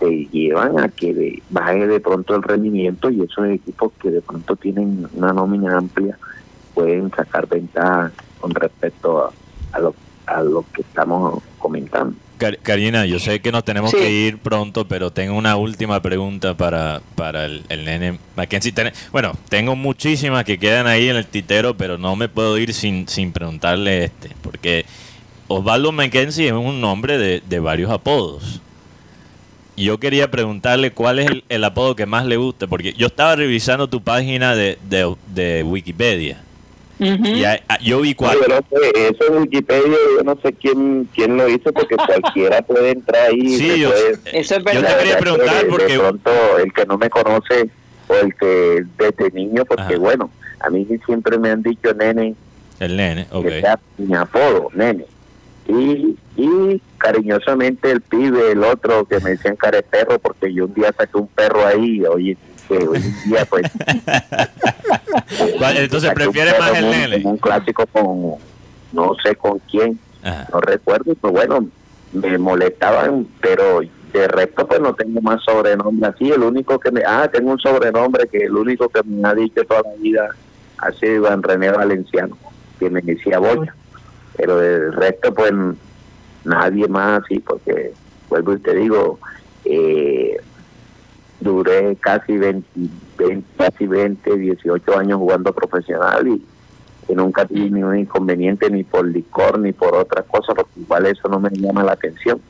te 0.00 0.26
llevan 0.32 0.80
a 0.80 0.88
que 0.88 1.42
baje 1.50 1.86
de 1.86 2.00
pronto 2.00 2.34
el 2.34 2.42
rendimiento 2.42 3.10
y 3.10 3.22
esos 3.22 3.46
equipos 3.46 3.92
que 4.00 4.10
de 4.10 4.22
pronto 4.22 4.56
tienen 4.56 5.06
una 5.12 5.32
nómina 5.32 5.76
amplia 5.76 6.18
pueden 6.74 7.10
sacar 7.10 7.46
ventaja 7.46 8.10
con 8.40 8.54
respecto 8.54 9.32
a, 9.72 9.78
lo, 9.78 9.94
a 10.26 10.42
lo 10.42 10.64
que 10.72 10.82
estamos 10.82 11.42
comentando. 11.58 12.16
Karina, 12.62 13.04
yo 13.04 13.18
sé 13.18 13.40
que 13.40 13.52
nos 13.52 13.64
tenemos 13.64 13.92
que 13.92 14.10
ir 14.10 14.38
pronto, 14.38 14.86
pero 14.86 15.10
tengo 15.10 15.36
una 15.36 15.56
última 15.56 16.00
pregunta 16.00 16.56
para, 16.56 17.02
para 17.14 17.44
el, 17.44 17.64
nene 17.68 18.18
Mackenzie. 18.34 18.72
bueno, 19.12 19.32
tengo 19.50 19.76
muchísimas 19.76 20.44
que 20.44 20.58
quedan 20.58 20.86
ahí 20.86 21.08
en 21.08 21.16
el 21.16 21.26
titero, 21.26 21.76
pero 21.76 21.98
no 21.98 22.16
me 22.16 22.28
puedo 22.28 22.56
ir 22.56 22.72
sin, 22.72 23.06
sin 23.08 23.32
preguntarle 23.32 24.04
este, 24.04 24.30
porque 24.42 24.86
Osvaldo 25.48 25.92
Mackenzie 25.92 26.46
es 26.46 26.52
un 26.52 26.80
nombre 26.80 27.18
de, 27.18 27.42
de 27.46 27.60
varios 27.60 27.90
apodos. 27.90 28.62
Y 29.76 29.84
yo 29.84 30.00
quería 30.00 30.30
preguntarle 30.30 30.92
cuál 30.92 31.18
es 31.18 31.30
el, 31.48 31.64
apodo 31.64 31.94
que 31.94 32.06
más 32.06 32.24
le 32.24 32.36
gusta, 32.36 32.66
porque 32.66 32.94
yo 32.94 33.08
estaba 33.08 33.36
revisando 33.36 33.88
tu 33.88 34.02
página 34.02 34.54
de, 34.54 34.78
de, 34.88 35.14
de 35.28 35.62
Wikipedia 35.62 36.38
Ah, 37.68 37.78
yo 37.82 38.00
vi 38.00 38.14
cuál. 38.14 38.38
eso 38.94 39.24
en 39.28 39.38
Wikipedia, 39.38 39.96
yo 40.18 40.24
no 40.24 40.38
sé 40.42 40.52
quién 40.52 41.08
quién 41.14 41.36
lo 41.36 41.48
hizo, 41.48 41.72
porque 41.72 41.96
cualquiera 42.06 42.62
puede 42.62 42.90
entrar 42.90 43.30
ahí. 43.30 43.56
Sí, 43.56 43.80
yo, 43.80 43.90
eso 44.32 44.56
es 44.56 44.64
verdad. 44.64 44.80
Yo 44.80 44.86
te 44.86 44.98
quería 44.98 45.18
preguntar 45.18 45.66
porque. 45.68 45.92
De 45.92 45.98
pronto, 45.98 46.30
el 46.62 46.72
que 46.72 46.86
no 46.86 46.98
me 46.98 47.10
conoce, 47.10 47.70
o 48.08 48.14
el 48.14 48.34
que 48.34 48.84
desde 48.98 49.30
niño, 49.32 49.64
porque 49.64 49.96
bueno, 49.96 50.30
a 50.60 50.70
mí 50.70 50.86
siempre 51.06 51.38
me 51.38 51.50
han 51.50 51.62
dicho 51.62 51.94
nene. 51.94 52.34
El 52.78 52.96
nene, 52.96 53.26
ok. 53.30 53.44
Que 53.44 53.60
sea 53.60 53.78
mi 53.98 54.14
apodo, 54.14 54.68
nene. 54.74 55.06
Y, 55.68 56.16
y 56.36 56.82
cariñosamente 56.98 57.90
el 57.90 58.00
pibe, 58.00 58.52
el 58.52 58.64
otro, 58.64 59.04
que 59.04 59.20
me 59.20 59.30
decían 59.30 59.56
care 59.56 59.82
perro, 59.82 60.18
porque 60.18 60.52
yo 60.52 60.64
un 60.66 60.74
día 60.74 60.92
saqué 60.96 61.18
un 61.18 61.28
perro 61.28 61.66
ahí, 61.66 62.02
oye, 62.06 62.36
hoy 62.78 62.98
en 62.98 63.30
día 63.30 63.44
pues 63.44 63.70
entonces 65.76 66.12
prefiere 66.12 66.58
más 66.58 66.76
el 66.76 66.90
nene. 66.90 67.22
un 67.24 67.38
clásico 67.38 67.86
con 67.86 68.34
no 68.92 69.14
sé 69.22 69.34
con 69.36 69.58
quién 69.70 69.98
no 70.52 70.60
recuerdo 70.60 71.14
pues 71.14 71.32
bueno 71.32 71.66
me 72.12 72.38
molestaban 72.38 73.26
pero 73.40 73.80
de 74.12 74.28
resto 74.28 74.66
pues 74.66 74.80
no 74.80 74.94
tengo 74.94 75.20
más 75.20 75.42
sobrenombre 75.44 76.08
así. 76.08 76.30
El 76.30 76.42
único 76.42 76.78
que 76.78 76.90
me 76.90 77.02
ah 77.06 77.28
tengo 77.32 77.52
un 77.52 77.58
sobrenombre 77.58 78.26
que 78.26 78.38
el 78.44 78.56
único 78.56 78.88
que 78.88 79.02
me 79.04 79.28
ha 79.28 79.34
dicho 79.34 79.62
toda 79.64 79.82
la 79.82 79.94
vida 80.00 80.30
ha 80.78 80.92
sido 80.92 81.14
Iván 81.14 81.42
René 81.42 81.70
Valenciano 81.70 82.36
que 82.78 82.90
me 82.90 83.00
decía 83.02 83.38
Boya 83.38 83.74
pero 84.36 84.58
del 84.58 84.92
resto 84.92 85.32
pues 85.34 85.52
nadie 86.44 86.88
más 86.88 87.22
así 87.22 87.38
porque 87.38 87.92
vuelvo 88.28 88.54
y 88.54 88.58
te 88.58 88.74
digo 88.74 89.18
eh, 89.64 90.36
duré 91.40 91.96
casi 91.96 92.36
20, 92.36 92.68
casi 93.56 93.86
20, 93.86 94.36
18 94.36 94.98
años 94.98 95.18
jugando 95.18 95.52
profesional 95.52 96.28
y, 96.28 96.44
nunca 97.14 97.44
tuve 97.44 97.70
ningún 97.70 97.98
inconveniente 97.98 98.70
ni 98.70 98.84
por 98.84 99.04
licor 99.04 99.58
ni 99.58 99.72
por 99.72 99.96
otra 99.96 100.22
cosa, 100.22 100.54
porque 100.54 100.78
igual 100.78 101.06
eso 101.06 101.28
no 101.28 101.40
me 101.40 101.50
llama 101.50 101.82
la 101.82 101.92
atención. 101.92 102.40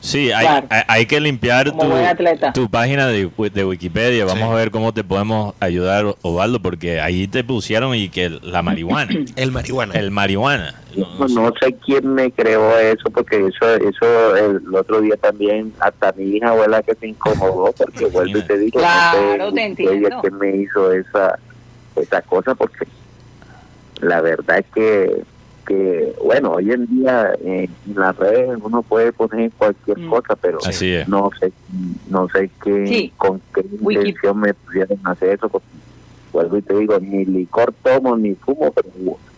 Sí, 0.00 0.32
hay, 0.32 0.64
hay, 0.88 1.04
que 1.04 1.20
limpiar 1.20 1.72
tu, 1.72 2.52
tu, 2.54 2.70
página 2.70 3.06
de, 3.06 3.30
de 3.52 3.64
Wikipedia. 3.64 4.24
Vamos 4.24 4.50
a 4.50 4.54
ver 4.54 4.70
cómo 4.70 4.94
te 4.94 5.04
podemos 5.04 5.54
ayudar, 5.60 6.16
Ovaldo, 6.22 6.60
porque 6.60 7.00
ahí 7.00 7.28
te 7.28 7.44
pusieron 7.44 7.94
y 7.94 8.08
que 8.08 8.30
la 8.30 8.62
marihuana. 8.62 9.12
el 9.36 9.52
marihuana. 9.52 9.94
El 9.94 10.10
marihuana. 10.10 10.74
No, 10.96 11.28
no, 11.28 11.52
sé 11.60 11.74
quién 11.84 12.14
me 12.14 12.32
creó 12.32 12.76
eso, 12.78 13.10
porque 13.10 13.46
eso 13.46 13.74
eso 13.76 14.36
el, 14.36 14.74
otro 14.74 15.00
día 15.00 15.16
también, 15.16 15.72
hasta 15.78 16.12
mi 16.12 16.36
hija 16.36 16.48
abuela 16.48 16.82
que 16.82 16.94
se 16.94 17.08
incomodó, 17.08 17.72
porque 17.72 18.06
vuelvo 18.06 18.38
y 18.38 18.42
te 18.42 18.58
digo, 18.58 18.80
claro, 18.80 19.52
te 19.52 19.64
entiendo. 19.66 20.22
que 20.22 20.30
me 20.30 20.56
hizo 20.56 20.92
esa, 20.92 21.38
esa 21.94 22.22
cosa, 22.22 22.54
porque 22.54 22.86
la 24.00 24.20
verdad 24.20 24.58
es 24.58 24.66
que 24.74 25.22
bueno, 26.22 26.52
hoy 26.52 26.72
en 26.72 26.86
día 26.86 27.32
en 27.42 27.70
las 27.94 28.16
redes 28.16 28.58
uno 28.62 28.82
puede 28.82 29.12
poner 29.12 29.50
cualquier 29.52 29.98
mm. 29.98 30.10
cosa, 30.10 30.36
pero 30.36 30.58
no 31.06 31.30
sé 31.38 31.52
no 32.08 32.28
sé 32.28 32.50
qué 32.62 33.12
con 33.16 33.40
qué 33.54 33.64
intención 33.80 34.40
me 34.40 34.54
pudieron 34.54 34.98
hacer 35.04 35.34
eso. 35.34 35.48
Porque, 35.48 35.66
vuelvo 36.32 36.56
y 36.56 36.62
te 36.62 36.74
digo, 36.74 36.98
ni 37.00 37.24
licor 37.24 37.74
tomo 37.82 38.16
ni 38.16 38.34
fumo, 38.34 38.72
pero, 38.72 38.88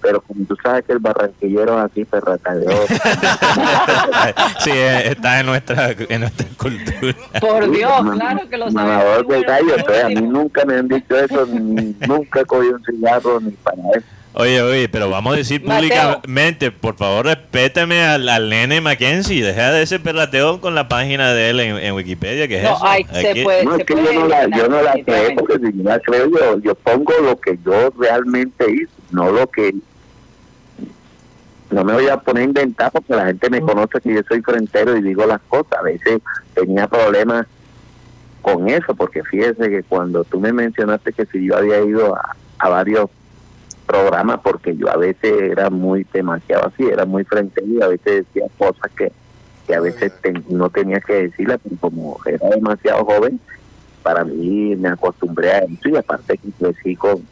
pero 0.00 0.20
como 0.20 0.44
tú 0.44 0.56
sabes 0.62 0.84
que 0.84 0.92
el 0.92 0.98
barranquillero 0.98 1.78
es 1.78 1.84
así 1.90 2.04
perracadeo. 2.04 2.86
sí, 4.60 4.70
eh, 4.70 5.10
está 5.10 5.40
en 5.40 5.46
nuestra, 5.46 5.90
en 5.90 6.20
nuestra 6.20 6.46
cultura. 6.56 7.14
Por 7.40 7.70
Dios, 7.70 7.92
claro 8.14 8.48
que 8.48 8.58
lo 8.58 8.70
sabes. 8.70 10.04
a 10.04 10.08
mí 10.08 10.14
nunca 10.22 10.64
me 10.64 10.76
han 10.76 10.88
dicho 10.88 11.16
eso, 11.16 11.46
nunca 11.46 12.40
he 12.40 12.44
cogido 12.44 12.76
un 12.76 12.84
cigarro 12.84 13.40
ni 13.40 13.52
para 13.52 13.82
eso. 13.94 14.06
Oye, 14.34 14.62
oye, 14.62 14.88
pero 14.88 15.10
vamos 15.10 15.34
a 15.34 15.36
decir 15.36 15.62
públicamente, 15.62 16.70
por 16.70 16.96
favor, 16.96 17.26
respétame 17.26 18.02
al, 18.02 18.26
al 18.30 18.48
nene 18.48 18.80
Mackenzie, 18.80 19.44
deja 19.44 19.72
de 19.72 19.82
ese 19.82 20.00
perrateo 20.00 20.58
con 20.58 20.74
la 20.74 20.88
página 20.88 21.34
de 21.34 21.50
él 21.50 21.60
en, 21.60 21.94
Wikipedia, 21.94 22.48
que 22.48 22.56
es 22.56 22.62
no, 22.62 22.76
eso. 22.76 23.12
se 23.12 23.42
puede, 23.42 23.64
no, 23.64 23.76
es 23.76 23.84
que 23.84 23.94
yo 23.94 24.12
no 24.14 24.26
la, 24.26 24.48
yo 24.48 24.68
no 24.68 24.80
la 24.80 24.94
creo, 25.04 25.34
porque 25.36 25.58
si 25.58 25.76
yo 25.76 25.82
la 25.84 26.00
creo, 26.00 26.30
yo, 26.30 26.58
yo 26.60 26.74
pongo 26.74 27.12
lo 27.22 27.38
que 27.38 27.58
yo 27.62 27.90
realmente 27.98 28.70
hice, 28.70 28.92
no 29.10 29.30
lo 29.30 29.46
que... 29.48 29.74
No 31.70 31.84
me 31.84 31.94
voy 31.94 32.08
a 32.08 32.18
poner 32.18 32.42
a 32.42 32.46
inventar 32.46 32.90
porque 32.90 33.14
la 33.14 33.26
gente 33.26 33.48
me 33.48 33.60
mm. 33.60 33.66
conoce 33.66 34.00
que 34.00 34.14
yo 34.14 34.20
soy 34.28 34.42
frentero 34.42 34.94
y 34.94 35.02
digo 35.02 35.24
las 35.24 35.40
cosas. 35.48 35.78
A 35.78 35.82
veces 35.82 36.20
tenía 36.54 36.86
problemas 36.86 37.46
con 38.42 38.68
eso, 38.68 38.94
porque 38.94 39.22
fíjese 39.24 39.70
que 39.70 39.82
cuando 39.82 40.22
tú 40.24 40.38
me 40.38 40.52
mencionaste 40.52 41.14
que 41.14 41.24
si 41.24 41.46
yo 41.46 41.56
había 41.56 41.82
ido 41.82 42.14
a, 42.14 42.36
a 42.58 42.68
varios 42.68 43.08
programa 43.92 44.40
porque 44.40 44.74
yo 44.74 44.90
a 44.90 44.96
veces 44.96 45.50
era 45.50 45.68
muy 45.68 46.06
demasiado 46.10 46.68
así, 46.68 46.84
era 46.84 47.04
muy 47.04 47.24
frente 47.24 47.62
y 47.62 47.82
a 47.82 47.88
veces 47.88 48.24
decía 48.26 48.48
cosas 48.56 48.90
que, 48.96 49.12
que 49.66 49.74
a 49.74 49.80
veces 49.80 50.12
no 50.48 50.70
tenía 50.70 50.98
que 51.00 51.28
decirlas, 51.28 51.60
pero 51.62 51.76
como 51.78 52.18
era 52.24 52.48
demasiado 52.48 53.04
joven, 53.04 53.38
para 54.02 54.24
mí 54.24 54.74
me 54.76 54.88
acostumbré 54.88 55.52
a 55.52 55.58
eso 55.58 55.90
y 55.90 55.96
aparte 55.96 56.38
que 56.38 56.50
crecí 56.52 56.96
con, 56.96 57.26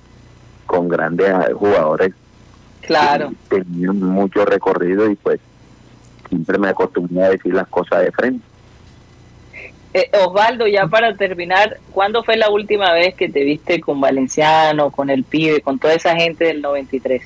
con 0.66 0.88
grandes 0.88 1.32
jugadores 1.54 2.12
claro. 2.82 3.32
tenían 3.48 3.98
mucho 3.98 4.44
recorrido 4.44 5.10
y 5.10 5.14
pues 5.16 5.40
siempre 6.28 6.58
me 6.58 6.68
acostumbré 6.68 7.24
a 7.24 7.30
decir 7.30 7.54
las 7.54 7.68
cosas 7.68 8.02
de 8.02 8.12
frente. 8.12 8.44
Eh, 9.92 10.08
Osvaldo, 10.24 10.68
ya 10.68 10.86
para 10.86 11.16
terminar, 11.16 11.78
¿cuándo 11.92 12.22
fue 12.22 12.36
la 12.36 12.48
última 12.48 12.92
vez 12.92 13.14
que 13.14 13.28
te 13.28 13.42
viste 13.42 13.80
con 13.80 14.00
Valenciano, 14.00 14.90
con 14.90 15.10
el 15.10 15.24
pibe, 15.24 15.62
con 15.62 15.78
toda 15.78 15.94
esa 15.94 16.14
gente 16.14 16.44
del 16.44 16.62
93? 16.62 17.22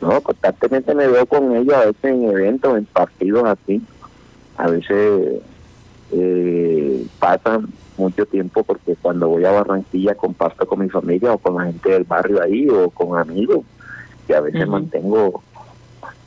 No, 0.00 0.20
constantemente 0.20 0.94
me 0.94 1.08
veo 1.08 1.26
con 1.26 1.56
ellos, 1.56 1.74
a 1.74 1.86
veces 1.86 2.04
en 2.04 2.24
eventos, 2.30 2.78
en 2.78 2.84
partidos 2.86 3.44
así. 3.44 3.82
A 4.56 4.68
veces 4.68 5.42
eh, 6.12 7.06
pasan 7.18 7.66
mucho 7.96 8.24
tiempo 8.26 8.62
porque 8.62 8.96
cuando 8.96 9.28
voy 9.28 9.44
a 9.44 9.50
Barranquilla 9.50 10.14
comparto 10.14 10.66
con 10.66 10.78
mi 10.78 10.88
familia 10.88 11.32
o 11.32 11.38
con 11.38 11.56
la 11.56 11.64
gente 11.64 11.90
del 11.90 12.04
barrio 12.04 12.42
ahí 12.42 12.68
o 12.68 12.88
con 12.90 13.18
amigos 13.18 13.64
que 14.26 14.34
a 14.34 14.40
veces 14.40 14.66
mantengo 14.66 15.42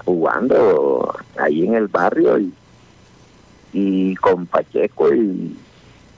jugando 0.05 1.15
ahí 1.38 1.65
en 1.65 1.75
el 1.75 1.88
barrio 1.88 2.38
y 2.38 2.53
y 3.74 4.15
con 4.15 4.45
Pacheco 4.45 5.13
y 5.13 5.57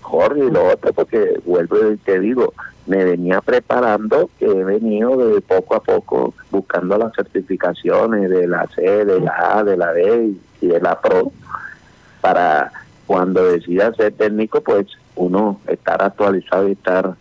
Jorge 0.01 0.45
y 0.45 0.51
lo 0.51 0.67
otro, 0.67 0.93
porque 0.93 1.39
vuelvo 1.45 1.91
y 1.91 1.97
te 1.97 2.19
digo, 2.19 2.53
me 2.85 3.03
venía 3.03 3.41
preparando, 3.41 4.29
que 4.37 4.45
he 4.45 4.63
venido 4.63 5.17
de 5.17 5.41
poco 5.41 5.75
a 5.75 5.81
poco 5.81 6.33
buscando 6.51 6.97
las 6.97 7.13
certificaciones 7.15 8.29
de 8.29 8.47
la 8.47 8.67
C, 8.67 8.81
de 9.05 9.19
la 9.19 9.57
A, 9.57 9.63
de 9.63 9.77
la 9.77 9.93
D 9.93 10.33
y 10.61 10.67
de 10.67 10.79
la 10.79 11.01
PRO, 11.01 11.31
para 12.21 12.71
cuando 13.07 13.45
decida 13.45 13.93
ser 13.95 14.13
técnico, 14.13 14.61
pues 14.61 14.87
uno 15.15 15.59
estar 15.67 16.03
actualizado 16.03 16.67
y 16.67 16.73
estar 16.73 17.15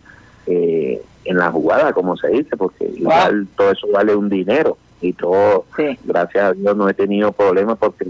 eh, 0.45 1.01
en 1.23 1.37
la 1.37 1.51
jugada, 1.51 1.93
como 1.93 2.17
se 2.17 2.27
dice, 2.27 2.55
porque 2.57 2.85
igual 2.85 3.47
todo 3.55 3.71
eso 3.71 3.87
vale 3.91 4.15
un 4.15 4.29
dinero 4.29 4.77
y 5.01 5.13
todo, 5.13 5.65
gracias 6.03 6.43
a 6.43 6.53
Dios 6.53 6.77
no 6.77 6.87
he 6.87 6.93
tenido 6.93 7.31
problemas 7.31 7.77
porque 7.77 8.05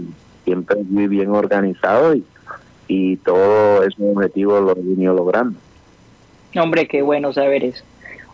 siempre 0.46 0.76
muy 0.88 1.08
bien 1.08 1.30
organizado 1.30 2.14
y, 2.14 2.24
y 2.88 3.16
todo 3.18 3.82
ese 3.82 3.96
objetivo 4.00 4.58
lo 4.60 4.72
he 4.72 4.80
venido 4.80 5.12
logrando. 5.12 5.58
Hombre, 6.58 6.88
qué 6.88 7.02
bueno 7.02 7.34
saber 7.34 7.64
eso. 7.64 7.84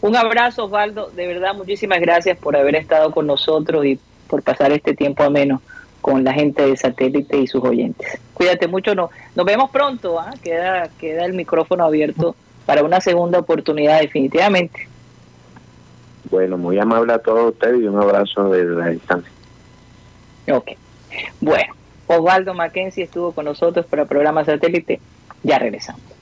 Un 0.00 0.14
abrazo, 0.14 0.66
Osvaldo. 0.66 1.10
De 1.10 1.26
verdad, 1.26 1.54
muchísimas 1.54 2.00
gracias 2.00 2.38
por 2.38 2.56
haber 2.56 2.76
estado 2.76 3.10
con 3.10 3.26
nosotros 3.26 3.84
y 3.84 3.98
por 4.28 4.42
pasar 4.42 4.70
este 4.72 4.94
tiempo 4.94 5.24
ameno 5.24 5.60
con 6.00 6.24
la 6.24 6.32
gente 6.32 6.66
de 6.66 6.76
satélite 6.76 7.38
y 7.38 7.46
sus 7.46 7.62
oyentes. 7.64 8.20
Cuídate 8.34 8.66
mucho, 8.66 8.94
no, 8.94 9.10
nos 9.36 9.46
vemos 9.46 9.70
pronto, 9.70 10.18
¿ah? 10.18 10.34
queda, 10.42 10.88
queda 10.98 11.24
el 11.24 11.32
micrófono 11.32 11.84
abierto 11.84 12.34
para 12.66 12.82
una 12.82 13.00
segunda 13.00 13.38
oportunidad 13.38 14.00
definitivamente. 14.00 14.88
Bueno, 16.28 16.58
muy 16.58 16.78
amable 16.78 17.12
a 17.12 17.18
todos 17.18 17.52
ustedes 17.52 17.80
y 17.80 17.86
un 17.86 18.00
abrazo 18.00 18.50
desde 18.50 18.74
la 18.74 18.88
distancia. 18.88 19.30
Ok, 20.50 20.72
bueno. 21.40 21.81
Osvaldo 22.18 22.54
Mackenzie 22.54 23.04
estuvo 23.04 23.32
con 23.32 23.44
nosotros 23.44 23.86
para 23.86 24.04
programa 24.04 24.44
satélite. 24.44 25.00
Ya 25.42 25.58
regresamos. 25.58 26.21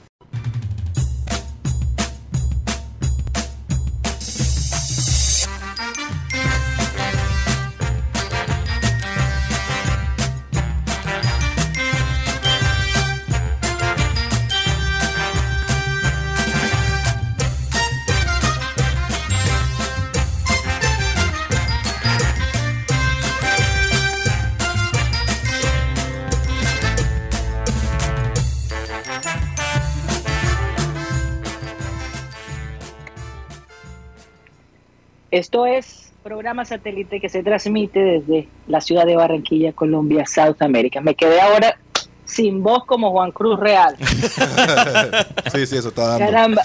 Esto 35.41 35.65
es 35.65 36.11
programa 36.21 36.65
satélite 36.65 37.19
que 37.19 37.27
se 37.27 37.41
transmite 37.41 37.99
desde 37.99 38.47
la 38.67 38.79
ciudad 38.79 39.07
de 39.07 39.15
Barranquilla, 39.15 39.73
Colombia, 39.73 40.23
South 40.27 40.61
America. 40.61 41.01
Me 41.01 41.15
quedé 41.15 41.41
ahora 41.41 41.79
sin 42.25 42.61
voz 42.61 42.85
como 42.85 43.09
Juan 43.09 43.31
Cruz 43.31 43.59
Real. 43.59 43.97
sí, 45.51 45.65
sí, 45.65 45.77
eso 45.77 45.87
está 45.87 46.09
dando. 46.09 46.25
Caramba. 46.27 46.61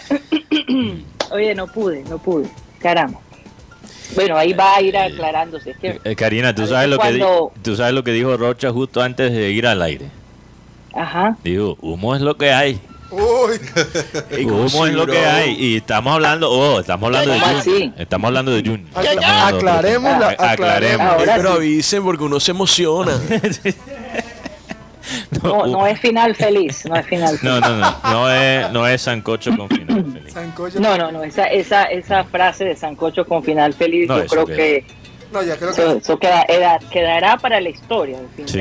Oye, 1.33 1.55
no 1.55 1.69
pude, 1.69 2.05
no 2.05 2.19
pude. 2.19 2.51
Caramba. 2.79 3.19
Bueno, 4.15 4.37
ahí 4.37 4.53
va 4.53 4.77
a 4.77 4.83
ir 4.83 4.95
aclarándose. 4.95 5.75
Eh, 5.81 6.15
Karina, 6.15 6.55
¿tú 6.55 6.67
sabes, 6.67 6.91
lo 6.91 6.99
que 6.99 7.25
tú 7.63 7.77
sabes 7.77 7.95
lo 7.95 8.05
que 8.05 8.13
dijo 8.13 8.37
Rocha 8.37 8.73
justo 8.73 9.01
antes 9.01 9.33
de 9.33 9.53
ir 9.53 9.67
al 9.67 9.81
aire. 9.81 10.11
Ajá. 10.93 11.39
Dijo, 11.43 11.79
humo 11.81 12.15
es 12.15 12.21
lo 12.21 12.37
que 12.37 12.53
hay. 12.53 12.79
Uy. 13.11 13.61
¿Cómo 14.45 14.87
es 14.87 14.95
lo 14.95 15.07
que 15.07 15.19
hay? 15.19 15.55
Y 15.55 15.77
estamos 15.77 16.15
hablando, 16.15 16.51
oh, 16.51 16.81
estamos 16.81 17.07
hablando 17.07 17.33
de 17.33 17.41
Jun. 17.41 17.95
Estamos 17.97 18.29
hablando 18.29 18.53
de 18.53 18.63
Jun. 18.69 18.87
Aclaremos, 18.95 20.19
la, 20.19 20.37
aclaremos. 20.39 21.15
Pero 21.25 21.53
avisen 21.53 22.03
porque 22.03 22.25
uno 22.25 22.41
se 22.41 22.51
emociona. 22.51 23.13
No, 25.43 25.67
no, 25.67 25.87
es 25.87 26.01
final 26.01 26.35
feliz, 26.35 26.85
no 26.87 26.97
es 26.97 27.07
final 27.07 27.39
feliz. 27.39 27.43
No, 27.43 27.61
no, 27.61 27.77
no, 27.77 27.97
no 28.03 28.31
es, 28.31 28.73
no 28.73 28.87
es 28.89 29.03
sancocho 29.03 29.57
con 29.57 29.69
final 29.69 30.05
feliz. 30.05 30.35
No, 30.81 30.99
no, 30.99 31.13
no, 31.13 31.23
esa, 31.23 31.45
esa, 31.47 31.85
esa 31.85 32.25
frase 32.25 32.65
de 32.65 32.75
sancocho 32.75 33.25
con 33.25 33.45
final 33.45 33.73
feliz, 33.73 34.09
yo 34.09 34.27
creo 34.27 34.47
que 34.47 34.85
no, 35.33 35.43
ya 35.43 35.57
creo 35.57 35.75
que... 35.75 35.99
Eso, 35.99 36.19
quedará 36.19 37.37
para 37.39 37.61
la 37.61 37.69
historia. 37.69 38.19
Sí, 38.47 38.61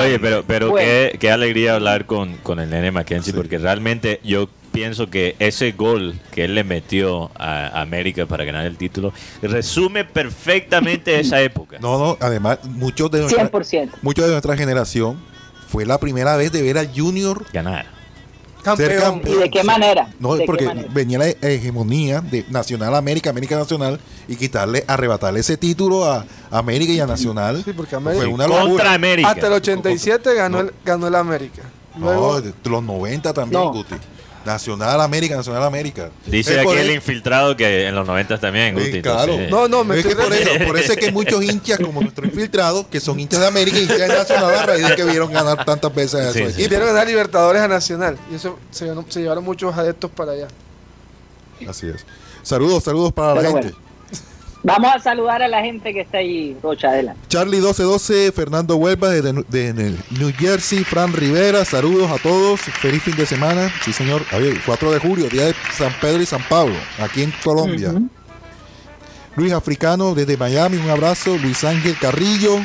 Oye, 0.00 0.18
pero, 0.18 0.44
pero 0.46 0.74
qué, 0.74 1.16
qué, 1.18 1.30
alegría 1.30 1.74
hablar 1.74 2.06
con, 2.06 2.36
con 2.38 2.60
el 2.60 2.70
nene 2.70 2.90
Mackenzie, 2.90 3.32
porque 3.32 3.58
realmente 3.58 4.20
yo 4.24 4.48
pienso 4.72 5.10
que 5.10 5.36
ese 5.38 5.72
gol 5.72 6.14
que 6.32 6.44
él 6.44 6.54
le 6.54 6.64
metió 6.64 7.30
a 7.38 7.80
América 7.80 8.26
para 8.26 8.44
ganar 8.44 8.66
el 8.66 8.76
título 8.76 9.12
resume 9.42 10.04
perfectamente 10.04 11.20
esa 11.20 11.40
época. 11.40 11.78
No, 11.78 11.98
no, 11.98 12.16
además 12.20 12.64
muchos 12.64 13.10
de 13.10 13.20
nuestra, 13.20 13.50
muchos 14.00 14.24
de 14.24 14.30
nuestra 14.30 14.56
generación 14.56 15.22
fue 15.68 15.86
la 15.86 15.98
primera 15.98 16.36
vez 16.36 16.50
de 16.52 16.62
ver 16.62 16.78
al 16.78 16.90
Junior 16.94 17.44
Ganar. 17.52 18.01
Ser 18.76 18.98
Campeón. 19.00 19.22
¿Y 19.26 19.40
de 19.40 19.50
qué 19.50 19.64
manera? 19.64 20.08
No, 20.18 20.34
¿De 20.34 20.40
qué 20.40 20.46
porque 20.46 20.64
manera? 20.66 20.88
venía 20.92 21.18
la 21.18 21.28
hegemonía 21.28 22.20
de 22.20 22.44
Nacional 22.50 22.94
América, 22.94 23.30
América 23.30 23.56
Nacional, 23.56 23.98
y 24.28 24.36
quitarle, 24.36 24.84
arrebatarle 24.86 25.40
ese 25.40 25.56
título 25.56 26.04
a 26.04 26.24
América 26.50 26.92
y 26.92 27.00
a 27.00 27.06
Nacional. 27.06 27.62
Sí, 27.64 27.72
porque 27.72 27.96
América- 27.96 28.24
fue 28.24 28.32
una 28.32 28.46
Contra 28.46 28.64
locura. 28.64 28.92
América. 28.94 29.30
Hasta 29.30 29.46
el 29.48 29.52
87 29.54 30.34
ganó, 30.34 30.60
el, 30.60 30.72
ganó 30.84 31.06
el 31.08 31.14
América. 31.14 31.62
Luego, 31.98 32.40
No, 32.40 32.70
los 32.70 32.82
90 32.82 33.32
también, 33.34 33.60
No. 33.62 33.72
Guti. 33.72 33.94
Nacional 34.44 35.00
América, 35.00 35.36
Nacional 35.36 35.62
América. 35.62 36.10
Dice 36.26 36.54
Es 36.54 36.66
aquí 36.66 36.76
el 36.76 36.90
infiltrado 36.90 37.56
que 37.56 37.86
en 37.86 37.94
los 37.94 38.06
90 38.06 38.38
también. 38.38 38.76
Sí, 38.78 39.02
claro. 39.02 39.38
No, 39.50 39.68
no, 39.68 39.84
me 39.84 39.98
Es 39.98 40.06
que 40.06 40.16
por, 40.16 40.32
eso, 40.32 40.50
por 40.66 40.78
eso 40.78 40.92
es 40.92 40.98
que 40.98 41.06
hay 41.06 41.12
muchos 41.12 41.42
hinchas 41.42 41.78
como 41.78 42.00
nuestro 42.00 42.26
infiltrado, 42.26 42.88
que 42.88 43.00
son 43.00 43.18
hinchas 43.20 43.40
de 43.40 43.46
América 43.46 43.78
y 43.78 43.82
hinchas 43.82 43.98
de 43.98 44.08
Nacional 44.08 44.54
a 44.54 44.66
raíz 44.66 44.88
de 44.88 44.94
que 44.94 45.04
vieron 45.04 45.32
ganar 45.32 45.64
tantas 45.64 45.94
veces 45.94 46.20
a 46.20 46.32
Sí, 46.32 46.62
y 46.62 46.68
vieron 46.68 46.88
ganar 46.88 47.06
Libertadores 47.06 47.62
a 47.62 47.68
Nacional. 47.68 48.18
Y 48.30 48.36
eso 48.36 48.58
se, 48.70 48.86
llevaron 49.20 49.44
muchos 49.44 49.76
adeptos 49.76 50.10
para 50.10 50.32
allá. 50.32 50.48
Así 51.68 51.88
es. 51.88 52.04
Saludos, 52.42 52.82
saludos 52.82 53.12
para 53.12 53.34
la 53.34 53.42
gente. 53.42 53.68
bueno. 53.68 53.91
Vamos 54.64 54.92
a 54.94 55.00
saludar 55.00 55.42
a 55.42 55.48
la 55.48 55.60
gente 55.60 55.92
que 55.92 56.02
está 56.02 56.18
ahí, 56.18 56.56
Rocha, 56.62 56.88
adelante. 56.88 57.20
Charlie 57.28 57.56
1212, 57.56 58.30
Fernando 58.30 58.76
Huelva 58.76 59.10
desde 59.10 59.32
de 59.48 59.98
New 60.10 60.32
Jersey, 60.38 60.84
Fran 60.84 61.12
Rivera, 61.12 61.64
saludos 61.64 62.08
a 62.12 62.18
todos, 62.18 62.60
feliz 62.60 63.02
fin 63.02 63.16
de 63.16 63.26
semana. 63.26 63.72
Sí, 63.84 63.92
señor. 63.92 64.22
A 64.30 64.38
ver, 64.38 64.60
4 64.64 64.92
de 64.92 64.98
julio, 65.00 65.28
día 65.28 65.46
de 65.46 65.54
San 65.76 65.92
Pedro 66.00 66.22
y 66.22 66.26
San 66.26 66.42
Pablo, 66.48 66.76
aquí 67.00 67.22
en 67.22 67.32
Colombia. 67.42 67.92
Luis 69.34 69.52
Africano 69.52 70.14
desde 70.14 70.36
Miami, 70.36 70.76
un 70.76 70.90
abrazo. 70.90 71.36
Luis 71.38 71.64
Ángel 71.64 71.96
Carrillo, 71.98 72.58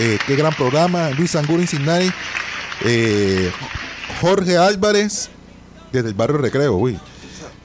eh, 0.00 0.18
qué 0.26 0.34
gran 0.34 0.52
programa. 0.52 1.10
Luis 1.10 1.36
Angulo 1.36 1.58
Cincinnati, 1.58 2.10
eh, 2.84 3.52
Jorge 4.20 4.56
Álvarez 4.56 5.30
desde 5.92 6.08
el 6.08 6.14
barrio 6.14 6.38
Recreo, 6.38 6.74
uy. 6.74 6.98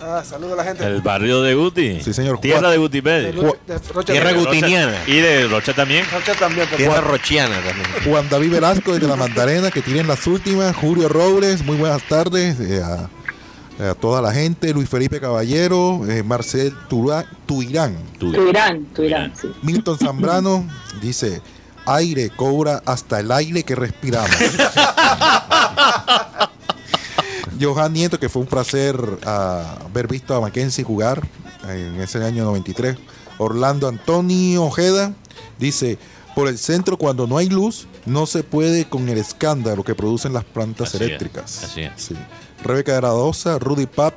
Ah, 0.02 0.24
saludos 0.26 0.54
a 0.54 0.56
la 0.58 0.64
gente. 0.64 0.86
El 0.86 1.02
barrio 1.02 1.42
de 1.42 1.56
Guti. 1.56 2.02
Sí, 2.02 2.14
señor. 2.14 2.40
Tierra 2.40 2.60
Juan- 2.62 2.72
de 2.72 2.78
Guti 2.78 3.02
Pérez. 3.02 3.36
De 3.36 3.42
Lu- 3.42 3.56
de 3.68 3.78
Rocha 3.94 4.14
Tierra 4.14 4.32
gutiniana. 4.32 4.98
Y 5.08 5.18
de 5.20 5.48
Rocha 5.48 5.74
también. 5.74 6.06
Rocha 6.12 6.34
también. 6.36 6.68
Tierra 6.78 7.02
rochiana 7.02 7.56
también. 7.56 7.86
Juan 8.06 8.30
David 8.30 8.52
Velasco 8.52 8.94
desde 8.94 9.08
la 9.08 9.18
Mandarena, 9.18 9.72
que 9.72 9.82
tienen 9.82 10.08
las 10.08 10.26
últimas. 10.26 10.74
Julio 10.76 11.10
Robles, 11.10 11.66
muy 11.66 11.76
buenas 11.76 12.02
tardes 12.04 12.58
eh, 12.62 12.82
a, 12.82 13.90
a 13.90 13.94
toda 13.96 14.22
la 14.22 14.32
gente. 14.32 14.74
Luis 14.74 14.88
Felipe 14.88 15.20
Caballero, 15.20 16.02
eh, 16.10 16.24
Marcel 16.24 16.74
Tura- 16.88 17.26
Tuirán, 17.46 17.98
Tú. 18.18 18.32
Tu 18.32 18.48
Irán, 18.50 18.86
tu 18.96 19.04
Irán, 19.04 19.34
sí. 19.40 19.50
Milton 19.64 19.98
Zambrano 19.98 20.66
dice. 21.02 21.42
Aire 21.86 22.30
cobra 22.30 22.84
hasta 22.86 23.20
el 23.20 23.32
aire 23.32 23.64
que 23.64 23.74
respiramos. 23.74 24.30
Johan 27.60 27.94
Nieto, 27.94 28.20
que 28.20 28.30
fue 28.30 28.42
un 28.42 28.48
placer 28.48 28.98
ah, 29.26 29.78
haber 29.86 30.08
visto 30.08 30.36
a 30.36 30.42
Mackenzie 30.42 30.84
jugar 30.84 31.28
en 31.68 32.00
ese 32.02 32.24
año 32.24 32.44
93. 32.46 32.98
Orlando 33.38 33.88
Antonio 33.88 34.64
Ojeda 34.66 35.14
dice, 35.58 35.98
por 36.36 36.48
el 36.48 36.58
centro 36.58 36.98
cuando 36.98 37.28
no 37.28 37.38
hay 37.38 37.50
luz, 37.50 37.88
no 38.06 38.26
se 38.26 38.44
puede 38.44 38.86
con 38.86 39.08
el 39.10 39.18
escándalo 39.18 39.84
que 39.84 39.96
producen 39.96 40.34
las 40.34 40.44
plantas 40.44 40.90
Así 40.90 40.98
es, 40.98 41.02
eléctricas. 41.04 41.64
así 41.64 41.82
es. 41.82 41.92
Sí. 41.96 42.16
Rebeca 42.64 42.94
Gradosa, 42.96 43.58
Rudy 43.60 43.86
Pat, 43.86 44.14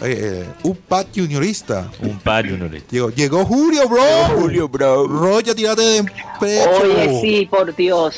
eh, 0.00 0.44
eh, 0.44 0.48
un 0.64 0.76
Pat 0.76 1.06
juniorista. 1.14 1.88
Un 2.00 2.18
par 2.18 2.48
juniorista. 2.48 2.88
Llegó, 2.90 3.10
llegó 3.10 3.44
Julio, 3.44 3.88
bro. 3.88 4.02
Julio, 4.36 4.68
bro. 4.68 5.06
Roya, 5.06 5.54
tírate 5.54 5.82
de 5.82 6.04
pecho. 6.40 6.70
Oye, 6.82 7.20
sí, 7.20 7.46
por 7.46 7.74
Dios. 7.76 8.16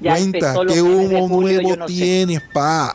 Ya 0.00 0.12
Cuenta, 0.14 0.54
¿qué 0.66 0.80
humo 0.80 1.28
nuevo 1.28 1.74
sé. 1.74 1.84
tienes, 1.86 2.40
pa? 2.54 2.94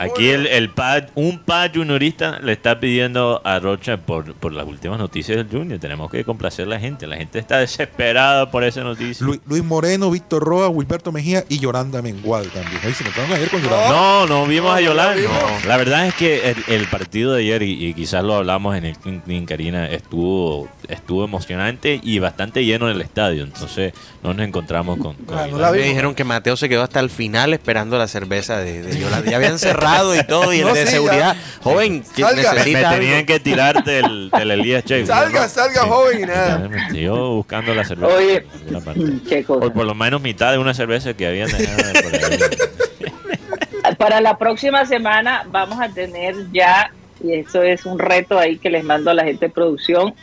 Aquí 0.00 0.28
el, 0.28 0.46
el 0.46 0.70
pad, 0.70 1.04
un 1.14 1.38
pad 1.38 1.70
juniorista 1.74 2.38
le 2.40 2.52
está 2.52 2.78
pidiendo 2.80 3.40
a 3.44 3.58
Rocha 3.58 3.96
por, 3.96 4.34
por 4.34 4.52
las 4.52 4.66
últimas 4.66 4.98
noticias 4.98 5.36
del 5.38 5.48
Junior. 5.48 5.78
Tenemos 5.78 6.10
que 6.10 6.24
complacer 6.24 6.66
a 6.66 6.68
la 6.70 6.80
gente. 6.80 7.06
La 7.06 7.16
gente 7.16 7.38
está 7.38 7.58
desesperada 7.58 8.50
por 8.50 8.64
esa 8.64 8.82
noticia. 8.82 9.26
Lu- 9.26 9.40
Luis 9.46 9.64
Moreno, 9.64 10.10
Víctor 10.10 10.42
Roa, 10.44 10.68
Wilberto 10.68 11.12
Mejía 11.12 11.44
y 11.48 11.58
Yolanda 11.58 12.02
Mengual 12.02 12.48
también. 12.48 12.80
Ahí 12.84 12.92
se 12.92 13.02
encontraron 13.02 13.32
ayer 13.32 13.50
con 13.50 13.62
Yolanda. 13.62 13.88
No, 13.88 14.26
no 14.26 14.46
vimos 14.46 14.70
a 14.72 14.74
no 14.76 14.80
Yolanda. 14.80 15.22
No. 15.22 15.68
La 15.68 15.76
verdad 15.76 16.06
es 16.06 16.14
que 16.14 16.50
el, 16.50 16.56
el 16.68 16.86
partido 16.88 17.32
de 17.32 17.42
ayer, 17.42 17.62
y, 17.62 17.86
y 17.86 17.94
quizás 17.94 18.22
lo 18.24 18.34
hablamos 18.34 18.76
en 18.76 18.84
el 18.84 18.96
Clean 18.98 19.20
Clean 19.20 19.46
Karina, 19.46 19.86
estuvo, 19.88 20.68
estuvo 20.88 21.24
emocionante 21.24 22.00
y 22.02 22.18
bastante 22.18 22.64
lleno 22.64 22.88
en 22.90 22.96
el 22.96 23.02
estadio. 23.02 23.44
Entonces 23.44 23.92
no 24.22 24.34
nos 24.34 24.46
encontramos 24.46 24.98
con, 24.98 25.14
con 25.14 25.38
Ah, 25.38 25.42
no 25.42 25.48
Yolanda. 25.52 25.58
la 25.66 25.70
Me 25.70 25.76
vimos. 25.78 25.88
dijeron 25.88 26.14
que 26.14 26.24
Mateo 26.24 26.56
se 26.56 26.68
quedó 26.68 26.82
hasta 26.82 27.00
el 27.00 27.10
final 27.10 27.52
esperando 27.54 27.96
la 27.98 28.06
cerveza 28.08 28.58
de, 28.58 28.82
de 28.82 28.98
Yolanda. 29.00 29.30
Ya 29.30 29.36
habían 29.36 29.58
cerrado 29.58 29.77
y 30.14 30.26
todo, 30.26 30.52
y 30.52 30.60
el 30.60 30.66
No, 30.66 30.74
de 30.74 30.86
sí, 30.86 30.92
seguridad. 30.92 31.36
Joven, 31.62 32.02
que 32.14 32.22
Salga. 32.22 32.42
Me 32.52 32.58
necesita 32.58 32.90
algo. 32.90 33.00
tenían 33.00 33.26
que 33.26 33.40
tirar 33.40 33.84
del, 33.84 34.30
del 34.30 34.50
Elías 34.50 34.84
Che. 34.84 35.06
Salga, 35.06 35.48
salga, 35.48 35.82
joven, 35.82 36.20
y 36.22 36.26
nada. 36.26 36.68
Yo 36.92 37.30
buscando 37.34 37.74
la 37.74 37.84
cerveza. 37.84 38.14
Oye, 38.14 38.46
parte. 38.84 39.00
qué 39.28 39.44
cosa. 39.44 39.66
O 39.66 39.72
por 39.72 39.84
lo 39.86 39.94
menos 39.94 40.20
mitad 40.20 40.52
de 40.52 40.58
una 40.58 40.74
cerveza 40.74 41.14
que 41.14 41.26
habían 41.26 41.48
dejado 41.50 41.92
por 42.02 42.14
ahí. 42.32 42.38
Para 43.98 44.20
la 44.20 44.36
próxima 44.38 44.84
semana 44.86 45.44
vamos 45.50 45.80
a 45.80 45.88
tener 45.88 46.34
ya, 46.52 46.92
y 47.22 47.34
eso 47.34 47.62
es 47.62 47.86
un 47.86 47.98
reto 47.98 48.38
ahí 48.38 48.58
que 48.58 48.70
les 48.70 48.84
mando 48.84 49.10
a 49.10 49.14
la 49.14 49.24
gente 49.24 49.46
de 49.46 49.52
producción, 49.52 50.14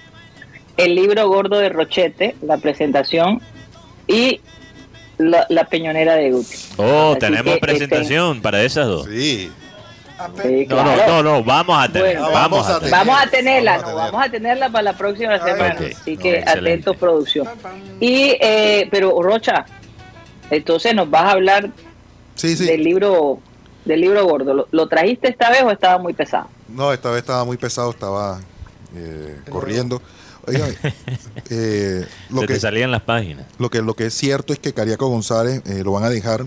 el 0.78 0.96
libro 0.96 1.28
gordo 1.28 1.58
de 1.58 1.70
Rochete, 1.70 2.36
la 2.42 2.58
presentación 2.58 3.42
y 4.08 4.42
la, 5.18 5.46
la 5.50 5.64
peñonera 5.66 6.16
de 6.16 6.32
Guti. 6.32 6.56
Oh, 6.78 7.12
Así 7.12 7.20
tenemos 7.20 7.44
que, 7.44 7.52
este, 7.54 7.60
presentación 7.68 8.42
para 8.42 8.64
esas 8.64 8.88
dos. 8.88 9.06
Sí. 9.06 9.52
Sí, 10.42 10.66
No, 10.70 10.78
no, 10.78 10.94
claro. 10.94 11.24
no, 11.24 11.24
no, 11.24 11.44
vamos 11.44 11.78
a 11.84 11.92
tener. 11.92 12.16
Bueno, 12.18 12.32
vamos, 12.32 12.66
vamos 12.66 12.70
a 12.70 12.80
tener. 12.80 12.92
Vamos 12.92 13.20
a 13.22 13.28
tenerla, 13.28 13.72
Vamos 13.78 13.84
a 13.84 13.92
no, 13.92 13.96
tener. 13.98 14.12
vamos 14.12 14.26
a 14.26 14.32
tenerla 14.32 14.70
para 14.70 14.84
la 14.84 14.94
próxima 14.94 15.38
semana. 15.44 15.76
ok. 15.76 15.82
Así 16.02 16.16
No, 16.16 16.22
que 16.22 16.30
excelente. 16.40 16.50
atentos 16.72 16.98
producción. 16.98 17.48
Y, 18.00 18.38
eh, 18.40 18.88
pero 18.92 19.22
Rocha, 19.22 19.66
entonces 20.50 20.94
nos 20.96 21.10
vas 21.10 21.24
a 21.24 21.32
hablar 21.32 21.70
Sí, 22.36 22.56
sí. 22.56 22.66
del 22.66 22.84
libro 22.84 23.40
del 23.84 24.02
libro 24.02 24.26
gordo. 24.26 24.54
¿Lo, 24.54 24.68
lo 24.72 24.88
trajiste 24.88 25.28
esta 25.30 25.50
vez 25.50 25.64
o 25.64 25.70
estaba 25.72 25.98
muy 26.00 26.14
pesado? 26.14 26.48
No, 26.70 26.92
esta 26.94 27.10
vez 27.12 27.20
estaba 27.20 27.44
muy 27.46 27.58
pesado, 27.58 27.92
estaba 27.92 28.40
eh, 28.96 29.38
corriendo. 29.50 30.02
Oiga, 30.48 30.68
eh, 31.50 32.06
lo, 32.30 32.42
Se 32.42 32.48
te 32.48 32.54
que, 32.54 32.60
salían 32.60 32.92
las 32.92 33.02
páginas. 33.02 33.46
lo, 33.60 33.70
que, 33.70 33.82
lo 33.82 33.96
que 33.96 34.08
es 34.08 34.14
cierto 34.14 34.54
es 34.54 34.60
que 34.60 34.74
Cariaco 34.74 35.08
González 35.08 35.62
eh, 35.66 35.82
lo 35.84 35.92
van 35.92 36.04
a 36.04 36.10
dejar. 36.10 36.46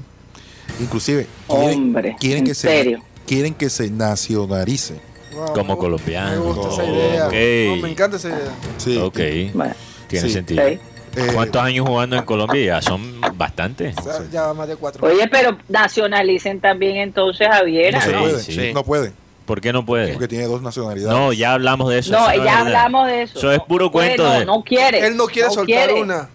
Inclusive, 0.81 1.27
quieren, 1.49 1.79
Hombre, 1.79 2.17
quieren 2.21 2.39
¿en 2.41 2.45
que 2.47 2.55
serio? 2.55 2.99
se 2.99 3.25
quieren 3.27 3.55
que 3.55 3.71
se 3.71 3.91
nacionalice. 3.91 5.01
Wow, 5.35 5.53
Como 5.53 5.79
colombiano. 5.79 6.31
Me 6.31 6.53
gusta 6.53 6.69
esa 6.73 6.85
idea. 6.85 7.25
No, 7.25 7.77
me 7.83 7.91
encanta 7.91 8.17
esa 8.17 8.29
idea. 8.29 8.55
Sí. 8.77 8.97
Ok, 8.99 9.19
Bueno, 9.55 9.75
tiene 10.09 10.27
Sí. 10.29 10.33
sentido. 10.35 10.67
sí. 10.69 10.79
Eh, 11.17 11.31
¿Cuántos 11.35 11.61
años 11.63 11.87
jugando 11.89 12.17
en 12.17 12.23
Colombia? 12.25 12.65
Ya 12.77 12.83
son 12.83 13.21
bastantes. 13.35 13.97
O 13.99 14.03
sea, 14.03 14.21
ya 14.31 14.53
más 14.53 14.69
de 14.69 14.77
cuatro. 14.77 15.07
Oye, 15.07 15.27
pero 15.29 15.57
nacionalicen 15.69 16.61
también 16.61 16.97
entonces 16.99 17.49
a 17.51 17.63
Viera, 17.63 17.99
no 17.99 18.05
se 18.05 18.13
puede, 18.13 18.43
sí. 18.43 18.71
no 18.75 18.85
puede, 18.85 19.13
¿Por 19.49 19.61
qué 19.63 19.73
no 19.73 19.85
puede? 19.85 20.13
porque 20.13 20.29
tiene 20.29 20.45
dos 20.45 20.61
nacionalidades. 20.61 21.19
No, 21.19 21.33
ya 21.33 21.55
hablamos 21.55 21.89
de 21.91 21.99
eso. 22.01 22.13
No, 22.13 22.31
eso 22.31 22.45
ya 22.45 22.59
hablamos 22.61 23.07
de 23.09 23.23
eso. 23.23 23.39
Eso 23.39 23.51
es 23.51 23.61
puro 23.61 23.91
puede, 23.91 24.09
cuento 24.15 24.25
No, 24.25 24.39
de- 24.39 24.45
no 24.47 24.63
quiere. 24.63 25.07
Él 25.07 25.17
no 25.17 25.25
quiere 25.27 25.49
soltar 25.49 25.87
quiere. 25.87 25.95
una. 25.95 26.29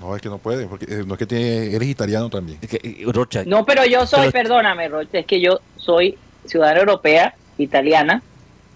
No, 0.00 0.16
es 0.16 0.22
que 0.22 0.28
no 0.30 0.38
puede, 0.38 0.66
porque 0.66 0.86
eh, 0.86 1.04
no 1.06 1.14
es 1.14 1.18
que 1.18 1.26
tiene, 1.26 1.74
eres 1.74 1.86
italiano 1.88 2.28
también. 2.30 2.58
Es 2.62 2.68
que, 2.70 2.76
eh, 2.82 3.04
Rocha, 3.08 3.42
No, 3.46 3.64
pero 3.66 3.84
yo 3.84 4.06
soy, 4.06 4.30
Pero- 4.30 4.32
perdóname, 4.32 4.88
Rocha, 4.88 5.18
es 5.18 5.26
que 5.26 5.40
yo 5.40 5.60
soy 5.76 6.18
ciudadana 6.46 6.80
europea, 6.80 7.34
italiana, 7.58 8.22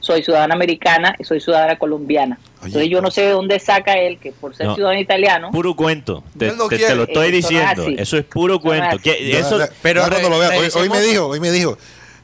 soy 0.00 0.22
ciudadana 0.22 0.54
americana 0.54 1.16
y 1.18 1.24
soy 1.24 1.40
ciudadana 1.40 1.76
colombiana. 1.76 2.38
Oye, 2.60 2.66
Entonces 2.66 2.90
yo 2.90 3.00
no 3.00 3.10
sé 3.10 3.22
de 3.22 3.30
dónde 3.30 3.58
saca 3.58 3.94
él 3.94 4.18
que 4.18 4.32
por 4.32 4.54
ser 4.54 4.66
No. 4.66 4.74
ciudadano 4.74 5.00
italiano, 5.00 5.50
puro 5.50 5.74
cuento. 5.74 6.22
Te, 6.38 6.52
no 6.52 6.68
te- 6.68 6.78
te 6.78 6.94
lo 6.94 7.04
estoy 7.04 7.30
diciendo. 7.32 7.86
Eso 7.96 8.16
es 8.18 8.24
puro 8.24 8.60
cuento. 8.60 8.96
eso, 9.04 9.58
pero 9.82 10.02
lo 10.06 10.38
hoy, 10.78 10.88
me 10.90 11.00
dijo, 11.00 11.26
hoy 11.26 11.40
me 11.40 11.50
dijo, 11.50 11.76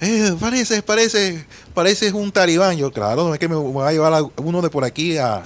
eh, 0.04 0.34
parece, 0.38 0.82
parece, 0.82 1.44
parece 1.74 2.12
un 2.12 2.30
talibán. 2.30 2.76
Yo, 2.76 2.92
claro, 2.92 3.26
no 3.28 3.34
es 3.34 3.40
que 3.40 3.48
me 3.48 3.56
voy 3.56 3.88
a 3.88 3.92
llevar 3.92 4.14
a 4.14 4.22
uno 4.36 4.62
de 4.62 4.70
por 4.70 4.84
aquí 4.84 5.16
a 5.18 5.42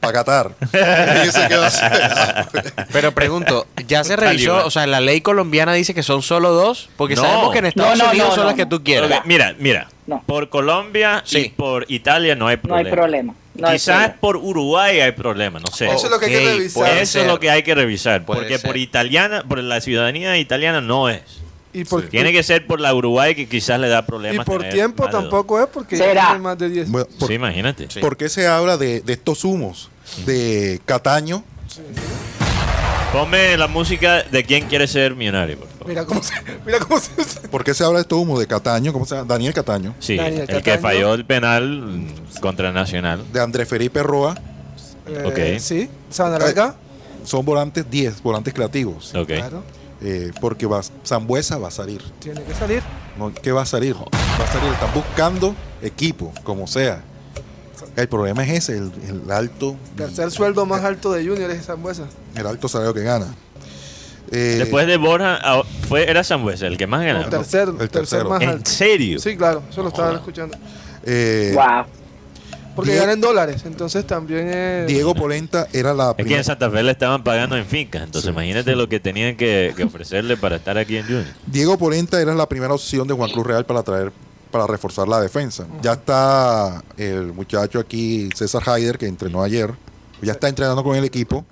para 0.00 0.12
Qatar. 0.12 0.50
Y. 0.72 0.74
Pero 2.92 3.12
pregunto, 3.12 3.66
¿ya 3.86 4.04
se 4.04 4.16
Talibán. 4.16 4.34
revisó? 4.36 4.66
O 4.66 4.70
sea, 4.70 4.86
la 4.86 5.00
ley 5.00 5.20
colombiana 5.20 5.72
dice 5.74 5.94
que 5.94 6.02
son 6.02 6.22
solo 6.22 6.52
dos, 6.52 6.88
porque 6.96 7.14
No. 7.16 7.22
sabemos 7.22 7.52
que 7.52 7.58
en 7.58 7.66
Estados 7.66 7.98
No, 7.98 8.04
no, 8.04 8.10
Unidos 8.10 8.28
no, 8.30 8.34
son 8.34 8.44
no, 8.44 8.48
las 8.50 8.56
que 8.56 8.66
tú 8.66 8.82
quieras. 8.82 9.10
Ok, 9.10 9.24
mira, 9.26 9.54
mira. 9.58 9.88
No. 10.06 10.22
Por 10.26 10.48
Colombia 10.50 11.22
y 11.26 11.30
Sí. 11.30 11.52
por 11.56 11.86
Italia 11.88 12.34
no 12.34 12.46
hay 12.48 12.56
no 12.56 12.62
problema. 12.62 12.88
hay 12.88 12.92
problema. 12.94 13.34
No 13.54 13.68
hay 13.68 13.74
Quizás 13.74 14.10
por 14.20 14.36
Uruguay 14.36 15.00
hay 15.00 15.12
problema, 15.12 15.60
no 15.60 15.66
sé. 15.68 15.86
Eso 15.86 16.06
es 16.06 16.10
lo 16.10 16.18
que 16.18 16.26
hay 16.26 16.32
que 16.32 16.40
revisar. 16.50 16.98
Eso 16.98 17.20
es 17.20 17.26
lo 17.26 17.40
que 17.40 17.50
hay 17.50 17.62
que 17.62 17.74
revisar. 17.74 18.24
Puede 18.24 18.40
Porque 18.40 18.58
ser. 18.58 18.66
por 18.66 18.76
italiana, 18.76 19.44
por 19.48 19.58
la 19.58 19.80
ciudadanía 19.80 20.36
italiana 20.38 20.80
no 20.80 21.08
es. 21.08 21.22
Y 21.74 21.84
por, 21.84 22.02
Tiene 22.08 22.32
que 22.32 22.42
ser 22.42 22.66
por 22.66 22.80
la 22.80 22.94
Uruguay 22.94 23.34
que 23.34 23.48
quizás 23.48 23.78
le 23.80 23.88
da 23.88 24.06
problemas. 24.06 24.46
y 24.46 24.50
por 24.50 24.62
tiempo 24.68 25.08
tampoco 25.10 25.60
es 25.60 25.66
porque 25.66 25.96
ya 25.98 26.04
Será. 26.04 26.26
tiene 26.28 26.40
más 26.40 26.56
de 26.58 26.68
10. 26.70 26.88
Bueno, 26.90 27.08
por, 27.18 27.28
Sí, 27.28 27.34
imagínate. 27.34 27.88
Sí. 27.90 28.00
¿por 28.00 28.16
qué 28.16 28.28
se 28.28 28.46
habla 28.46 28.76
de, 28.78 29.00
de 29.00 29.12
estos 29.12 29.44
humos 29.44 29.90
de 30.24 30.80
Cataño? 30.86 31.42
Ponme 33.12 33.56
la 33.56 33.68
música 33.68 34.24
de 34.24 34.42
quién 34.44 34.66
quiere 34.66 34.88
ser 34.88 35.14
millonario, 35.14 35.56
por 35.58 35.68
favor. 35.68 35.86
Mira 35.88 36.04
cómo 36.04 36.20
se. 36.22 36.34
Mira 36.66 36.78
cómo 36.80 36.98
se. 37.00 37.10
¿Por 37.48 37.62
qué 37.62 37.72
se 37.72 37.84
habla 37.84 37.98
de 37.98 38.02
esto 38.02 38.18
humo? 38.18 38.38
De 38.40 38.46
Cataño, 38.48 38.92
¿cómo 38.92 39.04
se 39.06 39.14
llama? 39.14 39.28
Daniel 39.28 39.54
Cataño. 39.54 39.94
Sí, 40.00 40.16
Daniel 40.16 40.46
el 40.48 40.62
que 40.62 40.78
falló 40.78 41.14
el 41.14 41.24
penal 41.24 42.06
contra 42.40 42.72
Nacional. 42.72 43.22
De 43.32 43.40
André 43.40 43.66
Felipe 43.66 44.02
Roa. 44.02 44.36
eh, 45.06 45.22
Ok. 45.26 45.60
Sí. 45.60 45.88
¿Saben 46.10 46.42
acá? 46.42 46.74
Son 47.24 47.44
volantes 47.44 47.88
10, 47.88 48.20
volantes 48.22 48.52
creativos. 48.52 49.14
Ok. 49.14 49.26
Claro. 49.28 49.62
Eh, 50.06 50.32
porque 50.40 50.66
va, 50.66 50.82
Zambuesa 51.06 51.56
va 51.58 51.68
a 51.68 51.70
salir. 51.70 52.02
Tiene 52.20 52.42
que 52.42 52.52
salir. 52.54 52.82
No, 53.18 53.32
¿Qué 53.32 53.52
va 53.52 53.62
a 53.62 53.66
salir? 53.66 53.94
Va 53.96 54.44
a 54.44 54.52
salir. 54.52 54.70
Están 54.72 54.92
buscando 54.92 55.54
equipo, 55.80 56.32
como 56.42 56.66
sea. 56.66 57.02
El 57.96 58.08
problema 58.08 58.44
es 58.44 58.50
ese, 58.68 58.76
el, 58.78 58.92
el 59.08 59.30
alto, 59.30 59.76
Tercer 59.96 60.30
sueldo 60.30 60.66
más 60.66 60.82
alto 60.84 61.12
de 61.12 61.24
Junior 61.26 61.50
es 61.50 61.64
Zambuesa. 61.66 62.04
el 62.34 62.46
alto 62.46 62.68
salario 62.68 62.92
que 62.92 63.02
gana. 63.02 63.26
Eh, 64.32 64.56
Después 64.58 64.86
de 64.86 64.96
Borja, 64.96 65.38
fue, 65.88 66.10
era 66.10 66.24
Sambuesa 66.24 66.66
el 66.66 66.76
que 66.76 66.86
más 66.86 67.04
ganaba. 67.04 67.30
tercer, 67.30 67.68
el 67.68 67.76
tercer 67.76 67.90
tercero. 67.92 68.28
más 68.30 68.42
¿En 68.42 68.48
alto. 68.48 68.70
serio? 68.70 69.18
Sí, 69.20 69.36
claro. 69.36 69.62
Eso 69.70 69.82
lo 69.82 69.88
estaban 69.88 70.16
escuchando. 70.16 70.56
eh, 71.04 71.52
Wow. 71.54 71.84
Porque 72.74 72.92
Die- 72.92 72.98
ganan 72.98 73.20
dólares. 73.20 73.62
Entonces 73.66 74.06
también 74.06 74.48
es. 74.48 74.86
Diego 74.86 75.14
Polenta 75.14 75.68
era 75.72 75.94
la 75.94 76.10
Es 76.10 76.16
que 76.16 76.22
primera. 76.24 76.38
en 76.38 76.44
Santa 76.44 76.70
Fe 76.70 76.82
le 76.82 76.90
estaban 76.92 77.22
pagando 77.22 77.56
en 77.56 77.64
fincas, 77.66 78.02
entonces 78.02 78.30
imagínate 78.30 78.74
lo 78.74 78.88
que 78.88 78.98
tenían 79.00 79.36
que, 79.36 79.72
que 79.76 79.84
ofrecerle 79.84 80.36
para 80.36 80.56
estar 80.56 80.76
aquí 80.78 80.96
en 80.96 81.04
Junior. 81.04 81.24
Diego 81.46 81.78
Polenta 81.78 82.20
era 82.20 82.34
la 82.34 82.48
primera 82.48 82.74
opción 82.74 83.06
de 83.06 83.14
Juan 83.14 83.30
Cruz 83.30 83.46
Real 83.46 83.64
para 83.66 83.82
traer 83.82 84.12
para 84.50 84.66
reforzar 84.68 85.08
la 85.08 85.20
defensa. 85.20 85.66
Ya 85.82 85.94
está 85.94 86.82
el 86.96 87.32
muchacho 87.32 87.80
aquí, 87.80 88.28
César 88.36 88.62
Haider, 88.66 88.98
que 88.98 89.06
entrenó 89.06 89.42
ayer. 89.42 89.72
Ya 90.22 90.30
está 90.32 90.48
entrenando 90.48 90.84
con 90.84 90.94
el 90.96 91.02
equipo. 91.04 91.44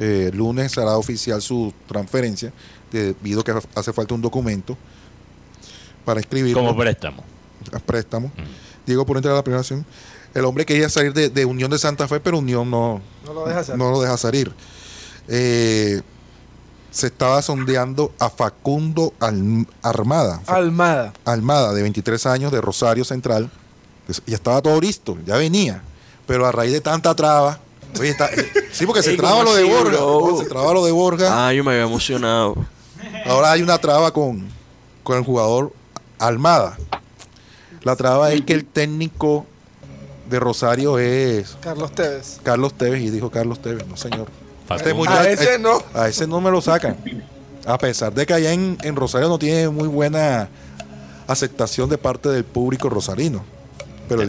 Eh, 0.00 0.30
lunes 0.34 0.72
será 0.72 0.96
oficial 0.96 1.40
su 1.42 1.72
transferencia, 1.86 2.52
debido 2.90 3.42
a 3.42 3.44
que 3.44 3.52
hace 3.76 3.92
falta 3.92 4.14
un 4.14 4.20
documento 4.22 4.76
para 6.04 6.18
escribir 6.20 6.54
Como 6.54 6.76
préstamo. 6.76 7.22
préstamo. 7.86 8.32
Diego 8.86 9.06
Polenta 9.06 9.28
era 9.28 9.36
la 9.36 9.44
primera 9.44 9.60
opción. 9.60 9.84
El 10.34 10.44
hombre 10.44 10.64
quería 10.66 10.88
salir 10.88 11.12
de, 11.12 11.28
de 11.28 11.44
Unión 11.44 11.70
de 11.70 11.78
Santa 11.78 12.06
Fe, 12.08 12.20
pero 12.20 12.38
Unión 12.38 12.70
no, 12.70 13.00
No 13.24 13.32
lo 13.34 13.46
deja 13.46 13.60
hacer. 13.60 13.76
no 13.76 13.90
lo 13.90 14.00
deja 14.00 14.16
salir. 14.16 14.52
Eh, 15.28 16.00
se 16.90 17.06
estaba 17.08 17.40
sondeando 17.42 18.12
a 18.18 18.30
Facundo 18.30 19.12
Al- 19.20 19.66
Armada. 19.82 20.40
Almada. 20.46 21.12
Almada, 21.24 21.72
de 21.72 21.82
23 21.82 22.26
años, 22.26 22.52
de 22.52 22.60
Rosario 22.60 23.04
Central. 23.04 23.50
Pues, 24.06 24.22
Ya 24.26 24.34
estaba 24.36 24.60
todo 24.60 24.80
listo, 24.80 25.16
ya 25.24 25.36
venía. 25.36 25.82
Pero 26.26 26.46
a 26.46 26.52
raíz 26.52 26.72
de 26.72 26.80
tanta 26.80 27.14
traba. 27.14 27.58
oye, 27.98 28.10
está- 28.10 28.30
sí, 28.72 28.86
porque 28.86 29.02
se 29.02 29.10
Ey, 29.12 29.16
traba 29.16 29.32
¿cómo 29.36 29.44
lo 29.44 29.54
de 29.54 29.64
bro? 29.64 30.30
¿no? 30.32 30.38
Se 30.38 30.46
traba 30.46 30.72
lo 30.74 30.84
de 30.84 30.92
Borja. 30.92 31.48
Ah, 31.48 31.52
yo 31.52 31.62
me 31.64 31.72
había 31.72 31.84
emocionado. 31.84 32.54
Ahora 33.26 33.52
hay 33.52 33.62
una 33.62 33.78
traba 33.78 34.12
con, 34.12 34.48
con 35.02 35.16
el 35.18 35.24
jugador 35.24 35.72
Almada. 36.18 36.76
La 37.82 37.96
traba 37.96 38.32
es 38.32 38.42
que 38.42 38.52
el 38.52 38.64
técnico 38.64 39.46
de 40.30 40.40
Rosario 40.40 40.98
es 40.98 41.56
Carlos 41.60 41.92
Tevez. 41.92 42.40
Carlos 42.42 42.72
Tevez. 42.74 43.02
Y 43.02 43.10
dijo 43.10 43.30
Carlos 43.30 43.60
Tevez, 43.60 43.86
no 43.86 43.96
señor. 43.96 44.28
Este 44.74 44.94
muchacho- 44.94 45.18
A 45.20 45.28
ese 45.28 45.58
no. 45.58 45.82
A 45.94 46.08
ese 46.08 46.26
no 46.26 46.40
me 46.40 46.50
lo 46.50 46.60
sacan. 46.60 46.96
A 47.66 47.76
pesar 47.76 48.14
de 48.14 48.24
que 48.24 48.32
allá 48.34 48.52
en, 48.52 48.78
en 48.82 48.96
Rosario 48.96 49.28
no 49.28 49.38
tiene 49.38 49.68
muy 49.68 49.88
buena 49.88 50.48
aceptación 51.26 51.88
de 51.90 51.98
parte 51.98 52.28
del 52.28 52.44
público 52.44 52.88
rosarino. 52.88 53.44
Pero 54.08 54.22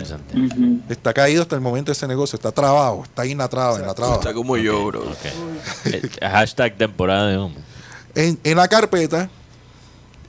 está 0.90 1.12
caído 1.14 1.42
hasta 1.42 1.56
el 1.56 1.62
momento 1.62 1.92
ese 1.92 2.08
negocio, 2.08 2.36
está 2.36 2.52
trabado, 2.52 3.02
está 3.04 3.24
ahí 3.24 3.32
en 3.32 3.40
la 3.40 3.48
traba, 3.48 3.78
en 3.80 3.88
la 3.88 3.96
traba. 3.96 4.16
Está 4.16 4.32
como 4.34 4.56
yo, 4.58 4.86
bro. 4.86 5.04
Eh, 5.86 6.02
Hashtag 6.22 6.78
temporada 6.78 7.28
de 7.30 7.38
humo. 7.40 7.56
En, 8.14 8.40
en 8.44 8.58
la 8.58 8.68
carpeta 8.68 9.28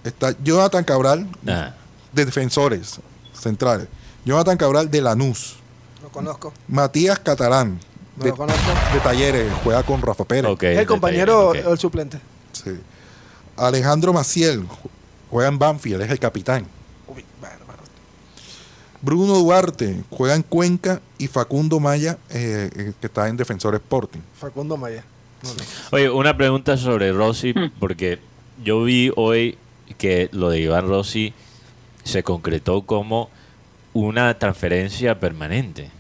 está 0.05 0.35
Jonathan 0.43 0.85
Cabral, 0.85 1.29
Ajá. 1.47 1.75
de 2.13 2.25
defensores 2.25 2.99
centrales. 3.39 3.89
Jonathan 4.25 4.57
Cabral 4.57 4.91
de 4.91 5.03
Lanús. 5.03 5.57
Conozco. 6.13 6.53
Matías 6.69 7.19
Catalán, 7.21 7.81
No 8.17 8.25
de, 8.25 8.31
lo 8.31 8.37
conozco. 8.37 8.71
de 8.93 9.01
Talleres, 9.01 9.53
juega 9.65 9.83
con 9.83 10.01
Rafa 10.03 10.25
Pérez. 10.25 10.51
Ok, 10.51 10.63
¿Es 10.65 10.79
el 10.79 10.87
compañero 10.87 11.55
el 11.55 11.79
suplente? 11.79 12.21
Sí. 12.53 12.71
Alejandro 13.57 14.13
Maciel, 14.13 14.67
ju- 14.69 14.91
juega 15.31 15.49
en 15.49 15.59
Banfield, 15.59 16.03
es 16.03 16.11
el 16.11 16.19
capitán. 16.19 16.67
Uy, 17.09 17.25
bárbaro. 17.41 17.83
Bruno 19.01 19.35
Duarte 19.39 20.05
juega 20.11 20.35
en 20.35 20.43
Cuenca 20.43 21.01
y 21.19 21.27
Facundo 21.29 21.81
Maya, 21.81 22.19
eh, 22.31 22.71
eh, 22.77 22.93
que 23.01 23.07
está 23.07 23.29
en 23.29 23.37
Defensor 23.37 23.75
Sporting. 23.75 24.21
Facundo 24.39 24.77
Maya. 24.77 25.05
No, 25.43 25.49
no. 25.51 25.57
Oye, 25.91 26.09
una 26.11 26.37
pregunta 26.37 26.77
sobre 26.77 27.13
Rossi, 27.13 27.53
porque 27.81 28.21
yo 28.63 28.85
vi 28.85 29.11
hoy 29.17 29.59
que 29.99 30.29
lo 30.33 30.51
de 30.51 30.61
Iván 30.61 30.87
Rossi 30.89 31.35
se 32.05 32.23
concretó 32.23 32.83
como 32.83 33.29
una 33.93 34.39
transferencia 34.39 35.19
permanente. 35.19 35.91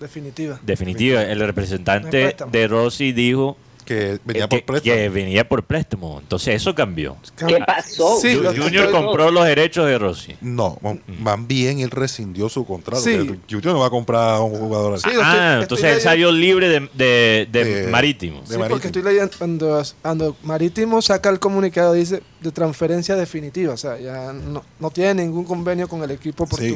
Definitiva. 0.00 0.58
Definitiva, 0.62 1.22
el 1.22 1.38
No 1.38 1.46
representante 1.46 2.34
de 2.50 2.68
Rossi 2.68 3.12
dijo 3.12 3.56
Que 3.84 4.18
venía 4.24 4.44
eh, 4.44 4.48
por 4.48 4.58
que, 4.60 4.64
préstamo. 4.64 4.94
que 4.96 5.08
venía 5.08 5.48
por 5.48 5.62
préstamo. 5.64 6.20
Entonces 6.20 6.54
eso 6.54 6.74
cambió. 6.74 7.16
¿Qué 7.36 7.58
pasó? 7.66 8.18
Sí, 8.20 8.28
Ju- 8.36 8.40
lo- 8.42 8.50
Junior 8.62 8.90
compró 8.92 9.30
los 9.32 9.44
derechos 9.44 9.86
de 9.86 9.98
Rossi. 9.98 10.36
No, 10.40 10.78
más 11.18 11.44
bien 11.46 11.80
él 11.80 11.90
rescindió 11.90 12.48
su 12.48 12.64
contrato. 12.64 13.02
Sí. 13.02 13.16
Junior 13.50 13.74
no 13.74 13.80
va 13.80 13.86
a 13.88 13.90
comprar 13.90 14.34
a 14.36 14.40
un 14.40 14.54
jugador 14.56 14.94
así. 14.94 15.08
Ah, 15.08 15.10
estoy- 15.10 15.18
estoy 15.24 15.62
entonces 15.62 15.92
él 15.96 16.00
salió 16.02 16.30
libre 16.30 16.68
de, 16.68 16.80
de- 16.94 17.48
de 17.50 17.64
De- 17.64 17.86
Marítimo. 17.88 18.40
de 18.42 18.46
Sí, 18.46 18.52
Marítimo. 18.52 18.68
porque 18.70 18.86
estoy 18.86 19.02
leyendo 19.02 19.32
cuando, 19.36 19.82
cuando 20.02 20.36
Marítimo 20.44 21.02
saca 21.02 21.28
el 21.30 21.40
comunicado 21.40 21.92
dice 21.94 22.22
de 22.40 22.52
transferencia 22.52 23.16
definitiva, 23.16 23.74
o 23.74 23.76
sea, 23.76 23.98
ya 23.98 24.32
no, 24.32 24.62
no 24.78 24.90
tiene 24.90 25.24
ningún 25.24 25.44
convenio 25.44 25.88
con 25.88 26.02
el 26.04 26.12
equipo 26.12 26.46
Sí. 26.46 26.74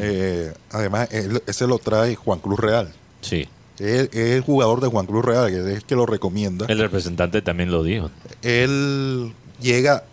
Eh, 0.00 0.52
además, 0.70 1.08
él- 1.12 1.42
ese 1.46 1.66
lo 1.66 1.78
trae 1.78 2.14
Juan 2.14 2.38
Cruz 2.38 2.58
Real. 2.60 2.92
Sí, 3.20 3.48
Él 3.78 4.08
es 4.12 4.30
el 4.30 4.40
jugador 4.42 4.80
de 4.80 4.88
Juan 4.88 5.06
Cruz 5.06 5.24
Real, 5.24 5.48
que 5.50 5.58
es 5.58 5.66
el 5.66 5.84
que 5.84 5.94
lo 5.96 6.06
recomienda. 6.06 6.66
el 6.68 6.78
representante 6.78 7.42
también 7.42 7.70
lo 7.70 7.82
dijo. 7.82 8.10
Él 8.42 9.32
llega, 9.60 10.04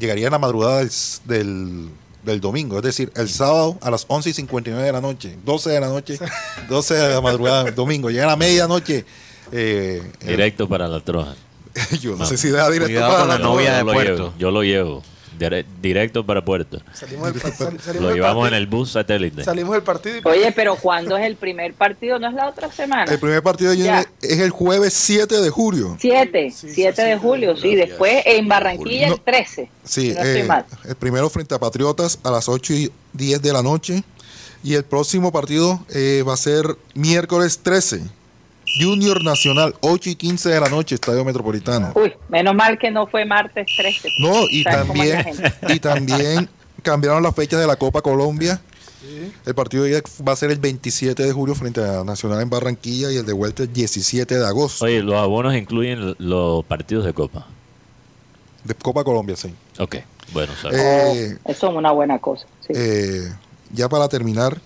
llegaría 0.00 0.26
en 0.26 0.32
la 0.32 0.38
madrugada 0.38 0.78
del, 0.78 0.86
s- 0.88 1.20
del, 1.24 1.88
del 2.24 2.40
domingo, 2.40 2.76
es 2.78 2.82
decir, 2.82 3.12
el 3.16 3.28
sábado 3.28 3.78
a 3.82 3.90
las 3.90 4.04
11 4.08 4.30
y 4.30 4.32
59 4.32 4.84
de 4.86 4.92
la 4.92 5.00
noche, 5.00 5.36
12 5.44 5.70
de 5.70 5.80
la 5.80 5.88
noche, 5.88 6.18
12 6.68 6.94
de 6.94 7.14
la 7.14 7.20
madrugada 7.20 7.64
del 7.64 7.74
domingo, 7.74 8.10
llega 8.10 8.24
a 8.24 8.28
la 8.28 8.36
medianoche. 8.36 9.04
Eh, 9.52 10.02
Directo 10.26 10.68
para 10.68 10.88
la 10.88 11.00
troja. 11.00 11.34
yo 12.00 12.16
no 12.16 12.26
sé 12.26 12.36
si 12.36 12.48
deja 12.48 12.68
directo 12.70 12.92
Cuidado 12.92 13.12
para 13.12 13.20
con 13.20 13.28
la 13.28 13.38
la 13.38 13.44
novia 13.44 13.72
de 13.72 13.78
yo 13.80 13.84
lo 13.86 13.92
Puerto. 13.92 14.16
llevo, 14.16 14.34
yo 14.38 14.50
lo 14.50 14.62
llevo. 14.62 15.02
Dire- 15.42 15.64
directo 15.80 16.24
para 16.24 16.44
Puerto. 16.44 16.80
Salimos 16.92 17.32
del, 17.32 17.42
sal- 17.52 17.80
salimos 17.80 18.08
Lo 18.08 18.14
llevamos 18.14 18.48
en 18.48 18.54
el 18.54 18.66
bus 18.66 18.92
satélite. 18.92 19.42
Salimos 19.44 19.72
del 19.74 19.82
partido 19.82 20.16
y 20.18 20.22
Oye, 20.28 20.52
pero 20.52 20.76
¿cuándo 20.76 21.16
es 21.16 21.24
el 21.26 21.36
primer 21.36 21.74
partido? 21.74 22.18
¿No 22.18 22.28
es 22.28 22.34
la 22.34 22.48
otra 22.48 22.70
semana? 22.70 23.10
El 23.12 23.18
primer 23.18 23.42
partido 23.42 23.70
de 23.72 23.76
Junior 23.78 24.06
es 24.20 24.38
el 24.38 24.50
jueves 24.50 24.92
7 24.94 25.40
de 25.40 25.50
julio. 25.50 25.96
7, 26.00 26.50
Sí, 26.50 26.68
7 26.74 27.02
sí, 27.02 27.08
de 27.08 27.18
julio, 27.18 27.56
sí. 27.56 27.74
Después 27.74 28.22
en 28.26 28.48
Barranquilla 28.48 29.08
No. 29.08 29.14
el 29.14 29.20
13. 29.20 29.68
Sí, 29.84 30.12
no 30.14 30.20
estoy 30.22 30.40
eh, 30.42 30.44
mal. 30.44 30.64
el 30.84 30.94
primero 30.96 31.28
frente 31.30 31.54
a 31.54 31.58
Patriotas 31.58 32.18
a 32.22 32.30
las 32.30 32.48
8 32.48 32.72
y 32.74 32.92
10 33.14 33.42
de 33.42 33.52
la 33.52 33.62
noche. 33.62 34.02
Y 34.64 34.74
el 34.74 34.84
próximo 34.84 35.32
partido 35.32 35.84
eh, 35.92 36.22
va 36.26 36.34
a 36.34 36.36
ser 36.36 36.64
miércoles 36.94 37.58
13. 37.64 38.02
Junior 38.80 39.22
Nacional, 39.22 39.74
8 39.80 40.10
y 40.10 40.14
15 40.16 40.48
de 40.48 40.60
la 40.60 40.68
noche, 40.68 40.94
Estadio 40.94 41.24
Metropolitano. 41.24 41.92
Uy, 41.94 42.12
menos 42.28 42.54
mal 42.54 42.78
que 42.78 42.90
no 42.90 43.06
fue 43.06 43.24
martes 43.24 43.66
13. 43.76 44.08
No, 44.18 44.48
y 44.48 44.62
¿Sabes 44.62 44.86
cómo 44.86 45.02
es 45.02 45.08
la 45.10 45.22
también, 45.24 45.52
y 45.68 45.80
también 45.80 46.48
cambiaron 46.82 47.22
las 47.22 47.34
fechas 47.34 47.60
de 47.60 47.66
la 47.66 47.76
Copa 47.76 48.02
Colombia. 48.02 48.60
El 49.44 49.54
partido 49.56 49.82
de 49.82 49.90
ida 49.90 50.00
va 50.26 50.32
a 50.32 50.36
ser 50.36 50.52
el 50.52 50.58
27 50.58 51.24
de 51.24 51.32
julio 51.32 51.56
frente 51.56 51.80
a 51.84 52.04
Nacional 52.04 52.40
en 52.40 52.48
Barranquilla 52.48 53.10
y 53.10 53.16
el 53.16 53.26
de 53.26 53.32
vuelta 53.32 53.64
el 53.64 53.72
17 53.72 54.38
de 54.38 54.46
agosto. 54.46 54.84
Oye, 54.84 55.02
los 55.02 55.16
abonos 55.16 55.54
incluyen 55.56 56.14
los 56.18 56.64
partidos 56.64 57.04
de 57.04 57.12
Copa. 57.12 57.46
De 58.62 58.74
Copa 58.74 59.02
Colombia, 59.02 59.34
sí. 59.34 59.52
Ok, 59.80 59.96
bueno. 60.32 60.52
Eh, 60.70 61.36
Eso 61.44 61.68
es 61.68 61.76
una 61.76 61.90
buena 61.90 62.20
cosa. 62.20 62.46
sí. 62.60 62.72
eh, 62.76 63.32
ya 63.72 63.88
para 63.88 64.08
terminar, 64.08 64.60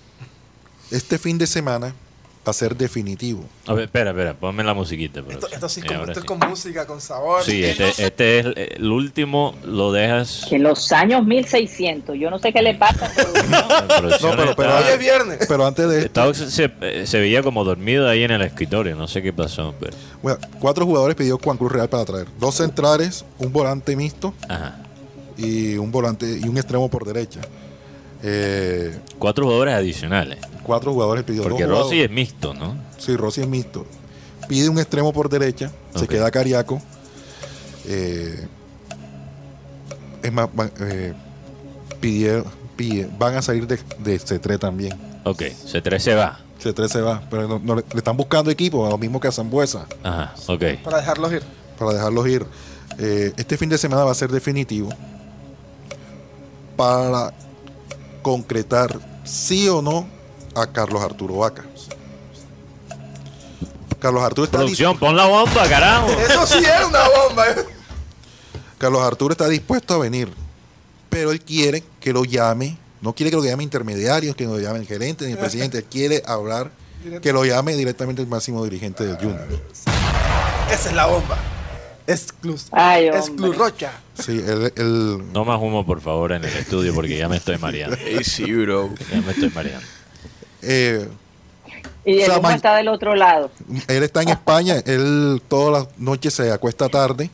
este 0.91 1.19
fin 1.19 1.39
de 1.39 1.47
semana 1.47 1.95
a 2.51 2.55
ser 2.55 2.77
definitivo. 2.77 3.45
A 3.67 3.75
ver, 3.75 3.85
espera, 3.85 4.11
espera, 4.11 4.35
ponme 4.35 4.63
la 4.65 4.75
musiquita. 4.75 5.23
por 5.23 5.33
esto, 5.33 5.49
favor. 5.49 5.55
esto 5.55 5.69
sí, 5.69 5.83
como, 5.83 6.05
es 6.05 6.19
sí. 6.19 6.25
con 6.25 6.39
música, 6.39 6.87
con 6.87 7.01
sabor. 7.01 7.43
Sí, 7.43 7.65
este, 7.65 8.05
este 8.07 8.39
es 8.39 8.47
el 8.77 8.91
último, 8.91 9.55
lo 9.65 9.93
dejas. 9.93 10.47
Que 10.49 10.57
en 10.57 10.63
los 10.63 10.93
años 10.93 11.25
1600, 11.27 12.17
yo 12.19 12.31
no 12.31 12.39
sé 12.39 12.53
qué 12.53 12.63
le 12.63 12.75
pasa. 12.75 13.11
pero- 13.17 13.49
No, 13.49 13.69
pero- 13.89 14.19
pero- 14.19 14.51
estaba- 14.51 14.79
Hoy 14.79 14.85
es 14.93 14.99
viernes. 14.99 15.39
Pero 15.49 15.67
antes 15.67 15.89
de 15.89 15.97
esto, 15.99 16.07
estaba- 16.07 16.35
se, 16.35 16.71
eh, 16.83 17.07
se 17.07 17.19
veía 17.21 17.43
como 17.43 17.65
dormido 17.65 18.09
ahí 18.09 18.23
en 18.23 18.31
el 18.31 18.43
escritorio, 18.43 18.97
no 18.97 19.09
sé 19.09 19.23
qué 19.23 19.33
pasó, 19.33 19.75
pero. 19.81 19.97
bueno, 20.23 20.39
cuatro 20.61 20.85
jugadores 20.87 21.17
pidió 21.17 21.39
Juan 21.43 21.57
Cruz 21.57 21.73
Real 21.73 21.89
para 21.89 22.05
traer. 22.05 22.27
Dos 22.39 22.55
centrales, 22.57 23.25
un 23.39 23.53
volante 23.53 23.97
mixto 23.97 24.35
Ajá. 24.49 24.77
y 25.37 25.77
un 25.77 25.91
volante 25.91 26.27
y 26.43 26.49
un 26.49 26.57
extremo 26.57 26.89
por 26.89 27.05
derecha. 27.05 27.41
Eh, 28.29 28.99
Cuatro 29.19 29.45
jugadores 29.45 29.75
adicionales. 29.75 30.39
cuatro 30.65 30.93
jugadores 30.93 31.23
pidió. 31.25 31.43
Porque 31.45 31.63
dos 31.65 31.71
Rossi 31.71 31.83
jugadores- 31.97 32.05
es 32.05 32.11
mixto, 32.11 32.55
¿no? 32.55 32.77
Sí, 32.99 33.17
Rossi 33.17 33.43
es 33.43 33.49
mixto. 33.49 33.87
Pide 34.49 34.69
un 34.69 34.79
extremo 34.79 35.13
por 35.13 35.29
derecha 35.29 35.71
Se 35.95 36.07
queda 36.09 36.31
Cariaco. 36.31 36.81
Eh, 37.87 38.47
es 40.23 40.33
más, 40.33 40.49
van, 40.55 40.73
eh, 40.81 41.13
pide- 42.01 42.43
van 43.19 43.37
a 43.37 43.43
salir 43.43 43.67
de, 43.67 43.79
de 44.01 44.19
C3 44.19 44.59
también. 44.59 44.93
Ok, 45.25 45.43
C3 45.43 45.99
se 46.01 46.15
va. 46.15 46.41
C3 46.63 46.89
se 46.89 47.01
va, 47.01 47.23
pero 47.31 47.47
no- 47.47 47.59
no 47.63 47.77
le, 47.77 47.85
le 47.93 47.99
están 47.99 48.17
buscando 48.17 48.51
equipo, 48.51 48.89
lo 48.89 48.99
mismo 48.99 49.21
que 49.21 49.29
a 49.29 49.33
Zambuesa, 49.33 49.87
Ajá, 50.03 50.35
ok. 50.49 50.63
Para 50.83 50.99
dejarlos 50.99 51.33
ir. 51.33 51.43
para 51.79 51.93
dejarlos 51.93 52.27
ir. 52.29 52.45
Eh, 52.99 53.33
este 53.37 53.57
fin 53.57 53.69
de 53.69 53.79
semana 53.79 54.05
va 54.05 54.11
a 54.13 54.15
ser 54.15 54.31
definitivo 54.31 54.89
para 56.77 57.33
concretar 58.27 58.99
sí 59.23 59.69
o 59.69 59.81
no 59.81 60.05
a 60.57 60.67
Carlos 60.67 61.01
Arturo 61.01 61.37
Vaca. 61.37 61.65
Carlos 64.01 64.21
Arturo 64.25 64.47
está 64.47 64.59
Producción, 64.59 64.99
pon 64.99 65.15
la 65.15 65.27
bomba, 65.27 65.69
carajo. 65.69 66.09
Eso 66.29 66.45
sí 66.45 66.59
es 66.59 66.87
una 66.89 67.05
bomba. 67.09 67.49
¿eh? 67.51 67.65
Carlos 68.79 69.01
Arturo 69.01 69.31
está 69.31 69.47
dispuesto 69.47 69.95
a 69.95 69.99
venir, 69.99 70.29
pero 71.09 71.31
él 71.31 71.41
quiere 71.41 71.85
que 72.01 72.13
lo 72.13 72.25
llame, 72.25 72.77
no 73.01 73.15
quiere 73.15 73.31
que 73.31 73.37
lo 73.37 73.45
llame 73.45 73.63
intermediarios, 73.63 74.35
que 74.35 74.45
lo 74.45 74.59
llame 74.59 74.81
el 74.81 74.89
gerente 74.89 75.25
ni 75.27 75.33
el 75.35 75.39
presidente, 75.39 75.79
él 75.79 75.85
quiere 75.85 76.25
hablar, 76.27 76.73
que 77.23 77.33
lo 77.33 77.45
llame 77.45 77.77
directamente 77.77 78.23
el 78.23 78.27
máximo 78.27 78.65
dirigente 78.65 79.07
del 79.07 79.19
Junior. 79.19 79.47
Esa 80.69 80.89
es 80.89 80.97
la 80.97 81.07
bomba. 81.07 81.39
Exclus. 82.07 82.67
Ay, 82.73 83.07
hombre. 83.09 83.19
Exclus 83.21 83.57
Rocha. 83.57 83.93
Sí, 84.15 84.43
él, 84.47 84.73
él- 84.77 85.33
No 85.33 85.45
más 85.45 85.61
humo, 85.61 85.85
por 85.85 86.01
favor, 86.01 86.33
en 86.33 86.45
el 86.45 86.53
estudio 86.57 86.95
porque 86.95 87.17
ya 87.17 87.29
me 87.29 87.37
estoy 87.37 87.59
mareando. 87.59 87.97
Sí, 88.23 88.45
bro. 88.53 88.91
Ya 89.13 89.21
me 89.23 89.33
estoy 89.33 89.51
mareando. 89.51 89.87
eh, 90.63 91.09
Y 92.05 92.21
el 92.21 92.31
O 92.31 92.41
sea, 92.41 92.55
está 92.55 92.77
del 92.77 92.89
otro 92.89 93.15
lado. 93.17 93.51
él 93.89 94.03
está 94.03 94.23
en 94.23 94.29
España, 94.29 94.77
él 94.87 95.43
todas 95.49 95.85
las 95.87 95.99
noches 95.99 96.35
se 96.35 96.51
acuesta 96.53 96.89
tarde. 96.89 97.31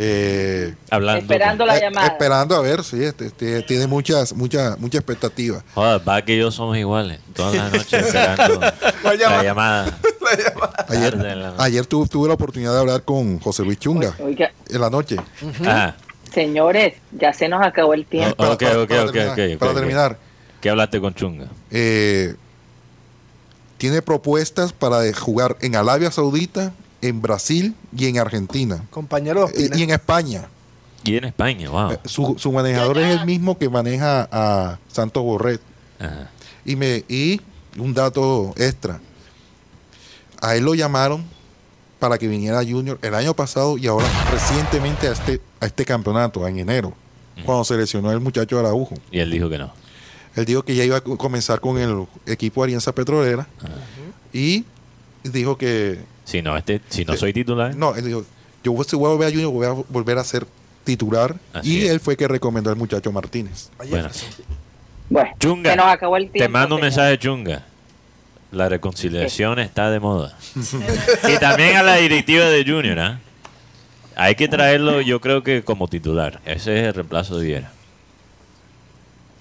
Eh, 0.00 0.74
Hablando. 0.90 1.20
Esperando 1.22 1.66
la 1.66 1.76
eh, 1.76 1.80
llamada. 1.80 2.06
Esperando 2.06 2.54
a 2.56 2.60
ver, 2.60 2.84
sí, 2.84 3.02
este, 3.02 3.26
este, 3.26 3.62
tiene 3.62 3.86
muchas, 3.88 4.32
muchas, 4.32 4.78
muchas 4.78 5.00
expectativas. 5.00 5.64
Joder, 5.74 6.08
va 6.08 6.22
que 6.22 6.38
yo 6.38 6.50
somos 6.52 6.76
iguales. 6.78 7.18
Todas 7.34 7.54
las 7.56 7.72
noches 7.72 7.92
esperando 8.06 8.60
la 9.02 9.14
llamada. 9.16 9.42
llamada. 9.42 9.98
Ayer, 10.88 11.10
Tarde 11.16 11.32
en 11.32 11.42
la 11.42 11.48
noche. 11.50 11.62
ayer 11.62 11.86
tu- 11.86 12.06
tuve 12.06 12.28
la 12.28 12.34
oportunidad 12.34 12.72
de 12.74 12.78
hablar 12.80 13.02
con 13.02 13.38
José 13.40 13.62
Luis 13.64 13.78
Chunga 13.78 14.14
Oiga, 14.20 14.52
en 14.68 14.80
la 14.80 14.88
noche. 14.90 15.16
Ah, 15.66 15.94
señores, 16.32 16.94
ya 17.12 17.32
se 17.32 17.48
nos 17.48 17.62
acabó 17.64 17.94
el 17.94 18.04
tiempo. 18.06 18.34
Oh, 18.38 18.52
ok, 18.52 18.62
ok, 18.62 18.88
para 18.88 19.04
ok, 19.04 19.12
terminar, 19.12 19.30
ok, 19.52 19.58
para 19.58 19.70
ok. 19.72 19.76
terminar, 19.78 20.18
¿qué 20.60 20.70
hablaste 20.70 21.00
con 21.00 21.14
Chunga? 21.14 21.46
eh, 21.70 22.34
tiene 23.78 24.02
propuestas 24.02 24.72
para 24.72 25.00
jugar 25.14 25.56
en 25.60 25.76
Arabia 25.76 26.10
Saudita, 26.10 26.72
en 27.02 27.20
Brasil 27.22 27.74
y 27.96 28.06
en 28.06 28.18
Argentina. 28.18 28.84
Compañero 28.90 29.48
Eh, 29.54 29.70
y 29.74 29.82
en 29.82 29.90
España. 29.90 30.48
Y 31.04 31.16
en 31.16 31.24
España, 31.24 31.70
wow. 31.70 31.92
Eh, 31.92 31.98
Su, 32.04 32.34
su 32.38 32.50
manejador 32.52 32.98
es 32.98 33.18
el 33.20 33.26
mismo 33.26 33.56
que 33.56 33.68
maneja 33.68 34.28
a 34.32 34.78
Santos 34.88 35.22
Borret. 35.22 35.60
Ajá. 36.00 36.30
Y, 36.64 36.76
me, 36.76 37.04
y 37.08 37.40
un 37.78 37.94
dato 37.94 38.52
extra. 38.56 39.00
A 40.40 40.54
él 40.56 40.64
lo 40.64 40.74
llamaron 40.74 41.24
para 41.98 42.18
que 42.18 42.28
viniera 42.28 42.62
Junior 42.64 42.98
el 43.02 43.14
año 43.14 43.34
pasado 43.34 43.76
y 43.78 43.86
ahora 43.86 44.06
recientemente 44.30 45.08
a 45.08 45.12
este, 45.12 45.40
a 45.60 45.66
este 45.66 45.84
campeonato, 45.84 46.46
en 46.46 46.58
enero, 46.58 46.92
cuando 47.44 47.64
se 47.64 47.76
lesionó 47.76 48.12
el 48.12 48.20
muchacho 48.20 48.58
Araujo. 48.58 48.94
Y 49.10 49.18
él 49.20 49.30
dijo 49.30 49.48
que 49.48 49.58
no. 49.58 49.72
Él 50.36 50.44
dijo 50.44 50.62
que 50.62 50.76
ya 50.76 50.84
iba 50.84 50.96
a 50.98 51.00
co- 51.00 51.16
comenzar 51.16 51.60
con 51.60 51.78
el 51.78 52.06
equipo 52.26 52.62
Alianza 52.62 52.92
Petrolera 52.92 53.48
y 54.32 54.64
dijo 55.24 55.56
que 55.58 55.98
Si 56.28 56.42
no, 56.42 56.58
este, 56.58 56.82
si 56.90 57.06
no 57.06 57.16
soy 57.16 57.32
titular. 57.32 57.74
no, 57.74 57.94
él 57.94 58.04
dijo, 58.04 58.22
yo 58.62 58.72
voy 58.72 58.84
a 58.84 58.96
volver 58.96 59.28
a 59.28 59.30
Junior, 59.30 59.50
voy 59.50 59.66
a 59.66 59.70
volver 59.70 60.18
a 60.18 60.24
ser 60.24 60.46
titular 60.84 61.34
Así 61.54 61.78
y 61.78 61.84
es. 61.86 61.90
él 61.90 62.00
fue 62.00 62.18
que 62.18 62.28
recomendó 62.28 62.68
al 62.68 62.76
muchacho 62.76 63.10
Martínez. 63.10 63.70
Bueno, 63.88 64.10
Bueno, 65.08 65.30
Chunga, 65.40 65.70
se 65.70 65.76
nos 65.78 65.86
acabó 65.86 66.18
el 66.18 66.24
tiempo. 66.24 66.44
te 66.44 66.48
mando 66.50 66.74
un 66.74 66.82
mensaje, 66.82 67.18
Chunga. 67.18 67.64
La 68.52 68.68
reconciliación 68.68 69.58
está 69.58 69.90
de 69.90 70.00
moda. 70.00 70.36
y 71.34 71.38
también 71.38 71.78
a 71.78 71.82
la 71.82 71.96
directiva 71.96 72.44
de 72.44 72.62
Junior, 72.62 72.98
¿ah? 72.98 73.20
Hay 74.14 74.34
que 74.34 74.48
traerlo, 74.48 75.00
yo 75.00 75.22
creo 75.22 75.42
que 75.42 75.62
como 75.62 75.88
titular. 75.88 76.40
Ese 76.44 76.78
es 76.78 76.88
el 76.88 76.92
reemplazo 76.92 77.38
de 77.38 77.46
Viera. 77.46 77.72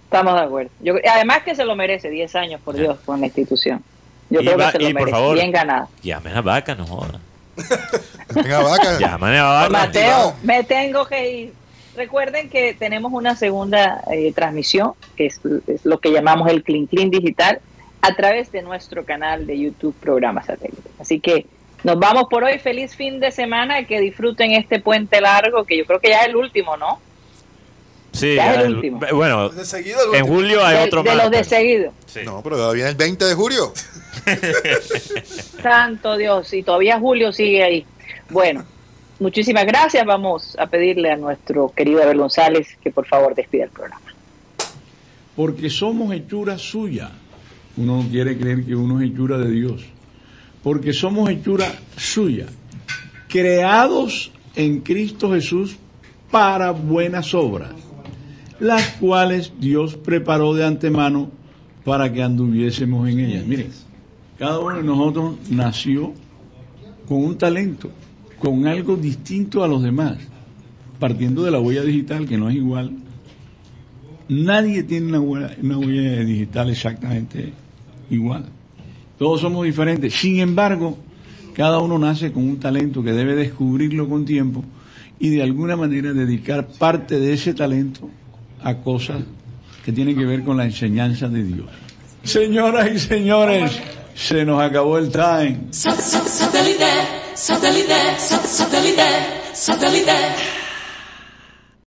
Estamos 0.05 0.35
de 0.35 0.39
acuerdo. 0.39 0.71
Yo, 0.79 0.93
además 1.11 1.43
que 1.43 1.53
se 1.53 1.65
lo 1.65 1.75
merece, 1.75 2.09
10 2.09 2.33
años, 2.37 2.61
por 2.63 2.75
Dios, 2.75 2.97
con 3.05 3.19
la 3.19 3.25
institución. 3.25 3.83
Yo 4.29 4.41
Y 4.41 4.45
creo 4.45 4.57
va- 4.57 4.71
que 4.71 4.77
se 4.77 4.83
lo 4.83 4.89
y 4.89 4.93
por 4.93 5.09
favor. 5.09 5.35
Bien 5.35 5.51
ganado. 5.51 5.87
Llamen 6.03 6.35
a 6.37 6.41
Vaca, 6.41 6.75
no 6.75 6.85
jodan. 6.85 7.21
Venga, 8.35 8.59
vaca. 8.61 8.99
Llamen 8.99 9.33
a 9.35 9.43
Vaca. 9.43 9.69
Mateo, 9.69 10.35
me 10.43 10.63
tengo 10.63 11.05
que 11.05 11.31
ir. 11.31 11.53
Recuerden 11.95 12.49
que 12.49 12.73
tenemos 12.75 13.11
una 13.13 13.35
segunda 13.35 14.03
eh, 14.11 14.31
transmisión, 14.33 14.93
que 15.15 15.25
es, 15.27 15.39
es 15.67 15.83
lo 15.85 15.99
que 15.99 16.11
llamamos 16.11 16.47
el 16.49 16.63
Clean 16.63 16.85
Clean 16.85 17.09
Digital, 17.09 17.59
a 18.01 18.13
través 18.13 18.51
de 18.51 18.61
nuestro 18.61 19.03
canal 19.03 19.47
de 19.47 19.57
YouTube 19.57 19.95
Programa 19.99 20.43
Satélite. 20.43 20.87
Así 20.99 21.19
que 21.19 21.47
nos 21.83 21.97
vamos 21.97 22.25
por 22.29 22.43
hoy. 22.43 22.59
Feliz 22.59 22.95
fin 22.95 23.19
de 23.19 23.31
semana. 23.31 23.83
Que 23.85 23.99
disfruten 23.99 24.51
este 24.51 24.79
puente 24.79 25.19
largo, 25.21 25.63
que 25.65 25.75
yo 25.77 25.85
creo 25.85 25.99
que 25.99 26.09
ya 26.09 26.21
es 26.21 26.27
el 26.27 26.35
último, 26.35 26.77
¿no? 26.77 26.99
Sí, 28.17 28.35
Ya 28.35 28.51
es 28.53 28.59
el 28.59 28.65
el- 28.65 28.75
último. 28.75 28.99
bueno, 29.13 29.49
De 29.49 29.65
seguido 29.65 29.99
el 30.11 30.15
en 30.15 30.21
último. 30.23 30.35
julio 30.37 30.65
hay 30.65 30.77
de, 30.77 30.83
otro 30.83 31.03
de 31.03 31.09
más. 31.09 31.23
los 31.23 31.31
de 31.31 31.43
seguido. 31.43 31.93
Sí. 32.05 32.19
No, 32.25 32.41
pero 32.43 32.55
todavía 32.57 32.73
viene 32.85 32.89
el 32.89 32.95
20 32.95 33.25
de 33.25 33.33
julio. 33.35 33.73
Santo 35.61 36.17
Dios, 36.17 36.53
y 36.53 36.63
todavía 36.63 36.99
Julio 36.99 37.31
sigue 37.31 37.63
ahí. 37.63 37.85
Bueno, 38.29 38.65
muchísimas 39.19 39.65
gracias. 39.65 40.05
Vamos 40.05 40.55
a 40.59 40.67
pedirle 40.67 41.11
a 41.11 41.15
nuestro 41.17 41.71
querido 41.75 42.03
Abel 42.03 42.17
González 42.17 42.67
que 42.83 42.91
por 42.91 43.05
favor 43.05 43.35
despida 43.35 43.65
el 43.65 43.69
programa. 43.69 44.01
porque 45.35 45.69
somos 45.69 46.13
hechura 46.13 46.57
suya. 46.57 47.11
Uno 47.77 48.01
no 48.01 48.09
quiere 48.09 48.37
creer 48.37 48.65
que 48.65 48.75
uno 48.75 48.99
es 48.99 49.11
hechura 49.11 49.37
de 49.37 49.51
Dios, 49.51 49.85
porque 50.63 50.93
somos 50.93 51.29
hechura 51.29 51.71
suya, 51.95 52.47
creados 53.29 54.31
en 54.55 54.79
Cristo 54.79 55.31
Jesús 55.31 55.77
para 56.31 56.71
buenas 56.71 57.35
obras, 57.35 57.69
las 58.59 58.87
cuales 58.93 59.53
Dios 59.59 59.95
preparó 59.95 60.53
de 60.53 60.65
antemano 60.65 61.29
para 61.83 62.11
que 62.11 62.23
anduviésemos 62.23 63.09
en 63.09 63.19
ellas. 63.19 63.45
Miren, 63.45 63.69
cada 64.37 64.59
uno 64.59 64.77
de 64.77 64.83
nosotros 64.83 65.35
nació 65.49 66.13
con 67.07 67.23
un 67.23 67.37
talento, 67.37 67.89
con 68.39 68.67
algo 68.67 68.95
distinto 68.95 69.63
a 69.63 69.67
los 69.67 69.81
demás, 69.81 70.17
partiendo 70.99 71.43
de 71.43 71.51
la 71.51 71.59
huella 71.59 71.83
digital 71.83 72.27
que 72.27 72.37
no 72.37 72.49
es 72.49 72.55
igual 72.55 72.91
Nadie 74.29 74.83
tiene 74.83 75.07
una 75.07 75.19
huella, 75.21 75.55
una 75.61 75.77
huella 75.77 76.23
digital 76.23 76.69
exactamente 76.69 77.53
igual. 78.09 78.45
Todos 79.17 79.39
somos 79.39 79.65
diferentes. 79.65 80.13
Sin 80.13 80.39
embargo, 80.39 80.97
cada 81.53 81.79
uno 81.79 81.97
nace 81.97 82.33
con 82.33 82.43
un 82.43 82.59
talento 82.59 83.01
que 83.01 83.13
debe 83.13 83.35
descubrirlo 83.35 84.09
con 84.09 84.25
tiempo 84.25 84.65
y 85.17 85.29
de 85.29 85.41
alguna 85.41 85.77
manera 85.77 86.13
dedicar 86.13 86.67
parte 86.67 87.19
de 87.19 87.33
ese 87.33 87.53
talento 87.53 88.09
a 88.67 88.75
cosas 88.75 89.17
que 89.85 89.93
tienen 89.93 90.17
que 90.17 90.25
ver 90.25 90.43
con 90.43 90.57
la 90.57 90.65
enseñanza 90.65 91.29
de 91.29 91.41
Dios. 91.43 91.67
Señoras 92.23 92.89
y 92.93 92.99
señores, 92.99 93.71
se 94.13 94.43
nos 94.43 94.61
acabó 94.61 94.97
el 94.97 95.09
time. 95.09 95.59